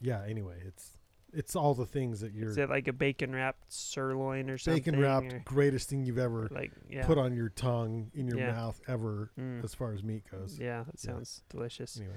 Yeah. 0.00 0.22
Anyway, 0.24 0.62
it's 0.64 0.94
it's 1.34 1.54
all 1.54 1.74
the 1.74 1.84
things 1.84 2.20
that 2.20 2.32
you're 2.32 2.48
Is 2.48 2.56
it 2.56 2.70
like 2.70 2.88
a 2.88 2.92
bacon 2.92 3.34
wrapped 3.34 3.70
sirloin 3.70 4.48
or 4.48 4.56
something? 4.56 4.82
bacon 4.82 4.98
wrapped, 5.00 5.44
greatest 5.44 5.90
thing 5.90 6.04
you've 6.06 6.16
ever 6.18 6.48
like 6.50 6.72
yeah. 6.88 7.04
put 7.06 7.18
on 7.18 7.34
your 7.34 7.50
tongue 7.50 8.10
in 8.14 8.26
your 8.26 8.38
Yeah. 8.38 8.52
mouth 8.52 8.80
ever, 8.88 9.30
Mm, 9.38 9.62
as 9.62 9.74
far 9.74 9.92
as 9.92 10.02
meat 10.02 10.22
goes. 10.30 10.58
yeah, 10.58 10.84
that 10.84 10.94
Yeah. 11.04 11.10
sounds 11.12 11.42
delicious. 11.50 11.98
Anyway, 11.98 12.14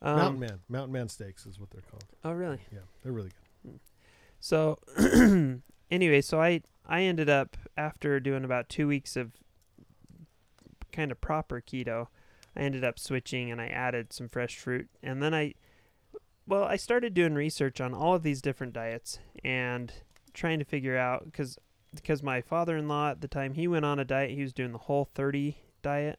Um, 0.00 0.16
Mountain 0.16 0.40
Man, 0.40 0.60
Mountain 0.68 0.92
Man 0.92 1.08
steaks 1.10 1.44
is 1.44 1.58
what 1.60 1.70
they're 1.70 1.82
called. 1.82 2.06
Oh 2.24 2.32
really? 2.32 2.60
Yeah, 2.72 2.80
they're 3.02 3.12
really 3.12 3.30
good. 3.30 3.47
So 4.40 4.78
anyway, 5.90 6.20
so 6.20 6.40
I 6.40 6.62
I 6.86 7.02
ended 7.02 7.28
up 7.28 7.56
after 7.76 8.18
doing 8.20 8.44
about 8.44 8.68
two 8.68 8.86
weeks 8.88 9.16
of 9.16 9.32
kind 10.92 11.10
of 11.12 11.20
proper 11.20 11.60
keto, 11.60 12.08
I 12.56 12.60
ended 12.60 12.84
up 12.84 12.98
switching 12.98 13.50
and 13.50 13.60
I 13.60 13.66
added 13.66 14.12
some 14.12 14.28
fresh 14.28 14.56
fruit, 14.58 14.88
and 15.02 15.22
then 15.22 15.34
I, 15.34 15.54
well, 16.46 16.64
I 16.64 16.76
started 16.76 17.14
doing 17.14 17.34
research 17.34 17.80
on 17.80 17.94
all 17.94 18.14
of 18.14 18.22
these 18.22 18.40
different 18.40 18.72
diets 18.72 19.18
and 19.44 19.92
trying 20.34 20.58
to 20.58 20.64
figure 20.64 20.96
out 20.96 21.24
because 21.26 21.58
because 21.94 22.22
my 22.22 22.40
father-in-law 22.40 23.10
at 23.12 23.20
the 23.22 23.28
time 23.28 23.54
he 23.54 23.66
went 23.66 23.84
on 23.84 23.98
a 23.98 24.04
diet, 24.04 24.30
he 24.30 24.42
was 24.42 24.52
doing 24.52 24.72
the 24.72 24.78
whole 24.78 25.08
30 25.14 25.56
diet. 25.82 26.18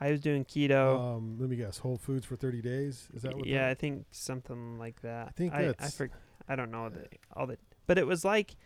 I 0.00 0.10
was 0.10 0.20
doing 0.20 0.44
keto. 0.44 0.98
Um, 1.16 1.36
let 1.38 1.50
me 1.50 1.56
guess. 1.56 1.78
Whole 1.78 1.96
Foods 1.98 2.24
for 2.24 2.34
30 2.34 2.62
days. 2.62 3.08
Is 3.14 3.22
that 3.22 3.36
what? 3.36 3.46
yeah, 3.46 3.66
that- 3.66 3.70
I 3.70 3.74
think 3.74 4.06
something 4.10 4.78
like 4.78 5.02
that. 5.02 5.28
I 5.28 5.30
think 5.32 5.52
I, 5.52 5.58
I, 5.58 5.62
that's- 5.66 5.94
for, 5.96 6.10
I 6.50 6.56
don't 6.56 6.70
know 6.72 6.88
the, 6.88 7.06
all 7.36 7.46
the, 7.46 7.56
but 7.86 7.96
it 7.96 8.06
was 8.06 8.24
like 8.24 8.56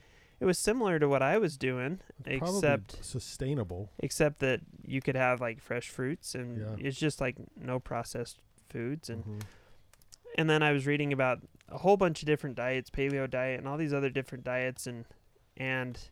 it 0.41 0.47
was 0.47 0.59
similar 0.59 0.99
to 0.99 1.09
what 1.09 1.23
I 1.23 1.39
was 1.39 1.57
doing, 1.59 2.01
probably 2.25 2.37
except 2.57 3.05
sustainable. 3.05 3.91
except 4.01 4.39
that 4.41 4.61
you 4.83 5.01
could 5.01 5.15
have 5.17 5.41
like 5.41 5.61
fresh 5.61 5.89
fruits 5.91 6.35
and 6.35 6.59
Yeah. 6.59 6.77
it's 6.89 6.99
just 6.99 7.21
like 7.21 7.37
no 7.57 7.79
processed 7.79 8.39
foods 8.71 9.09
and 9.11 9.25
Mhm. 9.25 9.43
and 10.39 10.51
then 10.51 10.63
I 10.63 10.73
was 10.73 10.87
reading 10.87 11.13
about 11.13 11.39
a 11.69 11.79
whole 11.79 11.97
bunch 11.97 12.23
of 12.23 12.27
different 12.27 12.57
diets, 12.57 12.91
paleo 12.91 13.29
diet 13.31 13.59
and 13.61 13.69
all 13.69 13.77
these 13.77 13.93
other 13.95 14.11
different 14.11 14.45
diets 14.45 14.87
and 14.87 15.05
and 15.57 16.09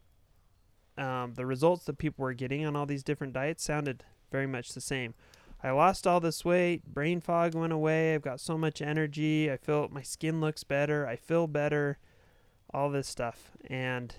um, 0.99 1.35
the 1.35 1.47
results 1.47 1.87
that 1.87 1.97
people 1.99 2.23
were 2.23 2.35
getting 2.35 2.67
on 2.67 2.77
all 2.77 2.87
these 2.87 3.03
different 3.03 3.33
diets 3.33 3.65
sounded 3.65 4.05
very 4.31 4.47
much 4.47 4.73
the 4.75 4.81
same. 4.81 5.15
I 5.62 5.70
lost 5.70 6.07
all 6.07 6.18
this 6.18 6.44
weight, 6.44 6.85
brain 6.92 7.20
fog 7.20 7.55
went 7.55 7.72
away, 7.72 8.14
I've 8.14 8.22
got 8.22 8.40
so 8.40 8.59
much 8.59 8.83
energy, 8.83 9.51
I 9.51 9.57
feel 9.57 9.88
my 9.92 10.03
skin 10.03 10.40
looks 10.40 10.64
better, 10.64 11.07
I 11.07 11.14
feel 11.16 11.46
better, 11.46 11.98
all 12.75 12.90
this 12.90 13.07
stuff. 13.07 13.53
And 13.68 14.14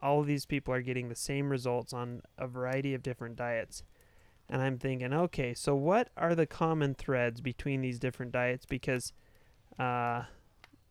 all 0.00 0.20
of 0.20 0.26
these 0.26 0.46
people 0.46 0.72
are 0.72 0.80
getting 0.82 1.08
the 1.08 1.16
same 1.16 1.50
results 1.50 1.92
on 1.92 2.22
a 2.38 2.46
variety 2.46 2.94
of 2.94 3.02
different 3.02 3.34
diets. 3.34 3.82
And 4.48 4.62
I'm 4.62 4.78
thinking, 4.78 5.12
okay, 5.12 5.52
so 5.52 5.74
what 5.74 6.10
are 6.16 6.34
the 6.34 6.46
common 6.46 6.94
threads 6.94 7.40
between 7.40 7.80
these 7.80 7.98
different 7.98 8.32
diets? 8.32 8.64
Because, 8.64 9.12
uh, 9.78 10.22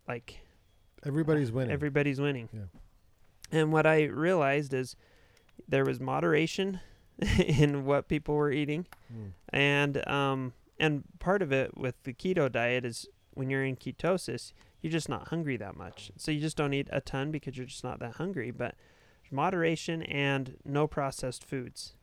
like, 0.07 0.41
Everybody's 1.05 1.51
winning. 1.51 1.71
everybody's 1.71 2.19
winning. 2.19 2.49
Yeah. 2.51 3.59
And 3.59 3.71
what 3.71 3.87
I 3.87 4.03
realized 4.03 4.73
is 4.73 4.95
there 5.67 5.85
was 5.85 5.99
moderation 5.99 6.81
in 7.39 7.85
what 7.85 8.07
people 8.07 8.35
were 8.35 8.51
eating, 8.51 8.85
Mm. 9.13 9.31
and 9.49 10.07
um, 10.07 10.53
and 10.79 11.03
part 11.19 11.41
of 11.41 11.51
it 11.51 11.75
with 11.77 11.95
the 12.03 12.13
keto 12.13 12.51
diet 12.51 12.85
is 12.85 13.07
when 13.33 13.49
you're 13.49 13.63
in 13.63 13.75
ketosis, 13.75 14.51
you're 14.81 14.91
just 14.91 15.09
not 15.09 15.29
hungry 15.29 15.57
that 15.57 15.75
much, 15.75 16.11
so 16.17 16.31
you 16.31 16.39
just 16.39 16.57
don't 16.57 16.73
eat 16.73 16.87
a 16.91 17.01
ton 17.01 17.31
because 17.31 17.57
you're 17.57 17.65
just 17.65 17.83
not 17.83 17.99
that 17.99 18.15
hungry. 18.15 18.51
But 18.51 18.75
moderation 19.31 20.01
and 20.03 20.57
no 20.63 20.87
processed 20.87 21.43
foods. 21.43 21.93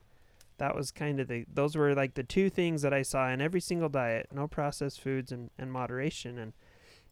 That 0.59 0.74
was 0.77 0.90
kind 0.92 1.18
of 1.20 1.27
the 1.29 1.44
those 1.53 1.74
were 1.77 1.94
like 1.94 2.14
the 2.14 2.22
two 2.22 2.48
things 2.48 2.83
that 2.83 2.92
I 2.94 3.03
saw 3.03 3.29
in 3.31 3.40
every 3.40 3.61
single 3.61 3.88
diet: 3.88 4.29
no 4.33 4.46
processed 4.46 5.00
foods 5.00 5.33
and, 5.33 5.50
and 5.59 5.72
moderation. 5.72 6.38
And 6.38 6.53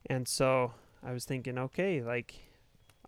and 0.07 0.29
so 0.29 0.75
I 1.03 1.13
was 1.13 1.25
thinking, 1.25 1.59
okay, 1.59 2.03
like 2.03 2.35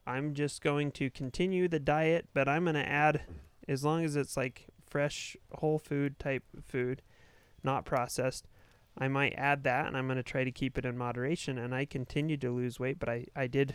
I'm 0.07 0.35
just 0.35 0.61
going 0.63 0.91
to 0.93 1.09
continue 1.11 1.69
the 1.69 1.79
diet, 1.79 2.27
but 2.35 2.49
I'm 2.49 2.65
going 2.65 2.75
to 2.75 2.89
add 2.89 3.23
as 3.69 3.85
long 3.85 4.05
as 4.05 4.17
it's 4.17 4.37
like 4.37 4.67
fresh 4.95 5.37
whole 5.55 5.77
food 5.81 6.21
type 6.21 6.45
food, 6.63 7.03
not 7.65 7.85
processed. 7.85 8.47
I 8.97 9.09
might 9.09 9.35
add 9.37 9.65
that 9.65 9.87
and 9.89 9.97
I'm 9.97 10.07
going 10.07 10.19
to 10.19 10.23
try 10.23 10.45
to 10.45 10.53
keep 10.53 10.79
it 10.79 10.85
in 10.85 10.97
moderation 10.97 11.59
and 11.59 11.75
I 11.75 11.85
continued 11.85 12.41
to 12.43 12.53
lose 12.53 12.79
weight, 12.79 13.01
but 13.01 13.09
I 13.09 13.27
I 13.35 13.49
did 13.49 13.75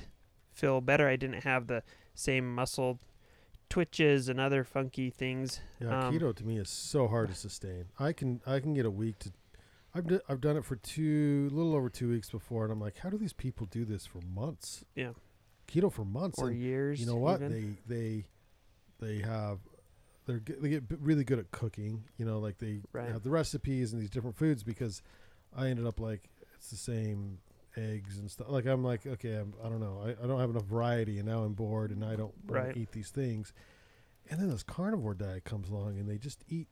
feel 0.53 0.79
better. 0.79 1.09
I 1.09 1.17
didn't 1.17 1.43
have 1.43 1.67
the 1.67 1.83
same 2.15 2.55
muscle 2.55 2.99
twitches 3.69 4.29
and 4.29 4.39
other 4.39 4.63
funky 4.63 5.09
things. 5.09 5.59
Yeah, 5.81 6.07
Um, 6.07 6.13
keto 6.17 6.33
to 6.33 6.45
me 6.45 6.57
is 6.57 6.69
so 6.69 7.05
hard 7.09 7.27
to 7.29 7.35
sustain. 7.35 7.87
I 7.99 8.13
can 8.13 8.39
I 8.47 8.61
can 8.61 8.73
get 8.73 8.85
a 8.85 8.91
week 8.91 9.19
to. 9.19 9.33
I've 9.93 10.07
d- 10.07 10.19
I've 10.29 10.39
done 10.39 10.55
it 10.55 10.63
for 10.63 10.77
two, 10.77 11.49
a 11.51 11.53
little 11.53 11.75
over 11.75 11.89
two 11.89 12.09
weeks 12.09 12.29
before, 12.29 12.63
and 12.63 12.71
I'm 12.71 12.79
like, 12.79 12.97
how 12.99 13.09
do 13.09 13.17
these 13.17 13.33
people 13.33 13.65
do 13.65 13.83
this 13.83 14.05
for 14.05 14.21
months? 14.21 14.85
Yeah. 14.95 15.11
keto 15.67 15.91
for 15.91 16.05
months. 16.05 16.39
Or 16.39 16.47
and 16.47 16.57
years. 16.61 17.01
you 17.01 17.07
know 17.07 17.17
what? 17.17 17.41
even. 17.41 17.77
They 17.87 17.95
they 17.95 18.25
they 19.05 19.19
have 19.27 19.59
they're 20.29 20.57
they 20.61 20.69
get 20.69 20.83
really 20.99 21.23
good 21.23 21.39
at 21.39 21.51
cooking. 21.51 22.03
You 22.17 22.25
know, 22.25 22.39
like 22.39 22.57
they 22.59 22.81
Right. 22.93 23.09
have 23.11 23.23
the 23.23 23.29
recipes 23.29 23.91
and 23.93 24.01
these 24.01 24.09
different 24.09 24.37
foods 24.37 24.63
because 24.63 25.01
I 25.55 25.67
ended 25.67 25.85
up 25.87 25.99
like 25.99 26.29
it's 26.55 26.69
the 26.69 26.77
same 26.77 27.39
eggs 27.75 28.19
and 28.19 28.29
stuff. 28.29 28.47
Like 28.49 28.65
I'm 28.65 28.83
like 28.83 29.05
okay, 29.07 29.33
I'm, 29.35 29.53
I 29.63 29.69
don't 29.69 29.79
know. 29.79 30.01
I, 30.05 30.23
I 30.23 30.27
don't 30.27 30.39
have 30.39 30.49
enough 30.51 30.65
variety, 30.65 31.17
and 31.19 31.27
now 31.27 31.41
I'm 31.43 31.53
bored, 31.53 31.91
and 31.91 32.03
I 32.05 32.15
don't 32.15 32.33
Right. 32.47 32.75
eat 32.77 32.91
these 32.91 33.09
things. 33.09 33.53
And 34.29 34.39
then 34.39 34.49
this 34.49 34.63
carnivore 34.63 35.15
diet 35.15 35.43
comes 35.43 35.69
along, 35.69 35.97
and 35.97 36.07
they 36.07 36.17
just 36.17 36.43
eat 36.47 36.67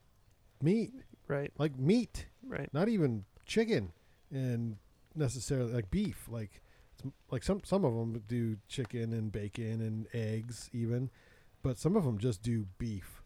meat, 0.62 0.94
right, 1.28 1.52
like 1.58 1.78
meat, 1.80 2.28
right, 2.46 2.70
not 2.74 2.88
even 2.90 3.26
chicken, 3.46 3.92
and 4.32 4.78
necessarily 5.16 5.74
like 5.74 5.90
beef. 5.90 6.28
Like 6.30 6.62
like 7.32 7.44
some 7.44 7.62
some 7.64 7.84
of 7.86 7.96
them 7.96 8.24
do 8.28 8.58
chicken 8.68 9.14
and 9.14 9.32
bacon 9.32 9.82
and 9.82 10.08
eggs 10.14 10.70
even, 10.74 11.10
but 11.64 11.78
some 11.80 11.96
of 11.96 12.04
them 12.04 12.20
just 12.20 12.42
do 12.44 12.68
beef. 12.78 13.17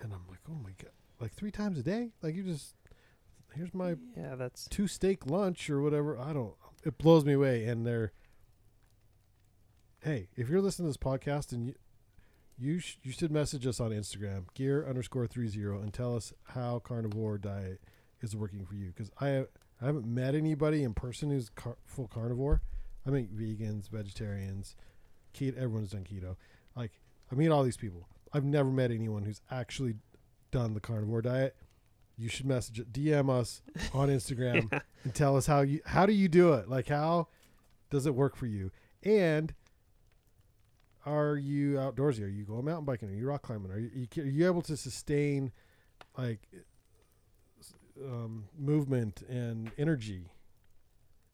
And 0.00 0.12
I'm 0.12 0.24
like, 0.28 0.40
oh 0.48 0.58
my 0.62 0.70
god, 0.80 0.92
like 1.20 1.32
three 1.32 1.50
times 1.50 1.78
a 1.78 1.82
day? 1.82 2.10
Like 2.22 2.34
you 2.34 2.42
just 2.42 2.74
here's 3.54 3.74
my 3.74 3.96
yeah, 4.16 4.34
that's 4.34 4.66
two 4.68 4.86
steak 4.86 5.26
lunch 5.26 5.68
or 5.70 5.82
whatever. 5.82 6.18
I 6.18 6.32
don't. 6.32 6.54
It 6.84 6.98
blows 6.98 7.24
me 7.24 7.32
away. 7.32 7.64
And 7.64 7.86
they're, 7.86 8.12
hey, 10.00 10.28
if 10.36 10.48
you're 10.48 10.60
listening 10.60 10.86
to 10.86 10.90
this 10.90 10.96
podcast 10.96 11.52
and 11.52 11.66
you, 11.66 11.74
you 12.56 12.78
sh- 12.78 12.98
you 13.02 13.12
should 13.12 13.32
message 13.32 13.66
us 13.66 13.80
on 13.80 13.90
Instagram, 13.90 14.44
gear 14.54 14.86
underscore 14.88 15.26
three 15.26 15.48
zero, 15.48 15.80
and 15.80 15.92
tell 15.92 16.16
us 16.16 16.32
how 16.48 16.78
carnivore 16.78 17.38
diet 17.38 17.80
is 18.20 18.36
working 18.36 18.64
for 18.64 18.74
you. 18.74 18.92
Because 18.94 19.10
I 19.20 19.46
I 19.80 19.86
haven't 19.86 20.06
met 20.06 20.34
anybody 20.34 20.82
in 20.82 20.94
person 20.94 21.30
who's 21.30 21.50
car- 21.50 21.78
full 21.84 22.08
carnivore. 22.08 22.62
I 23.06 23.10
mean 23.10 23.28
vegans, 23.28 23.88
vegetarians, 23.88 24.76
keto. 25.34 25.56
Everyone's 25.56 25.90
done 25.90 26.04
keto. 26.04 26.36
Like 26.76 26.92
I 27.30 27.34
meet 27.34 27.48
all 27.48 27.62
these 27.62 27.76
people. 27.76 28.08
I've 28.32 28.44
never 28.44 28.70
met 28.70 28.90
anyone 28.90 29.24
who's 29.24 29.40
actually 29.50 29.96
done 30.50 30.74
the 30.74 30.80
carnivore 30.80 31.22
diet. 31.22 31.56
You 32.16 32.28
should 32.28 32.46
message 32.46 32.80
it, 32.80 32.92
DM 32.92 33.30
us 33.30 33.62
on 33.94 34.08
Instagram 34.08 34.72
yeah, 34.72 34.80
and 35.04 35.14
tell 35.14 35.36
us 35.36 35.46
how 35.46 35.60
you 35.60 35.80
how 35.86 36.06
do 36.06 36.12
you 36.12 36.28
do 36.28 36.52
it? 36.54 36.68
Like 36.68 36.88
how 36.88 37.28
does 37.90 38.06
it 38.06 38.14
work 38.14 38.36
for 38.36 38.46
you? 38.46 38.70
And 39.02 39.54
are 41.06 41.36
you 41.36 41.74
outdoorsy? 41.74 42.22
Are 42.22 42.28
you 42.28 42.44
going 42.44 42.64
mountain 42.64 42.84
biking? 42.84 43.08
Are 43.08 43.14
you 43.14 43.26
rock 43.26 43.42
climbing? 43.42 43.70
Are 43.70 43.78
you, 43.78 43.90
you 44.14 44.22
are 44.22 44.26
you 44.26 44.46
able 44.46 44.62
to 44.62 44.76
sustain 44.76 45.52
like 46.16 46.40
um, 48.04 48.44
movement 48.58 49.22
and 49.28 49.70
energy? 49.78 50.32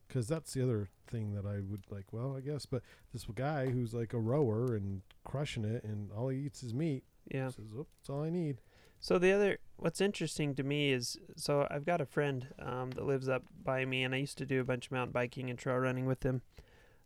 Because 0.06 0.28
that's 0.28 0.52
the 0.52 0.62
other 0.62 0.90
thing 1.06 1.34
that 1.34 1.46
I 1.46 1.60
would 1.60 1.84
like. 1.90 2.12
Well, 2.12 2.36
I 2.36 2.40
guess, 2.40 2.66
but 2.66 2.82
this 3.12 3.24
guy 3.34 3.66
who's 3.66 3.94
like 3.94 4.12
a 4.12 4.18
rower 4.18 4.74
and 4.74 5.02
crushing 5.24 5.64
it, 5.64 5.84
and 5.84 6.10
all 6.12 6.28
he 6.28 6.46
eats 6.46 6.62
is 6.62 6.74
meat. 6.74 7.04
yeah. 7.26 7.48
Says, 7.48 7.66
"Oh, 7.76 7.86
that's 7.98 8.10
all 8.10 8.22
I 8.22 8.30
need." 8.30 8.60
So 9.00 9.18
the 9.18 9.32
other, 9.32 9.58
what's 9.76 10.00
interesting 10.00 10.54
to 10.54 10.62
me 10.62 10.90
is, 10.90 11.18
so 11.36 11.66
I've 11.70 11.84
got 11.84 12.00
a 12.00 12.06
friend 12.06 12.46
um, 12.58 12.90
that 12.92 13.04
lives 13.04 13.28
up 13.28 13.44
by 13.62 13.84
me, 13.84 14.02
and 14.02 14.14
I 14.14 14.18
used 14.18 14.38
to 14.38 14.46
do 14.46 14.62
a 14.62 14.64
bunch 14.64 14.86
of 14.86 14.92
mountain 14.92 15.12
biking 15.12 15.50
and 15.50 15.58
trail 15.58 15.76
running 15.76 16.06
with 16.06 16.22
him. 16.22 16.40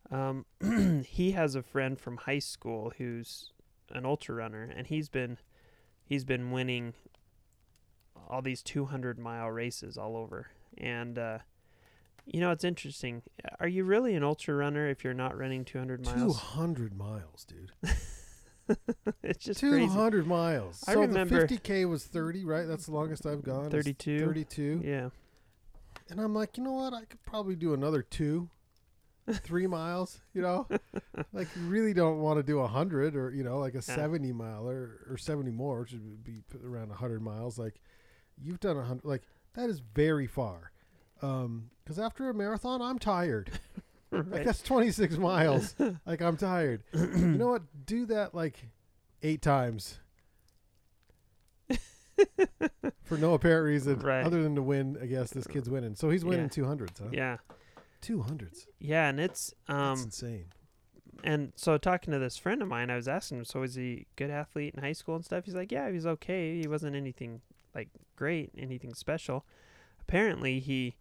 Um, 0.09 0.47
he 1.09 1.33
has 1.33 1.57
a 1.57 1.63
friend 1.63 1.99
from 1.99 2.19
high 2.19 2.39
school 2.39 2.93
who's 2.99 3.53
an 3.91 4.07
ultra 4.07 4.37
runner, 4.37 4.73
and 4.77 4.87
he's 4.87 5.09
been, 5.09 5.39
he's 6.05 6.25
been 6.25 6.53
winning 6.53 6.95
all 8.29 8.43
these 8.43 8.63
200 8.63 9.19
mile 9.19 9.51
races 9.51 9.99
all 9.99 10.17
over. 10.17 10.49
And 10.77 11.19
uh, 11.19 11.39
you 12.33 12.41
know, 12.41 12.51
it's 12.51 12.65
interesting. 12.65 13.23
Are 13.59 13.69
you 13.69 13.85
really 13.85 14.15
an 14.15 14.23
ultra 14.23 14.55
runner 14.55 14.89
if 14.89 15.03
you're 15.05 15.15
not 15.15 15.37
running 15.37 15.65
200 15.65 16.05
miles? 16.05 16.39
200 16.41 16.97
miles, 16.97 17.45
dude. 17.47 17.73
it's 19.23 19.45
just 19.45 19.61
Two 19.61 19.71
crazy. 19.71 20.23
miles. 20.29 20.85
I 20.87 20.93
so 20.95 21.01
remember- 21.01 21.47
the 21.47 21.57
50k 21.57 21.89
was 21.89 22.05
30, 22.05 22.45
right? 22.45 22.67
That's 22.67 22.87
the 22.87 22.93
longest 22.93 23.27
I've 23.27 23.43
gone. 23.43 23.67
is 23.67 23.73
32. 23.73 24.27
32. 24.27 24.83
Yeah. 24.85 25.09
And 26.11 26.21
I'm 26.21 26.35
like, 26.35 26.57
you 26.57 26.65
know 26.65 26.73
what? 26.73 26.93
I 26.95 27.05
could 27.05 27.23
probably 27.25 27.55
do 27.57 27.75
another 27.75 28.03
two, 28.03 28.49
three 29.31 29.67
miles. 29.79 30.21
You 30.35 30.43
know, 30.43 30.69
like 31.33 31.49
you 31.57 31.63
really 31.67 31.93
don't 31.95 32.19
want 32.21 32.39
to 32.39 32.43
do 32.43 32.61
a 32.61 32.67
hundred 32.67 33.17
or 33.17 33.31
you 33.33 33.43
know, 33.43 33.59
like 33.59 33.75
a 33.75 33.83
70 33.83 34.33
mile 34.33 34.69
or, 34.69 35.07
or 35.11 35.17
70 35.19 35.51
more, 35.51 35.81
which 35.81 35.93
would 35.93 36.25
be 36.25 36.43
around 36.65 36.93
hundred 36.93 37.21
miles. 37.23 37.59
Like 37.59 37.81
you've 38.43 38.61
done 38.61 38.77
a 38.77 38.83
hundred. 38.85 39.05
Like 39.05 39.23
that 39.55 39.69
is 39.71 39.81
very 39.81 40.27
far. 40.27 40.73
Um, 41.23 41.71
because 41.85 41.99
after 41.99 42.29
a 42.29 42.35
marathon, 42.35 42.81
I'm 42.83 42.99
tired. 42.99 43.51
Like 44.11 44.45
that's 44.47 44.63
26 44.63 45.19
miles. 45.19 45.75
like 46.07 46.23
I'm 46.23 46.39
tired. 46.39 46.83
you 46.95 47.07
know 47.27 47.49
what? 47.49 47.61
Do 47.85 48.07
that 48.07 48.35
like 48.35 48.59
eight 49.23 49.43
times. 49.43 49.99
For 53.05 53.19
no 53.19 53.35
apparent 53.35 53.67
reason, 53.67 53.99
Right. 54.01 54.25
other 54.25 54.43
than 54.43 54.55
to 54.57 54.63
win. 54.63 54.97
I 55.01 55.05
guess 55.07 55.31
this 55.31 55.47
kid's 55.47 55.69
winning, 55.69 55.95
so 55.95 56.09
he's 56.11 56.25
winning 56.25 56.47
Yeah. 56.47 56.49
two 56.51 56.65
hundreds. 56.65 56.99
Huh? 56.99 57.09
Yeah. 57.13 57.37
two 58.01 58.23
hundreds. 58.23 58.67
Yeah, 58.79 59.09
and 59.09 59.21
it's 59.21 59.53
That's 59.67 59.79
um 60.01 60.05
insane. 60.05 60.47
and 61.23 61.53
so 61.57 61.77
talking 61.79 62.13
to 62.13 62.19
this 62.19 62.37
friend 62.39 62.63
of 62.63 62.69
mine, 62.69 62.91
I 62.91 62.97
was 62.97 63.09
asking 63.09 63.39
him, 63.39 63.45
so 63.45 63.61
was 63.61 63.75
he 63.75 63.93
a 63.93 64.07
good 64.17 64.31
athlete 64.31 64.75
in 64.75 64.83
high 64.83 64.93
school 64.93 65.17
and 65.17 65.25
stuff? 65.25 65.45
He's 65.45 65.55
like, 65.55 65.71
yeah, 65.71 65.87
he 65.89 65.95
was 65.95 66.07
okay. 66.07 66.61
He 66.61 66.67
wasn't 66.67 66.97
anything 66.97 67.41
like 67.75 67.89
great, 68.17 68.53
anything 68.57 68.95
special. 68.95 69.45
Apparently, 70.01 70.61
he 70.61 70.97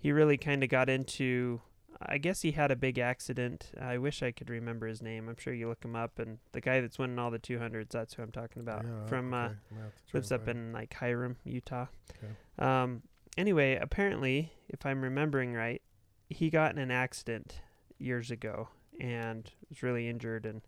he 0.00 0.12
really 0.12 0.36
kind 0.36 0.62
of 0.64 0.68
got 0.68 0.88
into. 0.88 1.60
I 2.02 2.16
guess 2.16 2.40
he 2.40 2.52
had 2.52 2.70
a 2.70 2.76
big 2.76 2.98
accident. 2.98 3.72
I 3.78 3.98
wish 3.98 4.22
I 4.22 4.32
could 4.32 4.48
remember 4.48 4.86
his 4.86 5.02
name. 5.02 5.28
I'm 5.28 5.36
sure 5.36 5.52
you 5.52 5.68
look 5.68 5.84
him 5.84 5.94
up, 5.94 6.18
and 6.18 6.38
the 6.52 6.62
guy 6.62 6.80
that's 6.80 6.98
winning 6.98 7.18
all 7.18 7.30
the 7.30 7.38
200s, 7.38 7.90
that's 7.90 8.14
who 8.14 8.22
I'm 8.22 8.32
talking 8.32 8.62
about. 8.62 8.84
Yeah, 8.84 9.06
From 9.06 9.34
uh, 9.34 9.36
okay. 9.36 9.46
I'm 9.70 9.76
gonna 9.76 9.82
have 9.84 9.94
to 9.96 10.02
try 10.10 10.18
lives 10.18 10.32
up 10.32 10.48
in 10.48 10.72
like 10.72 10.94
Hyrum, 10.94 11.36
Utah. 11.44 11.86
Okay. 12.10 12.32
Um, 12.58 13.02
anyway, 13.36 13.78
apparently, 13.80 14.52
if 14.70 14.86
I'm 14.86 15.02
remembering 15.02 15.52
right, 15.52 15.82
he 16.30 16.48
got 16.48 16.72
in 16.72 16.78
an 16.78 16.90
accident 16.90 17.60
years 17.98 18.30
ago 18.30 18.68
and 18.98 19.50
was 19.68 19.82
really 19.82 20.08
injured, 20.08 20.46
and 20.46 20.62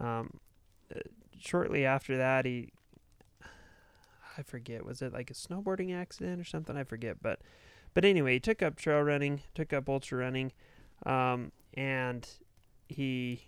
um, 0.00 0.40
shortly 1.38 1.86
after 1.86 2.16
that, 2.16 2.46
he 2.46 2.72
I 4.36 4.42
forget 4.42 4.84
was 4.84 5.02
it 5.02 5.12
like 5.12 5.30
a 5.30 5.34
snowboarding 5.34 5.94
accident 5.94 6.40
or 6.40 6.44
something? 6.44 6.76
I 6.76 6.84
forget, 6.84 7.18
but 7.22 7.40
but 7.94 8.04
anyway, 8.04 8.34
he 8.34 8.40
took 8.40 8.62
up 8.62 8.76
trail 8.76 9.00
running, 9.00 9.42
took 9.54 9.72
up 9.72 9.88
ultra 9.88 10.18
running, 10.18 10.52
um, 11.06 11.52
and 11.74 12.28
he 12.88 13.46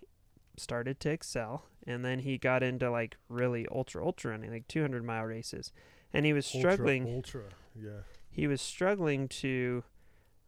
started 0.57 0.99
to 1.01 1.09
excel. 1.09 1.65
And 1.85 2.03
then 2.03 2.19
he 2.19 2.37
got 2.37 2.63
into 2.63 2.89
like 2.91 3.15
really 3.29 3.65
ultra 3.71 4.05
ultra 4.05 4.31
running, 4.31 4.51
like 4.51 4.67
200 4.67 5.03
mile 5.05 5.23
races, 5.23 5.71
and 6.13 6.25
he 6.25 6.33
was 6.33 6.45
struggling. 6.45 7.03
Ultra, 7.03 7.43
ultra. 7.43 7.57
yeah. 7.75 7.99
He 8.29 8.45
was 8.47 8.61
struggling 8.61 9.27
to 9.29 9.83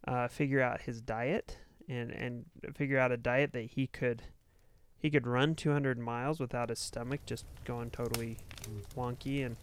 uh, 0.06 0.28
figure 0.28 0.60
out 0.60 0.82
his 0.82 1.00
diet 1.00 1.56
and 1.88 2.10
and 2.10 2.44
figure 2.74 2.98
out 2.98 3.10
a 3.10 3.16
diet 3.16 3.52
that 3.52 3.64
he 3.72 3.86
could 3.86 4.22
he 4.98 5.08
could 5.10 5.26
run 5.26 5.54
200 5.54 5.98
miles 5.98 6.38
without 6.38 6.68
his 6.68 6.78
stomach 6.78 7.20
just 7.26 7.44
going 7.64 7.90
totally 7.90 8.36
Mm. 8.68 8.82
wonky 8.94 9.44
and 9.46 9.56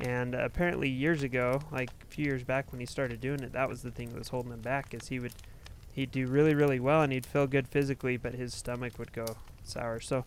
and 0.00 0.34
uh, 0.34 0.38
apparently 0.38 0.88
years 0.88 1.22
ago 1.22 1.60
like 1.72 1.90
a 2.02 2.06
few 2.06 2.24
years 2.24 2.42
back 2.42 2.70
when 2.70 2.80
he 2.80 2.86
started 2.86 3.20
doing 3.20 3.40
it 3.40 3.52
that 3.52 3.68
was 3.68 3.82
the 3.82 3.90
thing 3.90 4.10
that 4.10 4.18
was 4.18 4.28
holding 4.28 4.52
him 4.52 4.60
back 4.60 4.92
is 4.92 5.08
he 5.08 5.18
would 5.18 5.32
he'd 5.92 6.10
do 6.10 6.26
really 6.26 6.54
really 6.54 6.78
well 6.78 7.02
and 7.02 7.12
he'd 7.12 7.26
feel 7.26 7.46
good 7.46 7.66
physically 7.66 8.16
but 8.16 8.34
his 8.34 8.54
stomach 8.54 8.98
would 8.98 9.12
go 9.12 9.24
sour. 9.66 10.00
So 10.00 10.24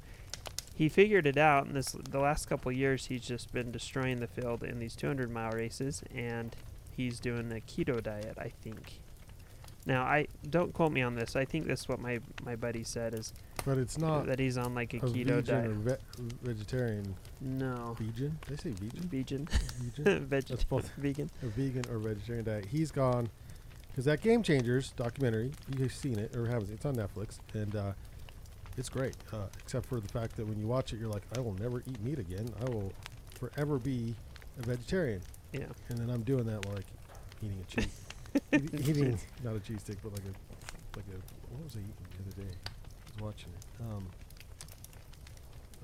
he 0.76 0.90
figured 0.90 1.28
it 1.28 1.38
out 1.38 1.66
and 1.66 1.76
this 1.76 1.92
the 1.92 2.20
last 2.20 2.48
couple 2.48 2.72
years 2.72 3.08
he's 3.08 3.22
just 3.22 3.52
been 3.52 3.72
destroying 3.72 4.20
the 4.20 4.28
field 4.28 4.64
in 4.64 4.80
these 4.80 4.96
200 4.96 5.30
mile 5.30 5.52
races 5.52 6.04
and 6.14 6.56
he's 6.96 7.20
doing 7.20 7.52
a 7.52 7.56
keto 7.56 8.02
diet 8.02 8.38
i 8.38 8.50
think 8.62 9.02
now 9.86 10.04
i 10.04 10.28
don't 10.50 10.74
quote 10.74 10.92
me 10.92 11.02
on 11.02 11.16
this 11.16 11.36
i 11.36 11.46
think 11.46 11.66
this 11.68 11.82
is 11.82 11.90
what 11.90 12.00
my 12.00 12.20
my 12.46 12.56
buddy 12.56 12.84
said 12.84 13.14
is 13.14 13.34
But 13.66 13.78
it's 13.78 13.98
not 13.98 14.26
that 14.28 14.40
he's 14.40 14.58
on 14.58 14.76
like 14.76 14.94
a, 14.94 14.98
a 14.98 15.00
keto 15.02 15.42
vegan 15.42 15.44
diet 15.46 15.66
or 15.68 15.74
ve- 15.74 16.34
vegetarian. 16.44 17.16
no 17.42 17.96
Vegan? 18.00 18.38
I 18.52 18.56
say 18.56 18.72
vegan? 18.72 19.10
vegan 19.10 19.48
vegan? 19.96 20.28
That's 20.30 20.64
both 20.64 20.90
vegan 20.98 21.30
a 21.44 21.48
vegan 21.48 21.84
or 21.92 21.98
vegetarian 22.00 22.46
diet. 22.46 22.66
He's 22.66 22.92
gone 22.92 23.30
because 23.90 24.06
that 24.06 24.22
Game 24.22 24.44
Changers 24.44 24.92
documentary. 24.92 25.52
You've 25.78 25.94
seen 25.94 26.20
it 26.20 26.36
or 26.36 26.46
haven't? 26.46 26.70
it, 26.70 26.74
It's 26.76 26.86
on 26.86 26.96
Netflix, 26.96 27.40
and 27.54 27.76
uh, 27.76 27.92
it's 28.78 28.88
great. 28.88 29.16
Uh, 29.34 29.48
except 29.64 29.88
for 29.88 30.00
the 30.00 30.08
fact 30.08 30.36
that 30.38 30.48
when 30.48 30.60
you 30.60 30.68
watch 30.68 30.94
it, 30.94 31.00
you're 31.00 31.10
like, 31.10 31.24
I 31.36 31.40
will 31.42 31.56
never 31.56 31.80
eat 31.88 32.00
meat 32.02 32.20
again. 32.20 32.48
I 32.62 32.66
will 32.70 32.94
forever 33.40 33.78
be 33.80 34.14
a 34.60 34.62
vegetarian. 34.62 35.22
yeah 35.54 35.66
And 35.90 35.98
then 35.98 36.10
I'm 36.12 36.22
doing 36.22 36.46
that 36.46 36.66
while 36.66 36.76
like 36.76 36.86
eating 37.44 37.58
a 37.62 37.66
cheese, 37.82 38.02
eating, 38.54 39.20
not 39.44 39.56
a 39.56 39.60
cheese 39.60 39.82
stick, 39.82 39.98
but 40.04 40.14
like 40.14 40.24
a 40.24 40.98
like 40.98 41.06
a 41.08 41.54
what 41.54 41.64
was 41.64 41.76
I 41.76 41.80
eating 41.80 41.94
the 42.18 42.32
other 42.32 42.50
day? 42.50 42.56
I 42.66 43.10
was 43.16 43.22
watching 43.22 43.50
it. 43.58 43.82
Um, 43.82 44.08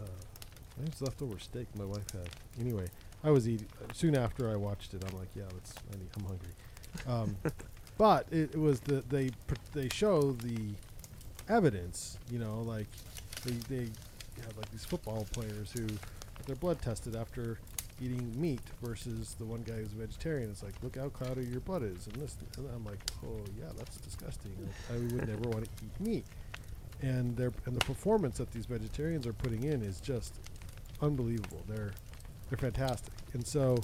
uh, 0.02 0.06
I 0.06 0.76
think 0.78 0.90
it's 0.90 1.02
leftover 1.02 1.40
steak 1.40 1.68
my 1.78 1.86
wife 1.86 2.10
had. 2.12 2.30
Anyway, 2.60 2.88
I 3.24 3.32
was 3.32 3.48
eating 3.48 3.68
uh, 3.82 3.94
soon 3.94 4.16
after 4.16 4.50
I 4.52 4.56
watched 4.56 4.94
it. 4.94 5.04
I'm 5.10 5.18
like, 5.18 5.30
yeah, 5.36 5.44
let's. 5.54 5.74
I 5.92 5.98
need, 5.98 6.10
I'm 6.18 6.26
hungry. 6.26 6.54
Um, 7.08 7.52
but 7.98 8.28
it, 8.32 8.54
it 8.54 8.60
was 8.60 8.80
the 8.82 9.04
they 9.10 9.30
pr- 9.48 9.56
they 9.74 9.90
show 9.90 10.32
the 10.34 10.74
evidence. 11.50 12.18
You 12.32 12.40
know, 12.40 12.62
like 12.62 12.88
they 13.44 13.52
they 13.76 13.84
have 14.42 14.58
like 14.58 14.70
these 14.72 14.86
football 14.86 15.26
players 15.32 15.72
who 15.72 15.88
their 16.46 16.56
blood 16.56 16.82
tested 16.82 17.16
after 17.16 17.60
eating 18.02 18.34
meat 18.40 18.62
versus 18.82 19.36
the 19.40 19.46
one 19.46 19.62
guy 19.64 19.74
who's 19.76 19.94
a 19.94 19.96
vegetarian. 19.96 20.50
It's 20.50 20.64
like, 20.64 20.74
look 20.84 20.98
how 20.98 21.10
cloudy 21.10 21.46
your 21.46 21.62
blood 21.62 21.84
is, 21.84 22.08
and 22.08 22.16
this. 22.18 22.36
And 22.58 22.68
I'm 22.74 22.86
like, 22.86 23.00
oh 23.26 23.40
yeah, 23.60 23.72
that's 23.78 23.98
disgusting. 23.98 24.52
I 24.92 24.98
would 24.98 25.28
never 25.28 25.50
want 25.50 25.66
to 25.66 25.70
eat 25.84 26.00
meat. 26.06 26.26
And 27.02 27.36
their 27.38 27.52
and 27.66 27.76
the 27.76 27.86
performance 27.86 28.38
that 28.38 28.52
these 28.52 28.66
vegetarians 28.66 29.28
are 29.28 29.34
putting 29.34 29.64
in 29.64 29.82
is 29.82 30.00
just 30.00 30.34
unbelievable. 31.02 31.62
They're 31.68 31.92
they're 32.50 32.58
fantastic. 32.58 33.14
And 33.34 33.46
so 33.46 33.78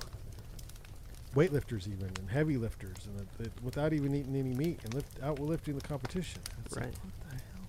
weightlifters 1.36 1.88
even 1.88 2.12
and 2.20 2.30
heavy 2.30 2.58
lifters 2.58 3.08
and 3.08 3.22
it, 3.22 3.46
it, 3.48 3.52
without 3.64 3.94
even 3.94 4.14
eating 4.14 4.36
any 4.36 4.54
meat 4.54 4.80
and 4.84 4.94
lift 4.94 5.22
out 5.24 5.40
lifting 5.40 5.76
the 5.76 5.82
competition. 5.88 6.42
It's 6.66 6.76
like, 6.76 6.86
Right. 6.86 6.94
what 7.04 7.30
the 7.30 7.36
hell? 7.36 7.68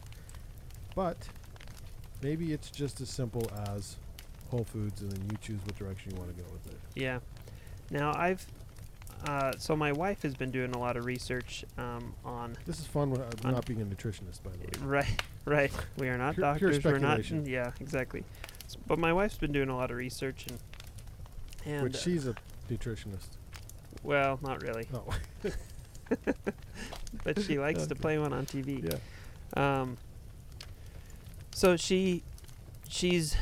But 0.94 1.16
maybe 2.22 2.52
it's 2.52 2.70
just 2.70 3.00
as 3.00 3.08
simple 3.08 3.48
as 3.68 3.96
Whole 4.52 4.64
Foods 4.64 5.00
and 5.00 5.10
then 5.10 5.22
you 5.30 5.36
choose 5.40 5.58
what 5.64 5.74
direction 5.76 6.12
you 6.12 6.18
want 6.18 6.36
to 6.36 6.40
go 6.42 6.46
with 6.52 6.66
it. 6.72 6.78
Yeah. 6.94 7.18
Now 7.90 8.12
I've 8.14 8.46
uh, 9.26 9.52
so 9.56 9.74
my 9.74 9.92
wife 9.92 10.22
has 10.22 10.34
been 10.34 10.50
doing 10.50 10.72
a 10.74 10.78
lot 10.78 10.96
of 10.96 11.04
research 11.06 11.64
um, 11.78 12.12
on 12.24 12.56
This 12.66 12.78
is 12.80 12.86
fun 12.86 13.10
with 13.10 13.20
uh, 13.22 13.50
not 13.50 13.64
being 13.66 13.80
a 13.80 13.84
nutritionist, 13.84 14.42
by 14.42 14.50
the 14.50 14.58
way. 14.58 14.72
right 14.86 15.22
right. 15.46 15.72
We 15.96 16.08
are 16.08 16.18
not 16.18 16.34
Pure- 16.34 16.56
pure 16.58 16.70
doctors. 16.72 16.84
We're 16.84 16.98
not. 16.98 17.24
Yeah, 17.48 17.70
exactly. 17.80 18.24
S- 18.66 18.76
But 18.86 18.98
my 18.98 19.12
wife's 19.12 19.38
been 19.38 19.52
doing 19.52 19.70
a 19.70 19.76
lot 19.76 19.90
of 19.90 19.96
research 19.96 20.46
and 20.48 20.58
and 21.64 21.82
Which 21.84 21.94
uh, 21.96 21.98
she's 22.00 22.26
a 22.26 22.34
nutritionist. 22.70 23.28
well, 24.02 24.38
not 24.42 24.60
really, 24.62 24.86
Oh, 24.92 25.08
but 27.24 27.40
she 27.40 27.58
likes 27.58 27.86
to 27.86 27.94
play 27.94 28.18
one 28.18 28.32
on 28.34 28.44
TV. 28.44 28.84
yeah. 29.56 29.80
Um, 29.80 29.96
so 31.52 31.76
she, 31.76 32.22
she's, 32.88 33.36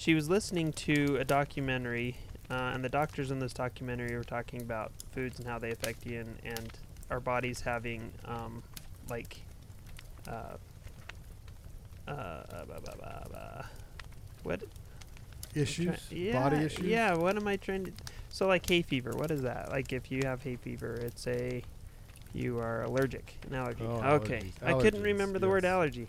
she 0.00 0.14
was 0.14 0.30
listening 0.30 0.72
to 0.72 1.18
a 1.20 1.24
documentary, 1.24 2.16
uh, 2.50 2.72
and 2.72 2.82
the 2.82 2.88
doctors 2.88 3.30
in 3.30 3.38
this 3.38 3.52
documentary 3.52 4.16
were 4.16 4.24
talking 4.24 4.62
about 4.62 4.92
foods 5.12 5.38
and 5.38 5.46
how 5.46 5.58
they 5.58 5.70
affect 5.70 6.06
you, 6.06 6.20
and, 6.20 6.36
and 6.42 6.72
our 7.10 7.20
bodies 7.20 7.60
having, 7.60 8.10
um, 8.24 8.62
like, 9.10 9.42
uh, 10.26 10.56
uh, 12.08 12.42
blah, 12.48 12.64
blah, 12.64 12.94
blah, 12.94 13.24
blah. 13.28 13.64
what 14.42 14.62
Issues, 15.54 16.06
yeah, 16.10 16.48
body 16.48 16.64
issues. 16.64 16.86
Yeah, 16.86 17.14
what 17.14 17.36
am 17.36 17.46
I 17.46 17.56
trying 17.56 17.84
to? 17.84 17.92
So 18.30 18.46
like 18.46 18.66
hay 18.66 18.82
fever, 18.82 19.10
what 19.16 19.30
is 19.30 19.42
that? 19.42 19.68
Like 19.70 19.92
if 19.92 20.10
you 20.10 20.22
have 20.24 20.42
hay 20.42 20.56
fever, 20.56 20.94
it's 20.94 21.26
a 21.26 21.62
you 22.32 22.60
are 22.60 22.84
allergic, 22.84 23.34
an 23.48 23.56
allergy. 23.56 23.82
Oh, 23.84 24.00
okay, 24.14 24.52
allergies. 24.62 24.78
I 24.78 24.80
couldn't 24.80 25.02
remember 25.02 25.40
the 25.40 25.48
word 25.48 25.64
allergy. 25.64 26.06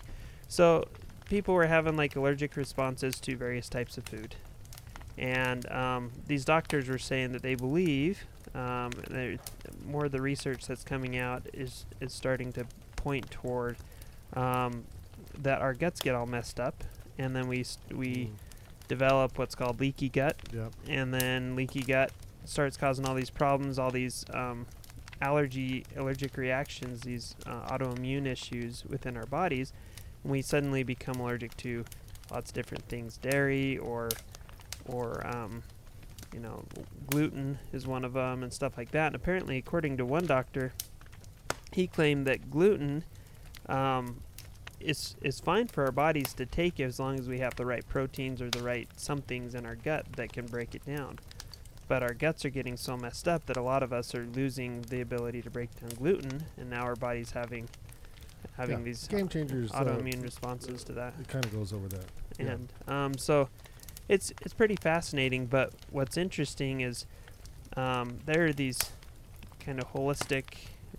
So 0.47 0.87
people 1.31 1.53
were 1.55 1.65
having 1.67 1.95
like 1.95 2.15
allergic 2.15 2.55
responses 2.57 3.19
to 3.21 3.35
various 3.37 3.69
types 3.69 3.97
of 3.97 4.03
food, 4.03 4.35
and 5.17 5.69
um, 5.71 6.11
these 6.27 6.43
doctors 6.45 6.89
were 6.89 6.97
saying 6.99 7.31
that 7.31 7.41
they 7.41 7.55
believe 7.55 8.25
um, 8.53 8.91
more 9.87 10.05
of 10.05 10.11
the 10.11 10.21
research 10.21 10.67
that's 10.67 10.83
coming 10.83 11.17
out 11.17 11.43
is 11.53 11.85
is 12.01 12.11
starting 12.13 12.51
to 12.51 12.65
point 12.97 13.31
toward 13.31 13.77
um, 14.33 14.83
that 15.41 15.61
our 15.61 15.73
guts 15.73 16.01
get 16.01 16.13
all 16.13 16.25
messed 16.27 16.59
up, 16.59 16.83
and 17.17 17.35
then 17.35 17.47
we 17.47 17.65
we 17.95 18.11
Mm, 18.27 18.29
develop 18.89 19.37
what's 19.37 19.55
called 19.55 19.79
leaky 19.79 20.09
gut, 20.09 20.35
Yep. 20.53 20.73
and 20.89 21.13
then 21.13 21.55
leaky 21.55 21.81
gut 21.81 22.11
starts 22.43 22.75
causing 22.75 23.07
all 23.07 23.15
these 23.15 23.29
problems, 23.29 23.79
all 23.79 23.89
these 23.89 24.25
um, 24.33 24.65
allergy 25.21 25.85
allergic 25.95 26.35
reactions, 26.35 26.99
these 27.01 27.35
uh, 27.45 27.69
autoimmune 27.69 28.25
issues 28.25 28.83
within 28.89 29.15
our 29.15 29.25
bodies. 29.27 29.71
We 30.23 30.41
suddenly 30.41 30.83
become 30.83 31.19
allergic 31.19 31.55
to 31.57 31.85
lots 32.31 32.51
of 32.51 32.55
different 32.55 32.85
things, 32.85 33.17
dairy 33.17 33.77
or 33.77 34.09
or 34.85 35.25
um, 35.27 35.63
you 36.33 36.39
know 36.39 36.63
gluten 37.07 37.59
is 37.73 37.87
one 37.87 38.05
of 38.05 38.13
them, 38.13 38.43
and 38.43 38.53
stuff 38.53 38.77
like 38.77 38.91
that. 38.91 39.07
And 39.07 39.15
apparently, 39.15 39.57
according 39.57 39.97
to 39.97 40.05
one 40.05 40.25
doctor, 40.25 40.73
he 41.71 41.87
claimed 41.87 42.27
that 42.27 42.49
gluten 42.49 43.03
um, 43.67 44.21
is 44.79 45.15
is 45.21 45.39
fine 45.39 45.67
for 45.67 45.85
our 45.85 45.91
bodies 45.91 46.33
to 46.33 46.45
take 46.45 46.79
as 46.79 46.99
long 46.99 47.19
as 47.19 47.27
we 47.27 47.39
have 47.39 47.55
the 47.55 47.65
right 47.65 47.87
proteins 47.87 48.41
or 48.41 48.49
the 48.49 48.63
right 48.63 48.87
somethings 48.97 49.55
in 49.55 49.65
our 49.65 49.75
gut 49.75 50.05
that 50.15 50.33
can 50.33 50.45
break 50.45 50.75
it 50.75 50.85
down. 50.85 51.19
But 51.87 52.03
our 52.03 52.13
guts 52.13 52.45
are 52.45 52.49
getting 52.49 52.77
so 52.77 52.95
messed 52.95 53.27
up 53.27 53.45
that 53.47 53.57
a 53.57 53.61
lot 53.61 53.83
of 53.83 53.91
us 53.91 54.15
are 54.15 54.25
losing 54.25 54.81
the 54.83 55.01
ability 55.01 55.41
to 55.41 55.49
break 55.49 55.77
down 55.79 55.89
gluten, 55.89 56.45
and 56.57 56.69
now 56.69 56.83
our 56.83 56.95
body's 56.95 57.31
having 57.31 57.67
having 58.57 58.79
Yeah, 58.79 58.83
these 58.85 59.07
game 59.07 59.27
changers. 59.29 59.71
uh, 59.71 59.83
autoimmune 59.83 60.21
responses 60.23 60.83
to 60.85 60.93
that. 60.93 61.13
It 61.19 61.27
kind 61.27 61.45
of 61.45 61.51
goes 61.53 61.73
over 61.73 61.87
that. 61.89 62.05
Yeah. 62.39 62.45
And 62.51 62.69
um, 62.87 63.17
so 63.17 63.49
it's 64.09 64.31
it's 64.41 64.53
pretty 64.53 64.75
fascinating. 64.75 65.45
But 65.45 65.73
what's 65.89 66.17
interesting 66.17 66.81
is 66.81 67.05
um, 67.77 68.19
there 68.25 68.45
are 68.45 68.53
these 68.53 68.79
kind 69.59 69.79
of 69.79 69.91
holistic 69.93 70.45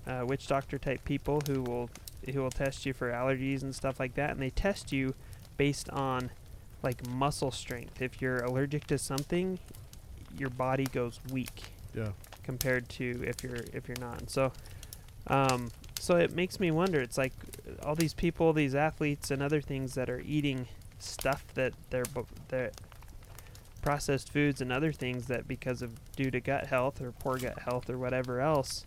uh, 0.06 0.24
witch 0.26 0.46
doctor 0.46 0.78
type 0.78 1.04
people 1.04 1.40
who 1.46 1.62
will 1.62 1.90
who 2.32 2.40
will 2.40 2.50
test 2.50 2.86
you 2.86 2.92
for 2.92 3.10
allergies 3.10 3.62
and 3.62 3.74
stuff 3.74 3.98
like 3.98 4.14
that, 4.14 4.30
and 4.30 4.40
they 4.40 4.50
test 4.50 4.92
you 4.92 5.14
based 5.56 5.90
on 5.90 6.30
like 6.82 7.06
muscle 7.08 7.50
strength. 7.50 8.00
If 8.00 8.20
you're 8.22 8.38
allergic 8.40 8.86
to 8.88 8.98
something, 8.98 9.58
your 10.38 10.50
body 10.50 10.84
goes 10.86 11.20
weak 11.30 11.62
Yeah. 11.94 12.10
compared 12.42 12.88
to 12.90 13.22
if 13.26 13.42
you're 13.42 13.56
if 13.72 13.86
you're 13.88 14.00
not. 14.00 14.18
And 14.20 14.30
so, 14.30 14.52
um, 15.26 15.70
so 16.02 16.16
it 16.16 16.34
makes 16.34 16.58
me 16.58 16.72
wonder. 16.72 17.00
It's 17.00 17.16
like 17.16 17.32
uh, 17.64 17.86
all 17.86 17.94
these 17.94 18.12
people, 18.12 18.52
these 18.52 18.74
athletes, 18.74 19.30
and 19.30 19.40
other 19.40 19.60
things 19.60 19.94
that 19.94 20.10
are 20.10 20.20
eating 20.26 20.66
stuff 20.98 21.44
that 21.54 21.74
they're 21.90 22.02
that 22.48 22.72
processed 23.82 24.32
foods 24.32 24.60
and 24.60 24.72
other 24.72 24.90
things 24.90 25.28
that 25.28 25.46
because 25.46 25.80
of 25.80 25.92
due 26.16 26.28
to 26.32 26.40
gut 26.40 26.66
health 26.66 27.00
or 27.00 27.12
poor 27.12 27.36
gut 27.36 27.60
health 27.60 27.88
or 27.88 27.96
whatever 27.96 28.40
else. 28.40 28.84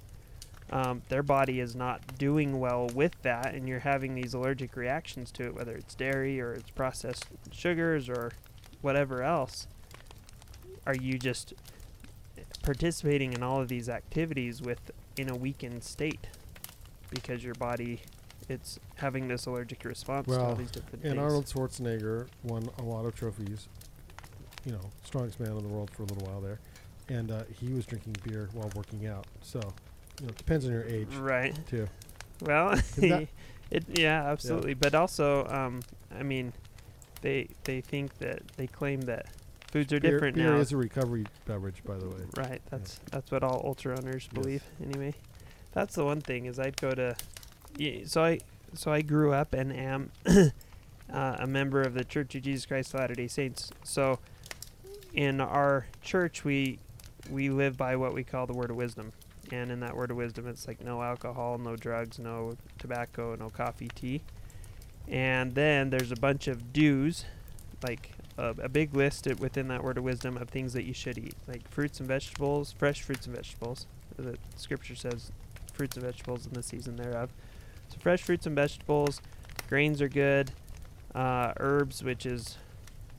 Um, 0.69 1.04
their 1.08 1.23
body 1.23 1.62
is 1.62 1.73
not 1.73 2.17
doing 2.17 2.60
well 2.60 2.89
with 2.93 3.13
that, 3.21 3.54
and 3.56 3.69
you're 3.69 3.80
having 3.80 4.15
these 4.15 4.34
allergic 4.34 4.75
reactions 4.75 5.32
to 5.34 5.43
it, 5.43 5.56
whether 5.56 5.73
it's 5.73 5.95
dairy 5.95 6.41
or 6.41 6.51
it's 6.51 6.71
processed 6.71 7.28
sugars 7.49 8.10
or 8.10 8.34
whatever 8.82 9.23
else, 9.23 9.67
are 10.86 10.95
you 10.95 11.17
just 11.17 11.54
participating 12.62 13.32
in 13.32 13.41
all 13.41 13.62
of 13.62 13.69
these 13.69 13.88
activities 13.88 14.62
with 14.62 14.91
in 15.15 15.30
a 15.30 15.36
weakened 15.36 15.86
state 15.86 16.28
because 17.10 17.44
your 17.44 17.56
body 17.56 18.02
it's 18.50 18.80
having 18.96 19.28
this 19.28 19.46
allergic 19.46 19.84
response 19.86 20.28
to 20.28 20.39
all 20.39 20.56
these 20.56 20.72
different 20.72 20.94
And 20.94 21.02
things. 21.02 21.12
And 21.13 21.20
Arnold 21.20 21.46
Schwarzenegger 21.46 22.28
won 22.44 22.70
a 22.78 22.84
lot 22.84 23.06
of 23.06 23.15
trophies. 23.15 23.68
You 24.65 24.74
know, 24.74 24.82
strongest 25.04 25.39
man 25.39 25.52
in 25.52 25.63
the 25.63 25.68
world 25.68 25.91
for 25.91 26.04
a 26.04 26.06
little 26.06 26.28
while 26.28 26.41
there, 26.41 26.60
and 27.08 27.32
uh, 27.32 27.44
he 27.60 27.72
was 27.72 27.86
drinking 27.86 28.15
beer 28.24 28.50
while 28.54 28.72
working 28.76 29.06
out. 29.06 29.26
So, 29.41 29.60
you 30.20 30.26
know, 30.26 30.30
it 30.30 30.38
depends 30.38 30.65
on 30.65 30.72
your 30.72 30.86
age 30.86 31.13
right. 31.18 31.56
too. 31.68 31.88
Well, 32.41 32.80
it 32.98 33.84
yeah, 33.94 34.24
absolutely. 34.26 34.74
But 34.74 34.96
also, 34.96 35.46
um, 35.48 35.82
I 36.18 36.24
mean, 36.24 36.52
they 37.22 37.48
they 37.63 37.82
think 37.82 38.18
that 38.20 38.41
they 38.58 38.65
claim 38.65 39.02
that 39.02 39.28
foods 39.72 39.94
are 39.94 40.00
beer, 40.00 40.12
different 40.13 40.36
beer 40.36 40.54
now. 40.54 40.60
is 40.60 40.72
a 40.72 40.78
recovery 40.78 41.26
beverage, 41.46 41.84
by 41.86 41.98
the 41.98 42.08
way. 42.08 42.22
Right. 42.36 42.62
That's 42.72 43.00
that's 43.12 43.30
what 43.32 43.44
all 43.44 43.62
ultra 43.65 43.94
runners 43.96 44.28
Yes. 44.32 44.41
believe. 44.41 44.63
Anyway, 44.84 45.13
that's 45.76 45.94
the 45.94 46.06
one 46.06 46.22
thing 46.22 46.46
is 46.46 46.58
I'd 46.58 46.82
go 46.82 46.92
to. 46.92 47.16
So 48.06 48.24
I 48.24 48.40
so 48.74 48.92
I 48.92 49.02
grew 49.02 49.34
up 49.34 49.54
and 49.54 49.72
am 49.72 50.12
uh, 50.26 50.50
a 51.12 51.46
member 51.46 51.82
of 51.82 51.94
the 51.94 52.04
Church 52.04 52.34
of 52.34 52.42
Jesus 52.42 52.66
Christ 52.66 52.94
of 52.94 53.02
Latter 53.02 53.14
Day 53.14 53.28
Saints. 53.28 53.72
So 53.84 54.20
in 55.14 55.40
our 55.40 55.86
church 56.02 56.44
we 56.44 56.80
we 57.30 57.50
live 57.50 57.78
by 57.78 57.98
what 57.98 58.14
we 58.14 58.24
call 58.24 58.48
the 58.48 58.54
word 58.54 58.72
of 58.72 58.78
wisdom. 58.78 59.12
And 59.52 59.70
in 59.70 59.82
that 59.82 59.96
word 59.96 60.10
of 60.10 60.18
wisdom, 60.18 60.48
it's 60.48 60.68
like 60.68 60.84
no 60.84 61.04
alcohol, 61.04 61.60
no 61.60 61.76
drugs, 61.76 62.18
no 62.18 62.58
tobacco, 62.80 63.36
no 63.36 63.50
coffee, 63.50 63.90
tea. 63.94 64.22
And 65.08 65.54
then 65.54 65.92
there's 65.92 66.12
a 66.12 66.16
bunch 66.16 66.48
of 66.48 66.74
do's, 66.74 67.26
like 67.84 68.12
a, 68.40 68.56
a 68.64 68.70
big 68.70 68.96
list 68.96 69.28
within 69.40 69.68
that 69.68 69.84
word 69.84 70.00
of 70.00 70.04
wisdom 70.04 70.36
of 70.38 70.50
things 70.50 70.74
that 70.74 70.84
you 70.84 70.94
should 70.94 71.20
eat, 71.20 71.36
like 71.48 71.70
fruits 71.70 72.00
and 72.00 72.08
vegetables, 72.08 72.72
fresh 72.72 73.04
fruits 73.04 73.28
and 73.28 73.36
vegetables. 73.36 73.86
The 74.18 74.38
scripture 74.56 74.96
says 74.96 75.32
fruits 75.76 75.96
and 75.98 76.06
vegetables 76.06 76.46
in 76.46 76.54
the 76.54 76.64
season 76.64 76.96
thereof. 76.96 77.30
So 77.90 77.98
fresh 78.00 78.24
fruits 78.24 78.46
and 78.48 78.56
vegetables, 78.56 79.22
grains 79.70 80.02
are 80.02 80.10
good, 80.10 80.52
uh, 81.14 81.54
herbs, 81.58 82.04
which 82.04 82.26
is 82.26 82.58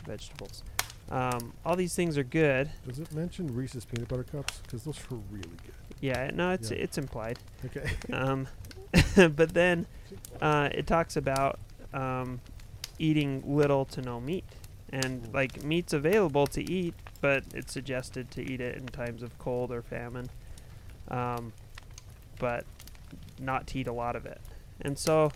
vegetables. 0.07 0.63
Um, 1.11 1.53
all 1.65 1.77
these 1.77 1.95
things 1.95 2.19
are 2.19 2.25
good. 2.25 2.71
Does 2.87 2.99
it 2.99 3.13
mention 3.13 3.55
Reese's 3.55 3.85
peanut 3.85 4.09
butter 4.09 4.25
cups? 4.25 4.61
Because 4.63 4.83
those 4.85 4.99
were 5.09 5.19
really 5.31 5.57
good. 5.65 5.73
Yeah, 6.01 6.31
no, 6.35 6.51
it's 6.51 6.71
Yeah. 6.71 6.79
it's 6.79 6.99
implied. 6.99 7.39
Okay. 7.65 7.89
Um, 8.13 8.49
but 9.17 9.53
then 9.55 9.87
uh, 10.41 10.69
it 10.73 10.87
talks 10.87 11.17
about 11.17 11.59
um, 11.93 12.41
eating 12.99 13.43
little 13.47 13.85
to 13.87 14.03
no 14.03 14.21
meat, 14.21 14.45
and 14.91 15.23
Mm. 15.23 15.35
like 15.35 15.63
meat's 15.63 15.93
available 15.93 16.47
to 16.49 16.63
eat, 16.63 16.95
but 17.21 17.45
it's 17.55 17.73
suggested 17.73 18.31
to 18.33 18.43
eat 18.43 18.61
it 18.61 18.77
in 18.77 18.87
times 18.87 19.23
of 19.23 19.39
cold 19.39 19.71
or 19.71 19.83
famine, 19.83 20.29
um, 21.09 21.53
but 22.39 22.65
not 23.39 23.67
to 23.69 23.79
eat 23.79 23.87
a 23.87 23.93
lot 23.93 24.17
of 24.17 24.27
it. 24.27 24.41
And 24.81 24.99
so 24.99 25.33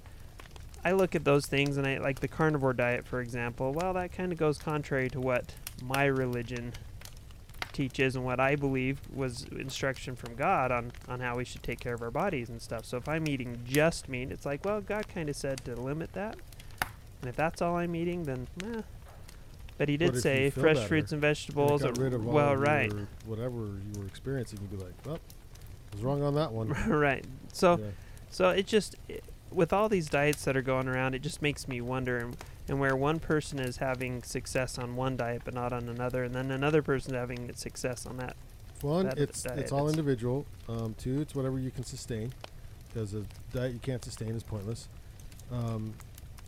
I 0.84 0.92
look 0.92 1.14
at 1.14 1.24
those 1.24 1.46
things, 1.46 1.76
and 1.76 1.86
I 1.86 1.98
like 1.98 2.20
the 2.20 2.28
carnivore 2.28 2.72
diet, 2.72 3.06
for 3.06 3.20
example. 3.20 3.72
Well, 3.72 3.92
that 3.94 4.12
kind 4.12 4.32
of 4.32 4.38
goes 4.38 4.58
contrary 4.58 5.08
to 5.10 5.20
what 5.20 5.54
my 5.82 6.04
religion 6.04 6.72
teaches 7.72 8.16
and 8.16 8.24
what 8.24 8.40
I 8.40 8.56
believe 8.56 9.00
was 9.14 9.44
instruction 9.56 10.16
from 10.16 10.34
God 10.34 10.72
on, 10.72 10.92
on 11.08 11.20
how 11.20 11.36
we 11.36 11.44
should 11.44 11.62
take 11.62 11.80
care 11.80 11.94
of 11.94 12.02
our 12.02 12.10
bodies 12.10 12.48
and 12.48 12.60
stuff. 12.60 12.84
So 12.84 12.96
if 12.96 13.08
I'm 13.08 13.28
eating 13.28 13.60
just 13.64 14.08
meat, 14.08 14.30
it's 14.30 14.44
like, 14.44 14.64
well, 14.64 14.80
God 14.80 15.06
kind 15.08 15.28
of 15.28 15.36
said 15.36 15.64
to 15.64 15.74
limit 15.76 16.12
that. 16.14 16.36
And 17.20 17.28
if 17.28 17.36
that's 17.36 17.62
all 17.62 17.76
I'm 17.76 17.94
eating, 17.94 18.24
then 18.24 18.48
eh. 18.64 18.82
But 19.78 19.88
he 19.88 19.96
did 19.96 20.14
you 20.14 20.20
say 20.20 20.50
fresh 20.50 20.78
fruits 20.86 21.12
and 21.12 21.22
And 21.22 21.22
vegetables. 21.22 21.82
got 21.82 21.96
rid 21.96 22.12
of 22.12 22.26
all 22.26 22.34
well, 22.34 22.56
right. 22.56 22.92
whatever 23.24 23.56
you 23.56 23.98
were 23.98 24.06
experiencing. 24.06 24.58
You'd 24.60 24.78
be 24.78 24.84
like, 24.84 24.92
well, 25.06 25.18
was 25.92 26.03
wrong 26.03 26.22
on 26.22 26.35
that 26.35 26.53
one. 26.53 26.68
right. 26.88 27.24
So 27.53 27.79
Yeah. 27.79 27.87
So 28.31 28.50
it 28.50 28.66
just, 28.66 28.96
i 29.11 29.20
with 29.50 29.72
all 29.72 29.88
these 29.88 30.09
diets 30.09 30.44
that 30.44 30.57
are 30.57 30.62
going 30.62 30.87
around, 30.87 31.14
it 31.14 31.22
just 31.22 31.42
makes 31.42 31.66
me 31.66 31.81
wonder, 31.81 32.18
and, 32.18 32.37
and 32.68 32.79
where 32.79 32.94
one 32.94 33.18
person 33.18 33.59
is 33.59 33.79
having 33.79 34.22
success 34.22 34.79
on 34.79 34.94
one 34.94 35.16
diet 35.16 35.42
but 35.44 35.55
not 35.55 35.72
on 35.72 35.88
another, 35.88 36.22
and 36.22 36.35
then 36.35 36.53
another 36.53 36.83
person 36.83 37.14
having 37.14 37.53
success 37.55 38.07
on 38.07 38.16
that. 38.18 38.37
One, 38.81 39.07
that 39.07 39.18
it's 39.18 39.42
diet, 39.42 39.59
it's 39.59 39.72
all 39.72 39.88
it's- 39.88 39.98
individual. 39.98 40.46
Um, 40.68 40.94
two, 40.96 41.20
it's 41.20 41.35
whatever 41.35 41.59
you 41.59 41.72
can 41.72 41.83
sustain, 41.83 42.33
because 42.88 43.12
a 43.12 43.24
diet 43.53 43.72
you 43.72 43.81
can't 43.81 44.05
sustain 44.05 44.37
is 44.37 44.44
pointless. 44.44 44.88
Um, 45.50 45.94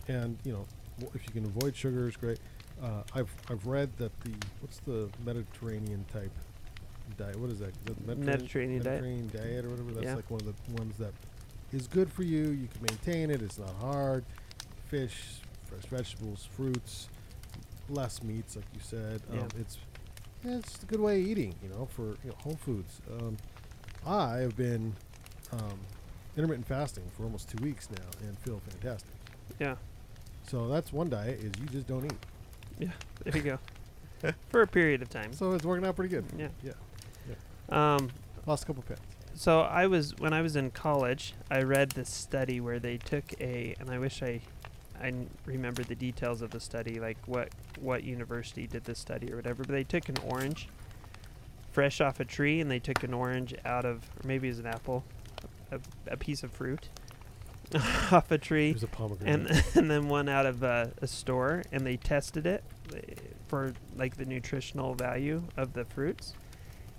and 0.06 0.38
you 0.44 0.52
know, 0.52 0.64
if 1.14 1.26
you 1.26 1.32
can 1.32 1.44
avoid 1.44 1.74
sugar, 1.74 2.06
is 2.06 2.16
great. 2.16 2.38
Uh, 2.80 3.02
I've 3.14 3.30
I've 3.50 3.66
read 3.66 3.90
that 3.98 4.12
the 4.20 4.32
what's 4.60 4.78
the 4.78 5.08
Mediterranean 5.24 6.04
type 6.12 6.30
diet? 7.16 7.36
What 7.38 7.50
is 7.50 7.58
that? 7.60 7.68
Is 7.70 7.74
that 7.86 8.06
the 8.06 8.16
Mediterranean 8.16 8.82
diet? 8.82 9.02
Mediterranean 9.02 9.30
diet 9.32 9.64
or 9.64 9.68
whatever. 9.70 9.90
That's 9.92 10.04
Yeah. 10.06 10.14
like 10.14 10.30
one 10.30 10.40
of 10.40 10.46
the 10.46 10.72
ones 10.74 10.96
that 10.98 11.12
is 11.72 11.86
good 11.86 12.10
for 12.12 12.22
you. 12.22 12.50
You 12.50 12.68
can 12.68 12.82
maintain 12.82 13.30
it. 13.30 13.42
It's 13.42 13.58
not 13.58 13.74
hard. 13.80 14.24
Fish, 14.88 15.40
fresh 15.66 15.84
vegetables, 15.86 16.48
fruits, 16.54 17.08
less 17.88 18.22
meats, 18.22 18.56
like 18.56 18.64
you 18.74 18.80
said. 18.82 19.22
Yeah. 19.32 19.40
Um, 19.40 19.48
it's 19.58 19.78
yeah, 20.44 20.56
it's 20.56 20.82
a 20.82 20.86
good 20.86 21.00
way 21.00 21.20
of 21.20 21.26
eating, 21.26 21.54
you 21.62 21.68
know, 21.68 21.86
for 21.86 22.08
you 22.24 22.30
know, 22.30 22.34
whole 22.38 22.56
foods. 22.56 23.00
Um, 23.10 23.36
I 24.04 24.38
have 24.38 24.56
been 24.56 24.94
um, 25.52 25.78
intermittent 26.36 26.66
fasting 26.66 27.04
for 27.16 27.22
almost 27.24 27.48
two 27.48 27.62
weeks 27.62 27.88
now 27.90 28.26
and 28.28 28.36
feel 28.40 28.60
fantastic. 28.68 29.10
Yeah, 29.60 29.76
So 30.48 30.66
that's 30.68 30.92
one 30.92 31.08
diet 31.10 31.38
is 31.40 31.52
you 31.60 31.66
just 31.66 31.86
don't 31.86 32.04
eat. 32.06 32.12
Yeah. 32.78 32.88
There 33.24 33.36
you 33.36 33.42
go. 33.42 33.58
For 34.50 34.62
a 34.62 34.66
period 34.66 35.02
of 35.02 35.10
time. 35.10 35.32
So 35.32 35.52
it's 35.52 35.64
working 35.64 35.86
out 35.86 35.94
pretty 35.94 36.08
good. 36.10 36.24
Yeah. 36.36 36.48
Yeah. 36.64 36.72
Um, 37.72 38.10
Lost 38.46 38.64
a 38.64 38.66
couple 38.66 38.82
pounds. 38.82 39.00
so 39.34 39.60
I 39.60 39.86
was 39.86 40.14
when 40.18 40.32
I 40.32 40.42
was 40.42 40.56
in 40.56 40.70
college, 40.72 41.34
I 41.50 41.62
read 41.62 41.90
this 41.92 42.10
study 42.10 42.60
where 42.60 42.78
they 42.78 42.96
took 42.98 43.24
a, 43.40 43.74
and 43.80 43.88
I 43.90 43.98
wish 43.98 44.22
I, 44.22 44.40
I 45.00 45.08
n- 45.08 45.30
remember 45.46 45.82
the 45.84 45.94
details 45.94 46.42
of 46.42 46.50
the 46.50 46.60
study, 46.60 46.98
like 47.00 47.18
what 47.26 47.48
what 47.80 48.02
university 48.04 48.66
did 48.66 48.84
this 48.84 48.98
study 48.98 49.32
or 49.32 49.36
whatever. 49.36 49.62
But 49.64 49.72
they 49.72 49.84
took 49.84 50.08
an 50.08 50.16
orange, 50.26 50.68
fresh 51.70 52.00
off 52.00 52.18
a 52.20 52.24
tree, 52.24 52.60
and 52.60 52.70
they 52.70 52.78
took 52.80 53.02
an 53.04 53.14
orange 53.14 53.54
out 53.64 53.84
of, 53.84 53.98
or 54.22 54.26
maybe 54.26 54.48
it 54.48 54.52
was 54.52 54.58
an 54.58 54.66
apple, 54.66 55.04
a, 55.70 55.78
a 56.08 56.16
piece 56.16 56.42
of 56.42 56.50
fruit, 56.50 56.88
off 58.10 58.30
a 58.32 58.38
tree, 58.38 58.72
There's 58.72 58.82
a 58.82 58.88
pomegranate. 58.88 59.50
and 59.50 59.64
and 59.76 59.90
then 59.90 60.08
one 60.08 60.28
out 60.28 60.46
of 60.46 60.62
uh, 60.64 60.88
a 61.00 61.06
store, 61.06 61.62
and 61.72 61.86
they 61.86 61.96
tested 61.96 62.44
it 62.46 62.64
uh, 62.92 62.98
for 63.48 63.72
like 63.96 64.16
the 64.16 64.24
nutritional 64.26 64.94
value 64.94 65.44
of 65.56 65.72
the 65.74 65.84
fruits, 65.84 66.34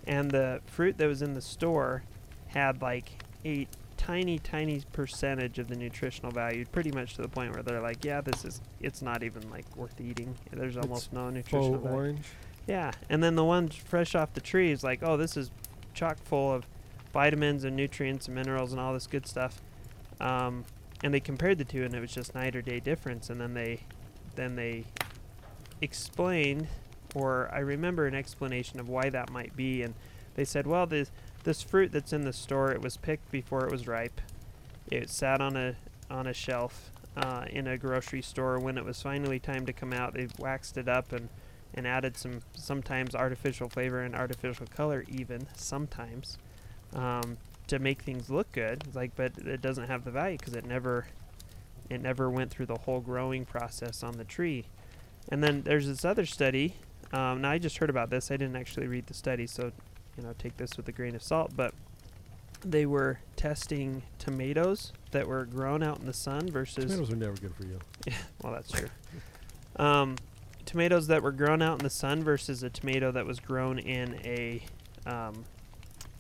and 0.06 0.32
the 0.32 0.62
fruit 0.66 0.98
that 0.98 1.08
was 1.08 1.22
in 1.22 1.34
the 1.34 1.42
store 1.42 2.04
had 2.48 2.82
like 2.82 3.24
a 3.46 3.68
tiny, 3.98 4.38
tiny 4.40 4.82
percentage 4.92 5.60
of 5.60 5.68
the 5.70 5.76
nutritional 5.76 6.32
value, 6.32 6.66
pretty 6.66 6.92
much 6.92 7.16
to 7.16 7.22
the 7.22 7.28
point 7.30 7.54
where 7.54 7.64
they're 7.64 7.82
like, 7.82 8.04
yeah, 8.04 8.22
this 8.22 8.44
is 8.46 8.62
it's 8.82 9.02
not 9.02 9.24
even 9.24 9.50
like 9.50 9.66
worth 9.78 10.00
eating. 10.02 10.36
There's 10.52 10.76
It's 10.76 10.86
almost 10.86 11.14
no 11.14 11.30
nutritional 11.30 11.78
value. 11.80 11.96
orange. 11.98 12.26
Yeah, 12.68 12.92
and 13.10 13.24
then 13.24 13.36
the 13.36 13.44
one 13.44 13.68
fresh 13.70 14.16
off 14.16 14.34
the 14.34 14.42
tree 14.42 14.72
is 14.72 14.84
like, 14.84 15.00
oh, 15.04 15.18
this 15.18 15.36
is 15.38 15.52
chock 15.94 16.18
full 16.24 16.52
of 16.54 16.66
vitamins 17.14 17.64
and 17.64 17.76
nutrients 17.76 18.28
and 18.28 18.36
minerals 18.36 18.72
and 18.72 18.80
all 18.82 18.94
this 18.94 19.06
good 19.08 19.28
stuff. 19.28 19.62
Um, 20.20 20.66
and 21.04 21.14
they 21.14 21.20
compared 21.20 21.58
the 21.58 21.66
two, 21.66 21.84
and 21.84 21.94
it 21.94 22.00
was 22.00 22.12
just 22.14 22.34
night 22.34 22.56
or 22.56 22.62
day 22.62 22.80
difference. 22.80 23.30
And 23.30 23.40
then 23.42 23.54
they, 23.54 23.82
then 24.36 24.56
they 24.56 24.86
explained, 25.82 26.68
or 27.14 27.50
I 27.54 27.60
remember 27.60 28.06
an 28.08 28.16
explanation 28.16 28.80
of 28.80 28.90
why 28.90 29.10
that 29.10 29.32
might 29.32 29.56
be. 29.56 29.82
And 29.82 29.94
they 30.36 30.46
said, 30.46 30.68
well, 30.68 30.86
this 30.86 31.12
this 31.44 31.62
fruit 31.62 31.92
that's 31.92 32.14
in 32.14 32.22
the 32.22 32.34
store, 32.34 32.72
it 32.72 32.82
was 32.82 32.98
picked 32.98 33.30
before 33.32 33.66
it 33.66 33.72
was 33.72 33.88
ripe. 33.88 34.22
It 34.90 35.10
sat 35.10 35.42
on 35.42 35.56
a 35.56 35.76
on 36.10 36.28
a 36.28 36.34
shelf 36.34 36.92
uh, 37.18 37.46
in 37.50 37.68
a 37.68 37.78
grocery 37.78 38.22
store. 38.22 38.60
When 38.60 38.78
it 38.78 38.86
was 38.86 39.02
finally 39.02 39.40
time 39.40 39.66
to 39.66 39.74
come 39.74 39.94
out, 39.94 40.14
they 40.14 40.28
waxed 40.40 40.78
it 40.78 40.88
up 40.88 41.12
and 41.12 41.30
and 41.74 41.88
added 41.88 42.18
some 42.18 42.42
sometimes 42.54 43.16
artificial 43.16 43.68
flavor 43.68 44.02
and 44.02 44.16
artificial 44.16 44.68
color 44.68 45.04
even 45.08 45.48
sometimes 45.56 46.38
um, 46.94 47.38
to 47.68 47.80
make 47.80 48.02
things 48.02 48.30
look 48.30 48.52
good 48.52 48.84
It's 48.86 48.96
like 48.96 49.16
but 49.16 49.38
it 49.40 49.62
doesn't 49.62 49.88
have 49.88 50.06
the 50.06 50.12
value 50.12 50.38
because 50.38 50.54
it 50.54 50.66
never 50.66 51.08
it 51.90 52.02
never 52.02 52.30
went 52.30 52.52
through 52.52 52.68
the 52.68 52.78
whole 52.78 53.00
growing 53.00 53.46
process 53.46 54.04
on 54.04 54.18
the 54.18 54.24
tree 54.24 54.66
and 55.30 55.44
then 55.44 55.64
there's 55.64 55.88
this 55.88 56.06
other 56.06 56.26
study 56.26 56.76
um, 57.14 57.40
now 57.42 57.50
i 57.52 57.58
just 57.58 57.78
heard 57.78 57.90
about 57.90 58.10
this 58.10 58.30
i 58.32 58.36
didn't 58.38 58.56
actually 58.58 58.88
read 58.88 59.06
the 59.08 59.14
study 59.14 59.48
so 59.48 59.72
you 60.18 60.24
know 60.24 60.34
take 60.38 60.58
this 60.58 60.76
with 60.76 60.88
a 60.90 60.92
grain 60.92 61.16
of 61.16 61.24
salt 61.24 61.52
but 61.56 61.74
they 62.66 62.86
were 62.86 63.20
testing 63.36 64.04
tomatoes 64.20 64.92
that 65.12 65.28
were 65.28 65.46
grown 65.46 65.82
out 65.84 66.00
in 66.00 66.06
the 66.06 66.14
sun 66.14 66.50
versus 66.50 66.86
Tomatoes 66.92 67.12
are 67.12 67.16
never 67.18 67.36
good 67.38 67.54
for 67.56 67.64
you. 67.66 67.78
Yeah, 68.08 68.14
well, 68.42 68.54
that's 68.54 68.72
true. 68.72 68.88
um, 69.76 70.16
tomatoes 70.66 71.08
that 71.08 71.22
were 71.22 71.34
grown 71.34 71.62
out 71.62 71.80
in 71.80 71.84
the 71.84 71.90
sun 71.90 72.24
versus 72.24 72.64
a 72.64 72.70
tomato 72.70 73.12
that 73.12 73.26
was 73.26 73.42
grown 73.42 73.80
in 73.80 74.18
a 74.24 74.62
um, 75.06 75.44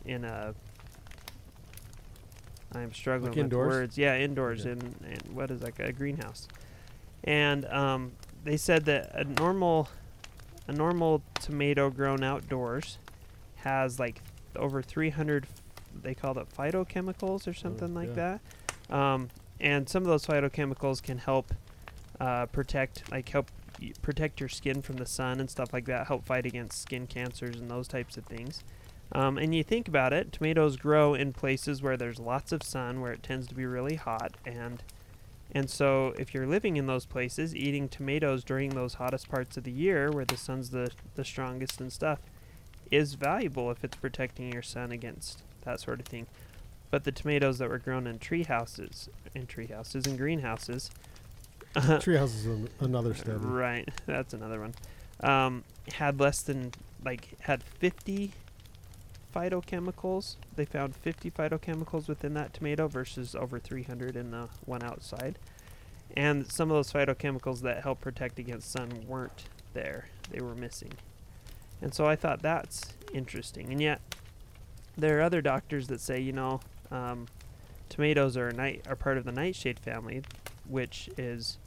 in 0.05 0.25
a. 0.25 0.53
I'm 2.75 2.93
struggling 2.93 3.31
Like 3.31 3.37
with 3.37 3.43
indoors? 3.45 3.67
words. 3.69 3.97
Yeah, 3.97 4.17
indoors 4.17 4.65
Okay. 4.65 4.71
in, 4.71 5.13
in 5.13 5.35
what 5.35 5.49
is 5.51 5.61
like 5.61 5.79
a 5.79 5.91
greenhouse, 5.93 6.47
and 7.23 7.63
um, 7.67 8.11
they 8.43 8.57
said 8.57 8.83
that 8.85 9.11
a 9.13 9.23
normal 9.23 9.87
a 10.68 10.72
normal 10.72 11.22
tomato 11.39 11.89
grown 11.89 12.24
outdoors 12.24 12.97
has 13.55 13.99
like 13.99 14.22
over 14.55 14.82
300 14.82 15.47
they 16.01 16.14
call 16.14 16.38
it 16.38 16.47
phytochemicals 16.49 17.47
or 17.47 17.53
something 17.53 17.93
like 17.93 18.16
yeah. 18.16 18.38
that 18.89 18.95
um, 18.95 19.30
and 19.59 19.88
some 19.88 20.03
of 20.03 20.07
those 20.07 20.26
phytochemicals 20.26 21.01
can 21.01 21.18
help 21.18 21.53
uh, 22.20 22.45
protect 22.47 23.09
like 23.11 23.30
help 23.30 23.49
y- 23.82 23.91
protect 24.01 24.39
your 24.39 24.49
skin 24.49 24.82
from 24.82 24.97
the 24.97 25.05
sun 25.05 25.39
and 25.39 25.49
stuff 25.49 25.74
like 25.74 25.86
that 25.86 26.07
help 26.07 26.26
fight 26.26 26.45
against 26.45 26.82
skin 26.82 27.07
cancers 27.07 27.55
and 27.55 27.70
those 27.70 27.88
types 27.88 28.18
of 28.18 28.26
things 28.26 28.64
um, 29.11 29.38
and 29.38 29.53
you 29.53 29.64
think 29.64 29.88
about 29.88 30.14
it 30.14 30.32
tomatoes 30.32 30.76
grow 30.78 31.14
in 31.14 31.34
places 31.34 31.82
where 31.82 31.97
there's 31.97 32.20
lots 32.20 32.51
of 32.51 32.64
sun 32.64 33.01
where 33.01 33.11
it 33.11 33.24
tends 33.24 33.47
to 33.47 33.55
be 33.55 33.66
really 33.66 33.95
hot 33.95 34.36
and 34.45 34.84
and 35.53 35.69
so 35.69 36.13
if 36.17 36.33
you're 36.33 36.47
living 36.47 36.77
in 36.77 36.87
those 36.87 37.05
places 37.05 37.55
eating 37.55 37.87
tomatoes 37.87 38.43
during 38.43 38.71
those 38.71 38.95
hottest 38.95 39.29
parts 39.29 39.57
of 39.57 39.63
the 39.63 39.71
year 39.71 40.11
where 40.11 40.25
the 40.25 40.37
sun's 40.37 40.69
the, 40.71 40.91
the 41.15 41.25
strongest 41.25 41.79
and 41.79 41.91
stuff 41.91 42.19
is 42.91 43.15
valuable 43.15 43.71
if 43.71 43.83
it's 43.83 43.97
protecting 43.97 44.51
your 44.51 44.61
son 44.61 44.91
against 44.91 45.43
that 45.61 45.79
sort 45.79 45.99
of 45.99 46.05
thing 46.05 46.27
but 46.91 47.03
the 47.05 47.11
tomatoes 47.11 47.57
that 47.57 47.69
were 47.69 47.79
grown 47.79 48.05
in 48.07 48.19
tree 48.19 48.43
houses 48.43 49.09
in 49.33 49.47
tree 49.47 49.67
houses 49.67 50.05
and 50.05 50.17
greenhouses 50.17 50.91
Treehouse 51.75 52.35
is 52.35 52.69
another 52.79 53.15
study. 53.15 53.39
Right, 53.39 53.89
that's 54.05 54.35
another 54.35 54.59
one. 54.59 54.75
Um, 55.21 55.63
had 55.93 56.19
less 56.19 56.43
than 56.43 56.71
like 57.03 57.29
had 57.41 57.63
50 57.63 58.31
phytochemicals. 59.34 60.36
They 60.55 60.65
found 60.65 60.95
50 60.95 61.31
phytochemicals 61.31 62.07
within 62.07 62.34
that 62.36 62.53
tomato 62.53 62.88
versus 62.88 63.36
over 63.36 63.59
300 63.59 64.15
in 64.15 64.31
the 64.31 64.49
one 64.65 64.84
outside. 64.84 65.39
And 66.15 66.49
some 66.51 66.69
of 66.69 66.75
those 66.75 66.91
phytochemicals 66.91 67.61
that 67.61 67.84
help 67.84 68.01
protect 68.01 68.39
against 68.39 68.71
sun 68.71 69.05
weren't 69.07 69.45
there. 69.73 70.09
They 70.31 70.41
were 70.41 70.55
missing. 70.55 70.93
And 71.81 71.93
so 71.93 72.05
I 72.05 72.15
thought 72.15 72.41
that's 72.41 72.93
interesting. 73.13 73.71
And 73.71 73.81
yet 73.81 74.01
there 74.97 75.19
are 75.19 75.21
other 75.21 75.41
doctors 75.41 75.88
that 75.88 75.99
say, 75.99 76.19
you 76.19 76.31
know, 76.31 76.59
um, 76.91 77.27
tomatoes 77.89 78.38
are 78.38 78.51
night 78.51 78.86
are 78.88 78.95
part 78.95 79.17
of 79.17 79.25
the 79.25 79.31
nightshade 79.31 79.79
family, 79.79 80.23
which 80.67 81.09
is 81.17 81.57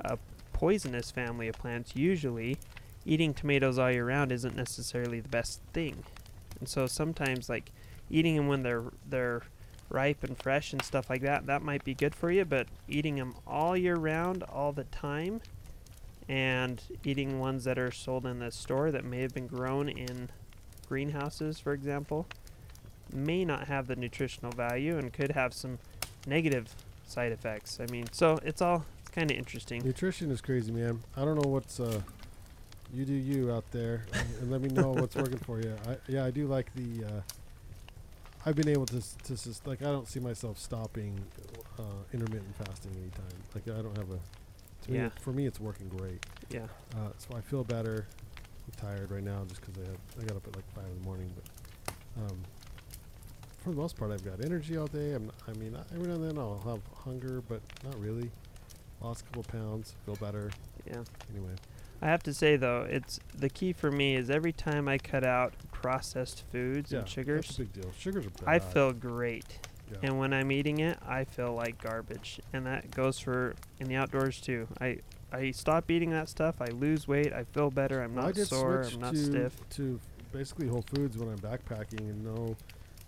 a 0.00 0.18
poisonous 0.52 1.10
family 1.10 1.48
of 1.48 1.56
plants. 1.56 1.94
Usually, 1.94 2.56
eating 3.04 3.34
tomatoes 3.34 3.78
all 3.78 3.90
year 3.90 4.06
round 4.06 4.32
isn't 4.32 4.56
necessarily 4.56 5.20
the 5.20 5.28
best 5.28 5.60
thing. 5.72 6.04
And 6.62 6.68
so 6.68 6.86
sometimes, 6.86 7.48
like 7.48 7.72
eating 8.08 8.36
them 8.36 8.46
when 8.46 8.62
they're 8.62 8.84
they're 9.04 9.42
ripe 9.90 10.22
and 10.22 10.38
fresh 10.38 10.72
and 10.72 10.80
stuff 10.80 11.10
like 11.10 11.22
that, 11.22 11.44
that 11.46 11.60
might 11.60 11.82
be 11.82 11.92
good 11.92 12.14
for 12.14 12.30
you. 12.30 12.44
But 12.44 12.68
eating 12.88 13.16
them 13.16 13.34
all 13.48 13.76
year 13.76 13.96
round, 13.96 14.44
all 14.44 14.70
the 14.70 14.84
time, 14.84 15.40
and 16.28 16.80
eating 17.02 17.40
ones 17.40 17.64
that 17.64 17.80
are 17.80 17.90
sold 17.90 18.26
in 18.26 18.38
the 18.38 18.52
store 18.52 18.92
that 18.92 19.04
may 19.04 19.22
have 19.22 19.34
been 19.34 19.48
grown 19.48 19.88
in 19.88 20.30
greenhouses, 20.88 21.58
for 21.58 21.72
example, 21.72 22.28
may 23.12 23.44
not 23.44 23.66
have 23.66 23.88
the 23.88 23.96
nutritional 23.96 24.52
value 24.52 24.96
and 24.96 25.12
could 25.12 25.32
have 25.32 25.52
some 25.52 25.80
negative 26.28 26.76
side 27.08 27.32
effects. 27.32 27.80
I 27.80 27.90
mean, 27.90 28.06
so 28.12 28.38
it's 28.44 28.62
all 28.62 28.84
it's 29.00 29.10
kind 29.10 29.32
of 29.32 29.36
interesting. 29.36 29.82
Nutrition 29.84 30.30
is 30.30 30.40
crazy, 30.40 30.70
man. 30.70 31.02
I 31.16 31.24
don't 31.24 31.34
know 31.42 31.50
what's 31.50 31.80
uh, 31.80 32.02
you 32.92 33.04
do 33.04 33.12
you 33.14 33.52
out 33.52 33.64
there, 33.70 34.04
and, 34.40 34.50
let 34.50 34.60
me 34.60 34.68
know 34.68 34.90
what's 34.92 35.16
working 35.16 35.38
for 35.38 35.60
you. 35.60 35.74
I, 35.88 35.96
yeah, 36.08 36.24
I 36.24 36.30
do 36.30 36.46
like 36.46 36.72
the. 36.74 37.04
Uh, 37.06 37.20
I've 38.44 38.56
been 38.56 38.68
able 38.68 38.86
to 38.86 39.00
to 39.24 39.36
sus- 39.36 39.62
like 39.64 39.82
I 39.82 39.86
don't 39.86 40.08
see 40.08 40.20
myself 40.20 40.58
stopping 40.58 41.18
uh, 41.78 41.82
intermittent 42.12 42.54
fasting 42.56 42.92
anytime. 42.92 43.38
Like 43.54 43.64
I 43.68 43.80
don't 43.82 43.96
have 43.96 44.10
a. 44.10 44.18
To 44.86 44.90
me, 44.90 44.98
Yeah. 44.98 45.06
it- 45.06 45.18
for 45.20 45.32
me, 45.32 45.46
it's 45.46 45.60
working 45.60 45.88
great. 45.88 46.24
Yeah. 46.50 46.66
Uh, 46.96 47.10
so 47.18 47.36
I 47.36 47.40
feel 47.40 47.64
better. 47.64 48.06
I'm 48.66 48.72
tired 48.88 49.10
right 49.10 49.22
now 49.24 49.44
just 49.48 49.60
'cause 49.62 49.74
I 49.78 49.88
had, 49.88 49.98
I 50.20 50.24
got 50.26 50.36
up 50.36 50.46
at 50.46 50.56
like 50.56 50.64
five 50.74 50.84
in 50.86 50.98
the 50.98 51.04
morning, 51.04 51.32
but 51.36 51.94
um, 52.24 52.38
for 53.62 53.70
the 53.70 53.76
most 53.76 53.96
part, 53.96 54.10
I've 54.12 54.24
got 54.24 54.44
energy 54.44 54.76
all 54.76 54.86
day. 54.88 55.12
I'm, 55.14 55.30
I 55.48 55.52
mean, 55.54 55.76
every 55.94 56.06
now 56.08 56.14
and 56.14 56.28
then 56.30 56.38
I'll 56.38 56.60
have 56.66 56.80
hunger, 57.04 57.42
but 57.48 57.60
not 57.84 57.98
really. 58.00 58.30
Lost 59.00 59.22
a 59.22 59.24
couple 59.24 59.42
pounds, 59.44 59.94
feel 60.04 60.14
better. 60.16 60.50
Yeah. 60.86 61.02
Anyway, 61.32 61.52
I 62.02 62.06
have 62.06 62.22
to 62.24 62.34
say 62.34 62.56
though, 62.56 62.82
it's 62.82 63.20
the 63.34 63.48
key 63.48 63.72
for 63.72 63.90
me 63.90 64.16
is 64.16 64.28
every 64.28 64.52
time 64.52 64.88
I 64.88 64.98
cut 64.98 65.24
out 65.24 65.54
processed 65.70 66.42
foods 66.50 66.90
yeah, 66.92 66.98
and 66.98 67.06
that's 67.06 67.12
sugars, 67.12 67.50
a 67.58 67.62
big 67.62 67.72
deal. 67.72 67.90
Sugars 67.98 68.26
are 68.26 68.30
bad. 68.30 68.48
I 68.48 68.58
feel 68.58 68.92
great. 68.92 69.58
Yeah. 69.90 69.98
And 70.02 70.18
when 70.18 70.32
I'm 70.32 70.50
eating 70.50 70.80
it, 70.80 70.98
I 71.06 71.24
feel 71.24 71.54
like 71.54 71.80
garbage. 71.82 72.40
And 72.52 72.66
that 72.66 72.90
goes 72.90 73.18
for 73.18 73.54
in 73.78 73.88
the 73.88 73.96
outdoors 73.96 74.40
too. 74.40 74.66
I 74.80 74.98
I 75.32 75.50
stop 75.52 75.90
eating 75.90 76.10
that 76.10 76.28
stuff, 76.28 76.56
I 76.60 76.66
lose 76.66 77.08
weight, 77.08 77.32
I 77.32 77.44
feel 77.44 77.70
better, 77.70 78.02
I'm 78.02 78.14
Well, 78.14 78.24
I 78.24 78.28
not 78.28 78.36
sore, 78.36 78.82
I'm 78.92 79.00
not 79.00 79.14
to, 79.14 79.24
stiff. 79.24 79.56
to 79.70 79.98
basically 80.30 80.68
Whole 80.68 80.84
Foods 80.94 81.16
when 81.16 81.28
I'm 81.30 81.38
backpacking 81.38 82.00
and 82.00 82.22
no 82.22 82.54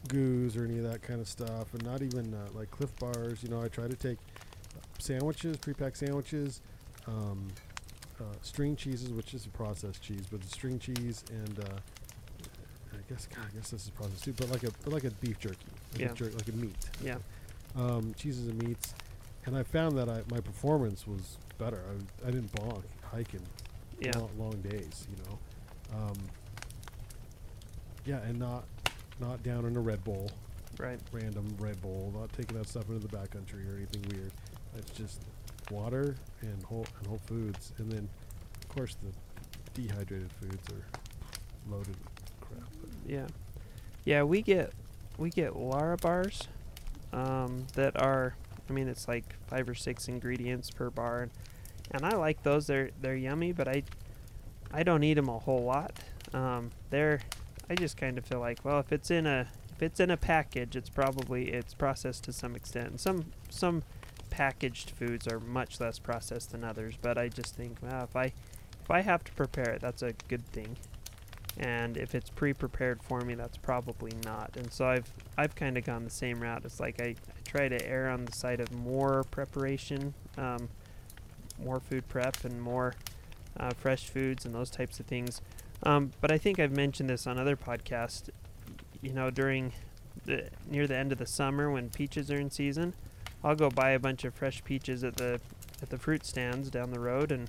goos 0.09 0.57
or 0.57 0.65
any 0.65 0.79
of 0.79 0.85
that 0.85 1.03
kind 1.03 1.21
of 1.21 1.29
stuff, 1.29 1.73
and 1.75 1.85
not 1.85 2.01
even 2.01 2.33
uh, 2.33 2.47
like 2.55 2.71
Clif 2.71 2.97
Bars. 2.99 3.43
You 3.43 3.51
know, 3.51 3.61
I 3.63 3.69
try 3.69 3.89
to 3.89 3.97
take 3.97 4.19
sandwiches, 4.99 5.57
pre-packed 5.59 5.99
sandwiches, 5.99 6.61
um, 7.07 7.49
uh, 8.21 8.25
string 8.43 8.77
cheeses, 8.77 9.11
which 9.11 9.35
is 9.35 9.47
a 9.47 9.51
processed 9.51 10.03
cheese, 10.03 10.25
but 10.31 10.41
the 10.41 10.49
string 10.49 10.79
cheese 10.79 11.25
and 11.31 11.59
uh, 11.61 11.65
I 12.93 12.97
guess 13.13 13.27
God, 13.35 13.45
I 13.53 13.57
guess 13.57 13.71
this 13.71 13.85
is 13.85 13.91
processed 13.91 14.25
too, 14.25 14.33
but 14.35 14.51
like 14.51 14.63
a 14.65 14.71
but 14.85 14.93
like 14.93 15.05
a 15.05 15.11
beef 15.13 15.39
jerky, 15.39 15.57
like 15.93 16.01
Yeah. 16.01 16.11
a 16.13 16.15
jer- 16.15 16.31
like 16.31 16.49
a 16.49 16.53
meat. 16.53 16.77
Yeah. 17.03 17.17
Um, 17.77 18.15
cheeses 18.17 18.47
and 18.47 18.63
meats, 18.63 18.95
and 19.47 19.57
I 19.57 19.63
found 19.65 19.99
that 19.99 20.09
I, 20.09 20.23
my 20.31 20.41
performance 20.41 21.07
was 21.07 21.39
better. 21.59 21.81
I, 22.25 22.29
I 22.29 22.31
didn't 22.31 22.53
bonk 22.53 22.83
hiking 23.11 23.43
Yeah. 24.01 24.17
long, 24.17 24.31
long 24.39 24.61
days, 24.63 25.07
you 25.11 25.17
know. 25.25 25.39
Um, 25.99 26.17
yeah, 28.07 28.19
and 28.23 28.39
not 28.39 28.65
not 29.21 29.43
down 29.43 29.65
in 29.65 29.77
a 29.77 29.81
Red 29.81 30.03
Bull, 30.05 30.31
Right. 30.79 30.99
random 31.13 31.57
Red 31.59 31.81
Bull, 31.83 32.13
not 32.17 32.33
taking 32.33 32.57
that 32.59 32.69
stuff 32.69 32.89
into 32.89 33.07
the 33.07 33.17
backcountry 33.17 33.71
or 33.73 33.77
anything 33.77 34.03
weird. 34.11 34.33
It's 34.77 34.91
just 34.91 35.21
water 35.71 36.17
and 36.41 36.63
whole 36.65 36.87
and 36.99 37.07
whole 37.07 37.21
foods, 37.27 37.73
and 37.79 37.91
then 37.91 38.09
of 38.61 38.69
course 38.69 38.97
the 39.03 39.81
dehydrated 39.81 40.33
foods 40.33 40.63
are 40.73 40.85
loaded 41.71 41.97
with 41.97 42.41
crap. 42.41 42.69
Yeah, 43.07 43.27
yeah. 44.05 44.23
We 44.23 44.43
get 44.43 44.73
we 45.19 45.31
get 45.31 45.53
Larabars 45.53 46.47
um, 47.13 47.67
that 47.75 48.01
are. 48.01 48.35
I 48.69 48.73
mean, 48.73 48.89
it's 48.89 49.07
like 49.07 49.35
five 49.47 49.69
or 49.69 49.75
six 49.75 50.09
ingredients 50.09 50.71
per 50.71 50.89
bar, 50.89 51.23
and, 51.23 51.31
and 51.91 52.07
I 52.07 52.17
like 52.17 52.43
those. 52.43 52.67
They're 52.67 52.91
they're 53.01 53.17
yummy, 53.17 53.53
but 53.53 53.69
I 53.69 53.83
I 54.73 54.83
don't 54.83 55.03
eat 55.03 55.15
them 55.15 55.29
a 55.29 55.39
whole 55.39 55.63
lot. 55.63 55.93
Um, 56.33 56.71
they're 56.91 57.21
I 57.69 57.75
just 57.75 57.97
kind 57.97 58.19
of 58.19 58.25
feel 58.25 58.41
like 58.41 58.65
well, 58.65 58.81
if 58.81 58.93
it's 58.93 59.11
in 59.11 59.27
a 59.27 59.49
if 59.75 59.83
it's 59.83 60.01
in 60.01 60.11
a 60.11 60.17
package, 60.17 60.77
it's 60.77 60.91
probably 60.91 61.51
it's 61.51 61.75
processed 61.75 62.25
to 62.25 62.33
some 62.33 62.55
extent. 62.55 63.01
Some 63.01 63.27
some 63.49 63.83
packaged 64.35 64.91
foods 64.91 65.29
are 65.29 65.39
much 65.39 65.79
less 65.79 66.01
processed 66.01 66.51
than 66.51 66.65
others, 66.65 66.97
but 67.01 67.17
I 67.17 67.29
just 67.29 67.55
think 67.55 67.79
well, 67.81 68.03
if 68.03 68.17
I 68.17 68.33
if 68.83 68.91
I 68.91 69.01
have 69.01 69.23
to 69.25 69.33
prepare 69.33 69.71
it, 69.71 69.81
that's 69.81 70.03
a 70.03 70.13
good 70.27 70.45
thing. 70.49 70.77
And 71.57 71.97
if 71.97 72.17
it's 72.17 72.31
pre-prepared 72.31 73.01
for 73.01 73.21
me 73.21 73.37
that's 73.37 73.57
probably 73.57 74.11
not. 74.25 74.57
And 74.57 74.73
so 74.73 74.87
i've 74.87 75.13
i've 75.39 75.55
kind 75.55 75.79
of 75.79 75.85
gone 75.85 76.03
the 76.03 76.11
same 76.11 76.41
route. 76.41 76.63
It's 76.65 76.81
like 76.81 77.01
I, 77.01 77.05
I 77.05 77.15
try 77.45 77.69
to 77.69 77.89
err 77.89 78.11
on 78.11 78.25
the 78.25 78.33
side 78.33 78.59
of 78.59 78.73
more 78.73 79.23
preparation 79.31 80.15
um, 80.37 80.69
more 81.65 81.79
food 81.79 82.09
prep 82.09 82.45
and 82.45 82.61
more 82.61 82.95
uh, 83.61 83.71
fresh 83.71 84.09
foods 84.09 84.45
and 84.45 84.53
those 84.53 84.69
types 84.69 84.99
of 84.99 85.07
things. 85.07 85.41
Um, 85.85 86.11
but 86.21 86.33
i 86.33 86.39
think 86.39 86.59
i've 86.59 86.75
mentioned 86.75 87.09
this 87.09 87.25
on 87.29 87.39
other 87.39 87.57
podcasts. 87.57 88.31
You 89.01 89.13
know 89.13 89.31
during 89.31 89.73
the 90.25 90.49
near 90.69 90.89
the 90.89 90.97
end 90.97 91.13
of 91.13 91.19
the 91.19 91.27
summer 91.27 91.71
when 91.71 91.91
peaches 91.91 92.33
are 92.33 92.41
in 92.41 92.51
season 92.51 92.95
i'll 93.45 93.55
go 93.55 93.69
buy 93.69 93.91
a 93.91 93.99
bunch 93.99 94.25
of 94.25 94.35
fresh 94.35 94.65
peaches 94.65 95.05
at 95.05 95.17
the 95.17 95.39
at 95.83 95.91
the 95.91 95.99
fruit 95.99 96.25
stands 96.25 96.71
down 96.71 96.91
the 96.91 96.99
road 96.99 97.31
and 97.31 97.49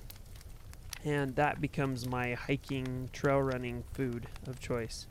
and 1.04 1.36
that 1.36 1.60
becomes 1.60 2.06
my 2.06 2.34
hiking 2.34 3.08
trail 3.12 3.40
running 3.40 3.84
food 3.92 4.26
of 4.46 4.60
choice. 4.60 5.06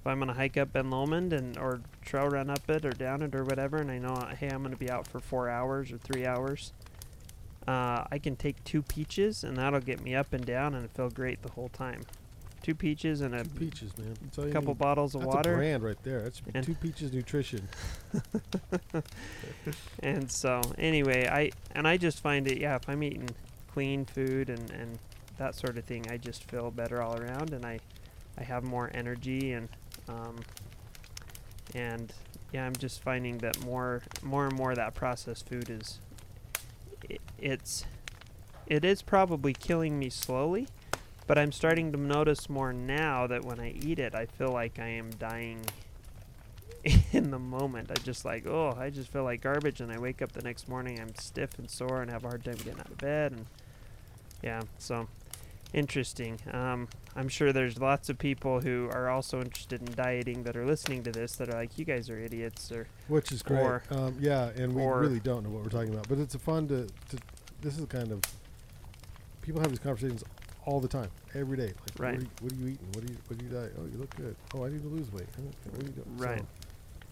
If 0.00 0.06
i'm 0.06 0.20
to 0.20 0.34
hike 0.34 0.56
up 0.56 0.72
ben 0.72 0.90
lomond 0.90 1.32
and 1.32 1.56
or 1.58 1.80
trail 2.04 2.28
run 2.28 2.50
up 2.50 2.68
it 2.68 2.84
or 2.84 2.90
down 2.90 3.22
it 3.22 3.34
or 3.34 3.44
whatever 3.44 3.78
and 3.78 3.90
i 3.90 3.98
know 3.98 4.28
hey 4.38 4.48
i'm 4.48 4.62
to 4.70 4.76
be 4.76 4.90
out 4.90 5.06
for 5.06 5.18
four 5.18 5.48
hours 5.48 5.90
or 5.90 5.98
three 5.98 6.24
hours 6.24 6.72
uh, 7.66 8.04
i 8.10 8.18
can 8.22 8.36
take 8.36 8.62
two 8.64 8.82
peaches 8.82 9.42
and 9.42 9.56
that'll 9.56 9.80
get 9.80 10.00
me 10.00 10.14
up 10.14 10.32
and 10.32 10.46
down 10.46 10.74
and 10.74 10.90
feel 10.92 11.10
great 11.10 11.42
the 11.42 11.50
whole 11.52 11.68
time 11.68 12.02
two 12.62 12.74
peaches 12.74 13.20
and 13.20 13.34
a 13.34 13.44
two 13.44 13.50
peaches, 13.50 13.96
man. 13.98 14.14
That's 14.34 14.52
couple 14.52 14.74
need. 14.74 14.78
bottles 14.78 15.14
of 15.14 15.22
That's 15.22 15.34
water 15.34 15.54
a 15.54 15.56
brand 15.56 15.82
right 15.82 16.02
there. 16.02 16.22
That's 16.22 16.42
and- 16.54 16.64
two 16.64 16.74
peaches 16.74 17.12
nutrition. 17.12 17.68
and 20.02 20.30
so 20.30 20.60
anyway 20.78 21.26
i 21.28 21.50
and 21.74 21.86
i 21.86 21.96
just 21.96 22.20
find 22.20 22.46
it 22.48 22.58
yeah 22.58 22.76
if 22.76 22.88
i'm 22.88 23.02
eating 23.02 23.28
clean 23.72 24.04
food 24.04 24.48
and 24.48 24.70
and 24.70 24.98
that 25.36 25.54
sort 25.54 25.76
of 25.78 25.84
thing 25.84 26.04
i 26.10 26.16
just 26.16 26.44
feel 26.50 26.70
better 26.70 27.02
all 27.02 27.16
around 27.20 27.52
and 27.52 27.64
i 27.66 27.78
i 28.38 28.42
have 28.42 28.64
more 28.64 28.90
energy 28.94 29.52
and 29.52 29.68
um 30.08 30.36
and 31.74 32.12
yeah 32.52 32.64
i'm 32.64 32.74
just 32.76 33.02
finding 33.02 33.38
that 33.38 33.60
more 33.64 34.02
more 34.22 34.46
and 34.46 34.54
more 34.56 34.74
that 34.74 34.94
processed 34.94 35.48
food 35.48 35.68
is 35.70 36.00
it, 37.08 37.20
it's 37.38 37.84
it 38.66 38.84
is 38.84 39.02
probably 39.02 39.52
killing 39.52 39.98
me 39.98 40.08
slowly 40.08 40.66
But 41.28 41.36
I'm 41.36 41.52
starting 41.52 41.92
to 41.92 41.98
notice 41.98 42.48
more 42.48 42.72
now 42.72 43.26
that 43.26 43.44
when 43.44 43.60
I 43.60 43.74
eat 43.82 43.98
it, 43.98 44.14
I 44.14 44.24
feel 44.24 44.50
like 44.50 44.78
I 44.78 44.88
am 44.88 45.10
dying 45.10 45.60
in 47.12 47.30
the 47.30 47.38
moment. 47.38 47.90
I 47.90 47.94
just 48.02 48.24
like, 48.24 48.46
oh, 48.46 48.74
I 48.78 48.88
just 48.88 49.12
feel 49.12 49.24
like 49.24 49.42
garbage, 49.42 49.82
and 49.82 49.92
I 49.92 49.98
wake 49.98 50.22
up 50.22 50.32
the 50.32 50.40
next 50.40 50.68
morning, 50.68 50.98
I'm 50.98 51.14
stiff 51.16 51.58
and 51.58 51.70
sore, 51.70 52.00
and 52.00 52.10
have 52.10 52.24
a 52.24 52.28
hard 52.28 52.44
time 52.44 52.54
getting 52.56 52.80
out 52.80 52.88
of 52.88 52.96
bed, 52.96 53.32
and 53.32 53.46
yeah, 54.42 54.62
so 54.78 55.06
interesting. 55.74 56.38
Um, 56.50 56.88
I'm 57.14 57.28
sure 57.28 57.52
there's 57.52 57.78
lots 57.78 58.08
of 58.08 58.18
people 58.18 58.62
who 58.62 58.88
are 58.90 59.10
also 59.10 59.42
interested 59.42 59.86
in 59.86 59.94
dieting 59.94 60.44
that 60.44 60.56
are 60.56 60.64
listening 60.64 61.02
to 61.02 61.12
this 61.12 61.36
that 61.36 61.50
are 61.50 61.58
like, 61.58 61.76
you 61.76 61.84
guys 61.84 62.08
are 62.08 62.18
idiots, 62.18 62.72
or 62.72 62.86
which 63.08 63.32
is 63.32 63.42
great. 63.42 63.60
Or- 63.60 63.82
um, 63.90 64.16
yeah, 64.18 64.48
and 64.56 64.74
we 64.74 64.82
really 64.82 65.20
don't 65.20 65.44
know 65.44 65.50
what 65.50 65.62
we're 65.62 65.68
talking 65.68 65.92
about, 65.92 66.08
but 66.08 66.18
it's 66.18 66.34
a 66.34 66.38
fun 66.38 66.68
to, 66.68 66.86
to. 67.10 67.18
This 67.60 67.76
is 67.76 67.84
kind 67.84 68.12
of 68.12 68.22
people 69.42 69.60
have 69.60 69.70
these 69.70 69.78
conversations 69.78 70.24
all 70.68 70.80
the 70.80 70.88
time, 70.88 71.10
every 71.34 71.56
day. 71.56 71.72
Like, 71.72 71.98
Right. 71.98 72.14
What 72.14 72.20
are, 72.20 72.24
you, 72.24 72.30
what 72.40 72.52
are 72.52 72.56
you 72.56 72.66
eating? 72.68 72.88
What 72.92 73.06
do 73.06 73.12
you 73.12 73.18
what 73.26 73.38
do 73.38 73.44
you 73.46 73.50
diet? 73.50 73.72
Oh, 73.78 73.86
you 73.90 73.98
look 73.98 74.14
good. 74.16 74.36
Oh, 74.54 74.64
I 74.64 74.68
need 74.68 74.82
to 74.82 74.88
lose 74.88 75.10
weight. 75.12 75.26
What 75.70 75.82
are 75.82 75.86
you 75.86 75.92
doing? 75.92 76.16
Right. 76.18 76.38
So, 76.40 76.46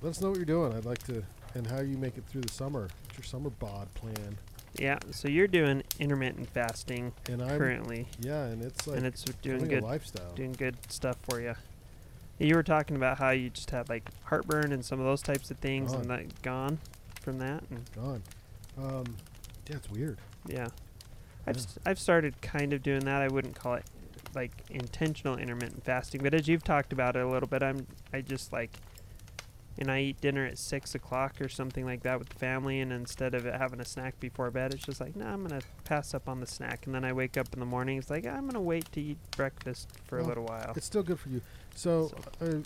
let 0.03 0.11
us 0.11 0.21
know 0.21 0.29
what 0.29 0.37
you're 0.37 0.45
doing. 0.45 0.75
I'd 0.75 0.85
like 0.85 1.03
to, 1.05 1.25
and 1.55 1.67
how 1.67 1.81
you 1.81 1.97
make 1.97 2.19
it 2.19 2.25
through 2.29 2.43
the 2.43 2.53
summer. 2.53 2.89
What's 3.07 3.19
your 3.19 3.25
summer 3.25 3.49
bod 3.51 3.93
plan? 3.95 4.37
yeah. 4.79 4.99
So 5.11 5.27
you're 5.29 5.47
doing 5.49 5.83
intermittent 5.99 6.51
fasting 6.51 7.13
And 7.31 7.41
I'm 7.43 7.57
currently, 7.57 8.07
yeah, 8.21 8.45
and 8.45 8.63
it's 8.63 8.87
like 8.87 8.99
and 8.99 9.07
it's 9.07 9.25
doing 9.41 9.67
good. 9.67 9.83
lifestyle. 9.83 10.35
doing 10.35 10.53
good 10.53 10.77
stuff 10.93 11.17
for 11.29 11.41
you. 11.41 11.55
You 12.39 12.55
were 12.57 12.63
talking 12.63 12.95
about 12.97 13.17
how 13.17 13.31
you 13.31 13.49
just 13.49 13.71
had 13.71 13.89
like 13.89 14.11
heartburn 14.25 14.71
and 14.73 14.85
some 14.85 15.01
of 15.01 15.07
those 15.07 15.23
types 15.23 15.51
of 15.51 15.57
things, 15.59 15.95
and 15.95 16.05
that 16.11 16.43
gone 16.43 16.79
from 17.23 17.39
that. 17.39 17.65
And 17.71 17.91
Gone. 17.95 18.23
Um, 18.77 19.17
yeah, 19.71 19.77
it's 19.77 19.91
weird. 19.91 20.19
yeah, 20.47 20.69
I've 21.47 21.57
s- 21.57 21.78
I've 21.86 21.99
started 21.99 22.40
kind 22.42 22.72
of 22.72 22.82
doing 22.82 23.05
that. 23.05 23.22
I 23.22 23.28
wouldn't 23.28 23.55
call 23.55 23.74
it 23.74 23.84
like 24.34 24.53
intentional 24.70 25.36
intermittent 25.38 25.84
fasting, 25.84 26.22
but 26.22 26.34
as 26.34 26.47
you've 26.49 26.64
talked 26.64 26.92
about 26.92 27.16
it 27.16 27.22
a 27.22 27.28
little 27.28 27.49
bit, 27.49 27.62
I'm 27.62 27.86
I 28.12 28.20
just 28.20 28.53
like, 28.53 28.76
and 29.78 29.90
I 29.90 30.01
eat 30.01 30.20
dinner 30.20 30.44
at 30.44 30.59
six 30.59 30.94
o'clock 30.94 31.40
or 31.40 31.49
something 31.49 31.84
like 31.84 32.03
that 32.03 32.18
with 32.18 32.28
the 32.30 32.34
family, 32.38 32.80
and 32.80 32.92
instead 32.92 33.34
of 33.34 33.44
having 33.44 33.80
a 33.80 33.84
snack 33.84 34.18
before 34.20 34.51
bed, 34.51 34.74
it's 34.74 34.84
just 34.84 35.01
like, 35.01 35.14
no, 35.16 35.26
I'm 35.26 35.42
gonna 35.47 35.61
pass 35.84 36.12
up 36.14 36.28
on 36.28 36.40
the 36.40 36.47
snack, 36.47 36.86
and 36.86 36.94
then 36.94 37.05
I 37.05 37.12
wake 37.12 37.36
up 37.36 37.49
in 37.55 37.61
the 37.61 37.66
morning, 37.66 37.99
it's 37.99 38.11
like 38.11 38.26
I'm 38.26 38.47
gonna 38.47 38.61
wait 38.61 38.90
to 38.92 39.01
eat 39.01 39.18
breakfast 39.36 39.88
for 40.07 40.18
Well, 40.18 40.26
a 40.26 40.28
little 40.28 40.44
while. 40.44 40.72
It's 40.76 40.86
still 40.86 41.03
good 41.03 41.20
for 41.20 41.28
you. 41.28 41.40
So, 41.74 42.11
I, 42.40 42.62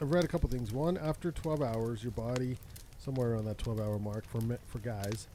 I've 0.00 0.10
read 0.12 0.24
a 0.24 0.28
couple 0.28 0.48
things. 0.48 0.72
One, 0.72 0.96
after 0.98 1.30
12 1.30 1.62
hours, 1.62 2.02
your 2.02 2.12
body, 2.12 2.56
somewhere 2.98 3.32
around 3.32 3.44
that 3.46 3.58
12 3.58 3.80
hour 3.80 3.98
mark 3.98 4.24
for 4.26 4.40
me, 4.40 4.56
for 4.66 4.78
guys, 4.78 5.28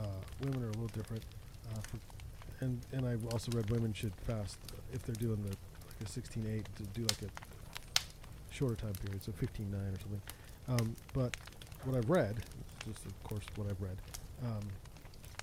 uh, 0.00 0.04
women 0.42 0.62
are 0.62 0.66
a 0.68 0.72
little 0.72 0.86
different. 0.88 1.22
Uh, 1.70 1.80
for, 1.82 1.96
and 2.62 2.80
and 2.92 3.06
I've 3.06 3.24
also 3.32 3.50
read 3.52 3.68
women 3.70 3.92
should 3.92 4.14
fast 4.26 4.58
if 4.92 5.02
they're 5.02 5.14
doing 5.16 5.42
the 5.42 5.48
like 5.50 6.00
a 6.00 6.04
16-8 6.04 6.64
to 6.76 6.82
do 6.94 7.02
like 7.02 7.22
a 7.22 8.54
shorter 8.54 8.76
time 8.76 8.92
period, 9.04 9.22
so 9.22 9.32
15-9 9.32 9.72
or 9.74 9.98
something. 10.00 10.22
Um, 10.68 10.96
but 11.12 11.36
what 11.84 11.96
I've 11.96 12.08
read, 12.08 12.36
just 12.86 13.04
of 13.04 13.22
course 13.24 13.44
what 13.56 13.68
I've 13.68 13.80
read. 13.80 13.96
Um, 14.44 14.60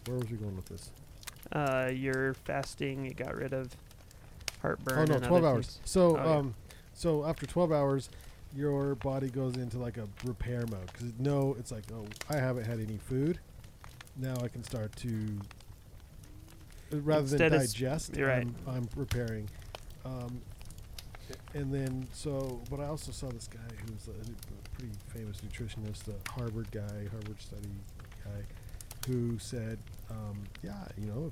where 0.06 0.18
was 0.18 0.30
we 0.30 0.38
going 0.38 0.56
with 0.56 0.66
this? 0.66 0.90
Uh, 1.52 1.90
you're 1.94 2.34
fasting. 2.34 3.06
You 3.06 3.14
got 3.14 3.36
rid 3.36 3.54
of 3.54 3.76
heartburn. 4.62 5.10
Oh 5.12 5.14
no, 5.20 5.28
twelve 5.28 5.46
hours. 5.46 5.68
things. 5.68 5.80
So 5.86 6.18
Oh, 6.18 6.24
yeah. 6.24 6.38
um, 6.38 6.56
so 6.94 7.26
after 7.26 7.46
twelve 7.46 7.72
hours, 7.72 8.10
your 8.56 8.96
body 8.96 9.30
goes 9.30 9.56
into 9.56 9.78
like 9.78 9.98
a 9.98 10.08
repair 10.26 10.66
mode 10.70 10.88
because 10.92 11.12
no, 11.20 11.56
it's 11.60 11.72
like 11.72 11.84
oh, 11.94 12.06
I 12.30 12.36
haven't 12.38 12.66
had 12.66 12.80
any 12.80 12.98
food. 12.98 13.40
Now 14.18 14.36
I 14.44 14.48
can 14.48 14.64
start 14.64 14.96
to 14.98 15.40
rather 16.92 17.22
Instead 17.22 17.52
than 17.52 17.60
digest. 17.60 18.16
you're 18.16 18.28
right. 18.28 18.48
I'm, 18.68 18.76
I'm 18.76 18.90
repairing. 18.96 19.50
Um, 20.06 20.42
and 21.54 21.74
then 21.74 22.08
so, 22.14 22.60
but 22.70 22.80
I 22.80 22.86
also 22.86 23.12
saw 23.12 23.30
this 23.30 23.48
guy 23.48 23.60
who's 23.82 24.08
a, 24.08 24.12
a 24.12 24.70
pretty 24.78 24.94
famous 25.14 25.38
nutritionist, 25.42 26.08
a 26.08 26.30
Harvard 26.32 26.72
guy, 26.72 27.08
Harvard 27.12 27.42
study 27.42 27.70
guy, 28.24 28.42
who 29.08 29.38
said, 29.40 29.78
um, 30.10 30.38
yeah, 30.64 30.74
you 30.98 31.08
know, 31.08 31.32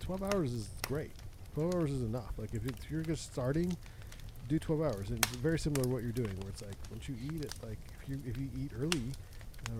12 0.00 0.22
hours 0.22 0.52
is 0.52 0.68
great. 0.86 1.10
12 1.54 1.74
hours 1.74 1.90
is 1.92 2.02
enough. 2.02 2.32
Like 2.38 2.54
if, 2.54 2.66
if 2.66 2.90
you're 2.90 3.02
just 3.02 3.32
starting, 3.32 3.76
do 4.48 4.58
12 4.58 4.82
hours, 4.82 5.08
and 5.10 5.18
it's 5.18 5.36
very 5.36 5.58
similar 5.58 5.84
to 5.84 5.88
what 5.88 6.02
you're 6.02 6.12
doing. 6.12 6.34
Where 6.40 6.48
it's 6.48 6.62
like 6.62 6.76
once 6.90 7.08
you 7.08 7.16
eat 7.24 7.44
it, 7.44 7.54
like 7.62 7.78
if 8.02 8.08
you 8.08 8.20
if 8.26 8.36
you 8.36 8.48
eat 8.60 8.70
early, 8.80 9.12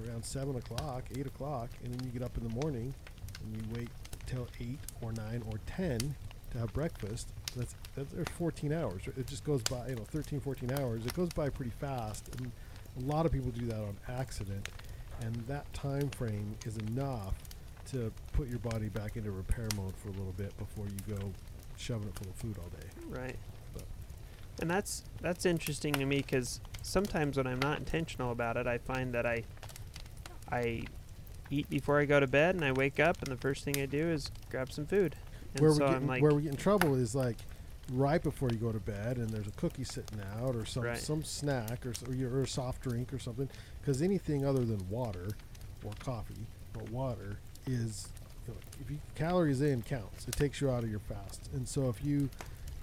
around 0.09 0.25
seven 0.25 0.57
o'clock, 0.57 1.05
eight 1.17 1.27
o'clock, 1.27 1.71
and 1.85 1.93
then 1.93 2.07
you 2.07 2.13
get 2.13 2.23
up 2.25 2.37
in 2.37 2.49
the 2.49 2.55
morning, 2.55 2.95
and 3.43 3.57
you 3.57 3.63
wait 3.75 3.89
till 4.33 4.49
eight 4.61 4.79
or 5.01 5.13
nine 5.13 5.43
or 5.51 5.59
ten 5.67 5.99
to 6.53 6.59
have 6.59 6.73
breakfast. 6.73 7.29
That's 7.57 7.75
that's 7.95 8.13
there's 8.13 8.29
14 8.39 8.73
hours. 8.73 9.03
It 9.17 9.27
just 9.27 9.45
goes 9.45 9.63
by, 9.63 9.89
you 9.89 9.97
know, 9.97 10.05
13, 10.05 10.41
14 10.41 10.73
hours. 10.73 11.05
It 11.05 11.15
goes 11.15 11.29
by 11.31 11.51
pretty 11.51 11.73
fast, 11.79 12.29
and 12.39 12.51
a 12.99 13.07
lot 13.13 13.27
of 13.27 13.33
people 13.33 13.51
do 13.51 13.67
that 13.67 13.77
on 13.81 13.97
accident, 14.09 14.69
and 15.21 15.35
that 15.49 15.71
time 15.75 16.09
frame 16.11 16.55
is 16.65 16.77
enough 16.79 17.35
to 17.91 18.13
put 18.33 18.49
your 18.49 18.59
body 18.61 18.89
back 18.89 19.17
into 19.17 19.31
repair 19.31 19.69
mode 19.77 19.95
for 19.97 20.09
a 20.09 20.13
little 20.13 20.33
bit 20.37 20.57
before 20.57 20.87
you 20.87 21.15
go 21.15 21.33
shoving 21.77 22.09
it 22.09 22.15
full 22.15 22.29
of 22.31 22.37
food 22.37 22.57
all 22.59 22.71
day. 22.71 22.87
Right. 23.21 23.37
But- 23.75 23.85
And 24.61 24.71
that's 24.71 25.03
that's 25.21 25.45
interesting 25.45 25.93
to 25.95 26.07
me 26.07 26.19
because 26.19 26.61
sometimes 26.83 27.37
when 27.37 27.47
I'm 27.47 27.59
not 27.61 27.79
intentional 27.79 28.33
about 28.33 28.57
it, 28.57 28.67
I 28.67 28.79
find 28.79 29.13
that 29.15 29.27
I 29.27 29.45
I 30.51 30.85
eat 31.53 31.69
before 31.71 32.01
I 32.01 32.05
go 32.07 32.19
to 32.19 32.27
bed, 32.27 32.55
and 32.55 32.65
I 32.65 32.73
wake 32.73 32.99
up, 32.99 33.19
and 33.23 33.31
the 33.31 33.37
first 33.37 33.65
thing 33.65 33.77
I 33.81 33.87
do 33.87 34.09
is 34.11 34.31
grab 34.51 34.73
some 34.73 34.87
food. 34.87 35.15
And 35.55 35.61
where 35.63 35.73
so 35.73 35.85
we 35.85 35.91
get 35.93 36.03
in, 36.03 36.07
like, 36.09 36.23
where 36.23 36.33
we 36.35 36.43
get 36.43 36.53
in 36.53 36.57
trouble 36.57 36.95
is 36.95 37.15
like 37.15 37.37
right 37.93 38.23
before 38.23 38.49
you 38.51 38.57
go 38.57 38.73
to 38.73 38.81
bed, 38.81 39.19
and 39.19 39.29
there's 39.29 39.47
a 39.47 39.51
cookie 39.53 39.85
sitting 39.85 40.21
out, 40.41 40.57
or 40.57 40.65
some 40.65 40.85
Right. 40.85 40.99
some 40.99 41.23
snack, 41.23 41.85
or, 41.85 41.93
or, 42.09 42.15
your- 42.15 42.31
or 42.35 42.43
a 42.43 42.49
soft 42.49 42.83
drink, 42.83 43.13
or 43.13 43.19
something. 43.19 43.49
Because 43.81 44.01
anything 44.01 44.47
other 44.47 44.65
than 44.65 44.89
water 44.89 45.29
or 45.85 45.93
coffee, 45.99 46.47
but 46.73 46.89
water 46.91 47.39
is 47.67 48.09
you 48.47 48.55
know, 48.55 48.61
if 48.81 48.91
you 48.91 48.99
calories 49.15 49.61
in 49.61 49.83
counts. 49.83 50.27
It 50.27 50.35
takes 50.37 50.61
you 50.61 50.71
out 50.71 50.83
of 50.85 50.91
your 50.91 51.01
fast. 51.01 51.49
And 51.55 51.69
so 51.69 51.89
if 51.89 52.05
you 52.05 52.29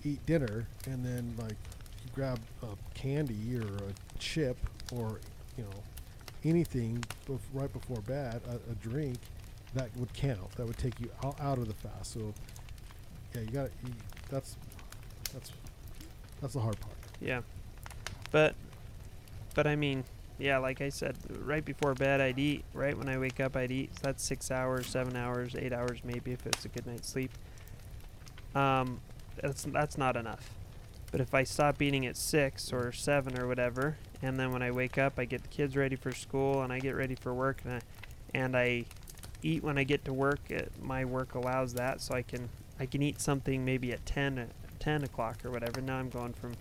eat 0.05 0.25
dinner 0.25 0.65
and 0.85 1.03
then 1.03 1.33
like 1.37 1.57
you 2.05 2.11
grab 2.15 2.39
a 2.63 2.67
candy 2.93 3.57
or 3.57 3.63
a 3.65 4.19
chip 4.19 4.57
or 4.93 5.19
you 5.57 5.63
know 5.65 5.69
anything 6.43 7.03
bef- 7.27 7.39
right 7.53 7.71
before 7.71 8.01
bed, 8.01 8.41
a, 8.49 8.55
a 8.71 8.75
drink, 8.75 9.17
that 9.73 9.89
would 9.97 10.11
count. 10.13 10.51
That 10.55 10.65
would 10.65 10.77
take 10.77 10.99
you 10.99 11.09
out, 11.23 11.39
out 11.39 11.57
of 11.57 11.67
the 11.67 11.73
fast. 11.75 12.13
So 12.13 12.33
yeah, 13.35 13.41
you 13.41 13.47
got 13.47 13.69
That's 14.29 14.55
that's 15.33 15.51
that's 16.41 16.53
the 16.53 16.59
hard 16.59 16.79
part. 16.79 16.95
yeah, 17.21 17.41
but 18.31 18.55
but 19.53 19.67
I 19.67 19.75
mean, 19.75 20.03
yeah, 20.39 20.57
like 20.57 20.81
I 20.81 20.89
said, 20.89 21.17
right 21.43 21.63
before 21.63 21.93
bed 21.93 22.21
I'd 22.21 22.39
eat. 22.39 22.63
Right 22.73 22.97
when 22.97 23.09
I 23.09 23.17
wake 23.19 23.39
up 23.39 23.55
I'd 23.55 23.71
eat. 23.71 23.93
So 23.95 24.01
that's 24.03 24.23
six 24.23 24.49
hours, 24.51 24.87
seven 24.87 25.15
hours, 25.15 25.55
eight 25.57 25.73
hours 25.73 25.99
maybe 26.03 26.31
if 26.31 26.45
it's 26.47 26.65
a 26.65 26.69
good 26.69 26.87
night's 26.87 27.09
sleep. 27.09 27.31
Um, 28.55 28.99
that's 29.41 29.63
that's 29.63 29.97
not 29.97 30.15
enough. 30.17 30.49
But 31.11 31.21
if 31.21 31.33
I 31.33 31.43
stop 31.43 31.81
eating 31.81 32.05
at 32.05 32.15
six 32.17 32.71
or 32.71 32.91
seven 32.91 33.37
or 33.39 33.47
whatever, 33.47 33.97
and 34.21 34.39
then 34.39 34.51
when 34.51 34.61
I 34.61 34.71
wake 34.71 34.97
up, 34.97 35.13
I 35.17 35.25
get 35.25 35.41
the 35.43 35.47
kids 35.49 35.75
ready 35.75 35.95
for 35.95 36.11
school 36.11 36.61
and 36.61 36.71
I 36.73 36.79
get 36.79 36.95
ready 36.95 37.15
for 37.15 37.33
work, 37.33 37.61
and 37.65 37.73
I, 37.75 37.81
and 38.33 38.55
I 38.57 38.85
eat 39.41 39.63
when 39.63 39.77
I 39.77 39.83
get 39.83 40.05
to 40.05 40.13
work. 40.13 40.39
It, 40.49 40.71
my 40.81 41.05
work 41.05 41.35
allows 41.35 41.73
that, 41.75 42.01
so 42.01 42.13
I 42.15 42.21
can 42.21 42.49
I 42.79 42.85
can 42.85 43.01
eat 43.01 43.19
something 43.19 43.65
maybe 43.65 43.91
at 43.91 44.05
10, 44.05 44.39
uh, 44.39 44.45
10 44.79 45.03
o'clock 45.03 45.43
or 45.43 45.51
whatever. 45.51 45.81
Now 45.81 45.97
I'm 45.97 46.09
going 46.09 46.31
from 46.33 46.53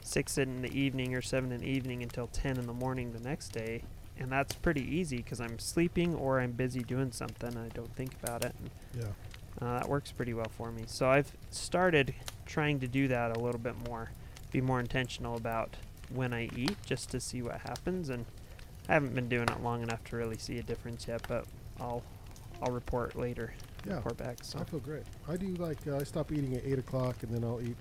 six 0.00 0.38
in 0.38 0.62
the 0.62 0.72
evening 0.72 1.14
or 1.14 1.20
seven 1.22 1.50
in 1.50 1.60
the 1.62 1.66
evening 1.68 2.02
until 2.04 2.28
ten 2.28 2.56
in 2.58 2.66
the 2.68 2.72
morning 2.72 3.12
the 3.12 3.18
next 3.20 3.48
day, 3.48 3.82
and 4.18 4.30
that's 4.30 4.54
pretty 4.54 4.82
easy 4.82 5.16
because 5.16 5.40
I'm 5.40 5.58
sleeping 5.58 6.14
or 6.14 6.38
I'm 6.40 6.52
busy 6.52 6.80
doing 6.80 7.10
something. 7.10 7.56
I 7.56 7.68
don't 7.74 7.94
think 7.96 8.14
about 8.22 8.44
it. 8.44 8.54
And, 8.60 8.70
Yeah. 9.02 9.10
uh, 9.66 9.78
that 9.80 9.88
works 9.88 10.12
pretty 10.12 10.32
well 10.34 10.50
for 10.56 10.70
me. 10.70 10.84
So 10.86 11.08
I've 11.10 11.32
started 11.50 12.14
trying 12.46 12.78
to 12.80 12.86
do 12.86 13.08
that 13.08 13.36
a 13.36 13.40
little 13.40 13.58
bit 13.60 13.74
more, 13.88 14.10
be 14.52 14.60
more 14.60 14.78
intentional 14.78 15.34
about 15.36 15.74
when 16.10 16.32
I 16.32 16.48
eat, 16.56 16.76
just 16.84 17.10
to 17.10 17.20
see 17.20 17.42
what 17.42 17.60
happens. 17.60 18.08
And 18.08 18.26
I 18.88 18.94
haven't 18.94 19.14
been 19.14 19.28
doing 19.28 19.48
it 19.48 19.62
long 19.62 19.82
enough 19.82 20.02
to 20.04 20.16
really 20.16 20.38
see 20.38 20.58
a 20.58 20.62
difference 20.62 21.08
yet, 21.08 21.22
but 21.28 21.46
I'll 21.80 22.02
I'll 22.62 22.72
report 22.72 23.16
later. 23.16 23.52
Yeah. 23.86 23.96
Report 23.96 24.16
back. 24.16 24.38
So 24.42 24.58
I 24.58 24.64
feel 24.64 24.80
great. 24.80 25.02
I 25.28 25.36
do 25.36 25.48
like 25.54 25.78
uh, 25.86 25.96
I 25.96 26.04
stop 26.04 26.32
eating 26.32 26.54
at 26.56 26.64
eight 26.64 26.78
o'clock 26.78 27.22
and 27.22 27.34
then 27.34 27.44
I'll 27.44 27.60
eat 27.60 27.76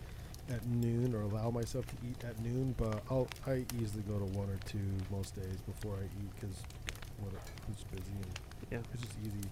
at 0.50 0.66
noon 0.68 1.16
or 1.16 1.22
allow 1.22 1.50
myself 1.50 1.86
to 1.88 1.94
eat 2.08 2.24
at 2.24 2.40
noon. 2.42 2.76
But 2.78 3.02
I'll 3.10 3.28
I 3.48 3.66
easily 3.82 4.04
go 4.08 4.18
to 4.18 4.26
one 4.38 4.50
or 4.50 4.60
two 4.66 4.80
most 5.12 5.36
days 5.36 5.58
before 5.66 5.96
I 5.96 6.04
eat 6.04 6.36
because 6.36 6.56
it's 7.72 7.84
busy 7.84 8.12
and 8.12 8.40
yeah. 8.72 8.80
it's 8.94 9.04
just 9.04 9.16
easy. 9.24 9.50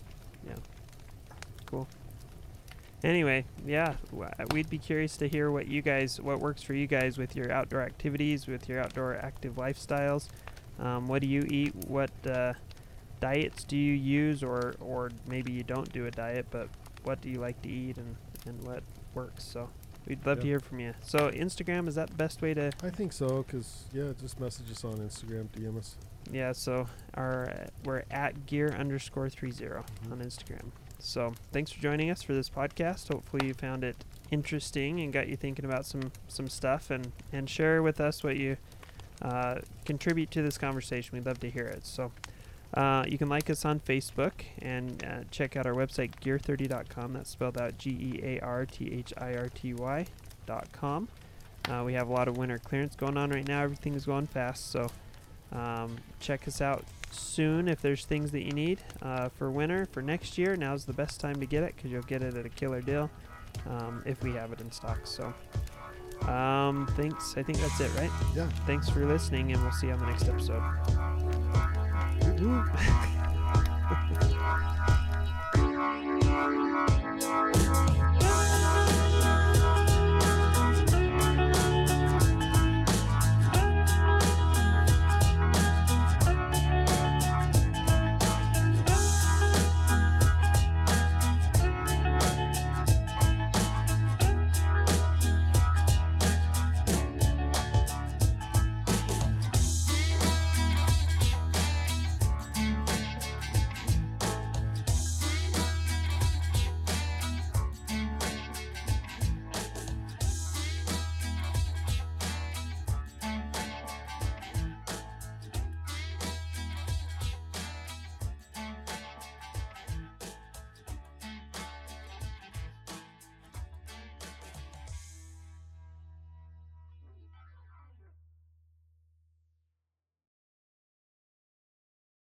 Anyway, 3.03 3.43
yeah, 3.65 3.95
uh, 4.17 4.29
we'd 4.53 4.69
be 4.69 4.77
curious 4.77 5.17
to 5.17 5.27
hear 5.27 5.51
what 5.51 5.67
you 5.67 5.81
guys, 5.81 6.21
what 6.21 6.39
works 6.39 6.61
for 6.61 6.73
you 6.73 6.87
guys 6.87 7.17
with 7.17 7.35
your 7.35 7.51
outdoor 7.51 7.81
activities, 7.81 8.47
with 8.47 8.69
your 8.69 8.79
outdoor 8.79 9.15
active 9.15 9.55
lifestyles. 9.55 10.29
Um, 10.79 11.07
what 11.07 11.21
do 11.21 11.27
you 11.27 11.41
eat? 11.49 11.75
What 11.87 12.11
uh, 12.25 12.53
diets 13.19 13.65
do 13.65 13.75
you 13.77 13.93
use, 13.93 14.41
or 14.41 14.75
or 14.79 15.11
maybe 15.27 15.51
you 15.51 15.63
don't 15.63 15.91
do 15.91 16.05
a 16.05 16.11
diet, 16.11 16.45
but 16.49 16.69
what 17.03 17.19
do 17.21 17.29
you 17.29 17.39
like 17.39 17.61
to 17.63 17.69
eat 17.69 17.97
and 17.97 18.15
and 18.45 18.63
what 18.63 18.83
works? 19.13 19.43
So 19.43 19.69
We'd 20.07 20.25
love 20.25 20.41
to 20.41 20.45
hear 20.47 20.59
from 20.59 20.81
you. 20.81 20.93
So 21.01 21.29
Instagram 21.31 21.87
is 21.87 21.95
that 21.95 22.09
the 22.09 22.15
best 22.15 22.41
way 22.41 22.53
to? 22.53 22.71
I 22.83 22.89
think 22.89 23.13
so, 23.13 23.43
cause 23.43 23.85
yeah, 23.93 24.11
just 24.19 24.37
message 24.39 24.69
us 24.71 24.83
on 24.83 24.95
Instagram, 24.97 25.47
DM 25.49 25.77
us. 25.77 25.95
Yeah. 26.31 26.51
So 26.53 26.87
our 27.15 27.49
uh, 27.49 27.67
we're 27.85 28.03
at 28.11 28.45
gear 28.45 28.69
underscore 28.77 29.29
three 29.29 29.51
zero 29.51 29.83
Mhm. 30.05 30.11
on 30.13 30.19
Instagram. 30.19 30.71
So 31.03 31.33
thanks 31.51 31.69
for 31.69 31.81
joining 31.81 32.09
us 32.09 32.23
for 32.23 32.33
this 32.33 32.49
podcast. 32.49 33.11
Hopefully 33.11 33.47
you 33.47 33.53
found 33.53 33.83
it 33.83 34.05
interesting 34.31 35.01
and 35.01 35.11
got 35.11 35.27
you 35.27 35.35
thinking 35.35 35.65
about 35.65 35.85
some 35.85 36.13
some 36.29 36.47
stuff 36.47 36.89
and 36.89 37.11
and 37.33 37.49
share 37.49 37.83
with 37.83 37.99
us 37.99 38.23
what 38.23 38.37
you 38.37 38.55
uh, 39.21 39.55
contribute 39.85 40.31
to 40.31 40.41
this 40.41 40.57
conversation. 40.57 41.11
We'd 41.13 41.25
love 41.25 41.39
to 41.41 41.49
hear 41.49 41.65
it. 41.65 41.85
So. 41.85 42.11
Uh, 42.75 43.05
you 43.07 43.19
can 43.19 43.29
like 43.29 43.51
us 43.51 43.65
on 43.65 43.79
Facebook 43.79 44.31
and 44.59 45.03
uh, 45.03 45.23
check 45.29 45.55
out 45.55 45.67
our 45.67 45.75
website 45.75 46.09
gear30.com. 46.23 47.13
That's 47.13 47.29
spelled 47.29 47.55
out 47.61 47.77
G 47.77 47.91
E 47.91 48.19
A 48.23 48.39
R 48.39 48.65
T 48.65 48.91
H 48.91 49.13
I 49.15 49.35
R 49.35 49.47
T 49.47 49.75
Y 49.75 50.07
dot 50.47 50.71
com. 50.71 51.07
Uh, 51.69 51.83
we 51.85 51.93
have 51.93 52.09
a 52.09 52.11
lot 52.11 52.27
of 52.27 52.35
winter 52.35 52.57
clearance 52.57 52.95
going 52.95 53.15
on 53.15 53.29
right 53.29 53.47
now. 53.47 53.61
Everything 53.61 53.93
is 53.93 54.07
going 54.07 54.25
fast, 54.25 54.71
so 54.71 54.89
um, 55.51 55.97
check 56.19 56.47
us 56.47 56.61
out 56.61 56.83
soon 57.13 57.67
if 57.67 57.81
there's 57.81 58.05
things 58.05 58.31
that 58.31 58.43
you 58.43 58.51
need 58.51 58.79
uh, 59.01 59.29
for 59.29 59.51
winter 59.51 59.87
for 59.91 60.01
next 60.01 60.37
year. 60.37 60.55
Now's 60.55 60.85
the 60.85 60.93
best 60.93 61.19
time 61.19 61.39
to 61.39 61.45
get 61.45 61.63
it 61.63 61.75
because 61.75 61.91
you'll 61.91 62.03
get 62.03 62.21
it 62.23 62.35
at 62.35 62.45
a 62.45 62.49
killer 62.49 62.81
deal 62.81 63.09
um, 63.69 64.03
if 64.05 64.21
we 64.23 64.31
have 64.33 64.51
it 64.51 64.61
in 64.61 64.71
stock. 64.71 65.05
So 65.05 65.33
um, 66.27 66.87
thanks. 66.95 67.35
I 67.37 67.43
think 67.43 67.59
that's 67.59 67.79
it, 67.79 67.93
right? 67.95 68.11
Yeah. 68.35 68.49
Thanks 68.65 68.89
for 68.89 69.05
listening, 69.05 69.51
and 69.51 69.61
we'll 69.61 69.71
see 69.71 69.87
you 69.87 69.93
on 69.93 69.99
the 69.99 70.05
next 70.05 70.27
episode. 70.29 70.63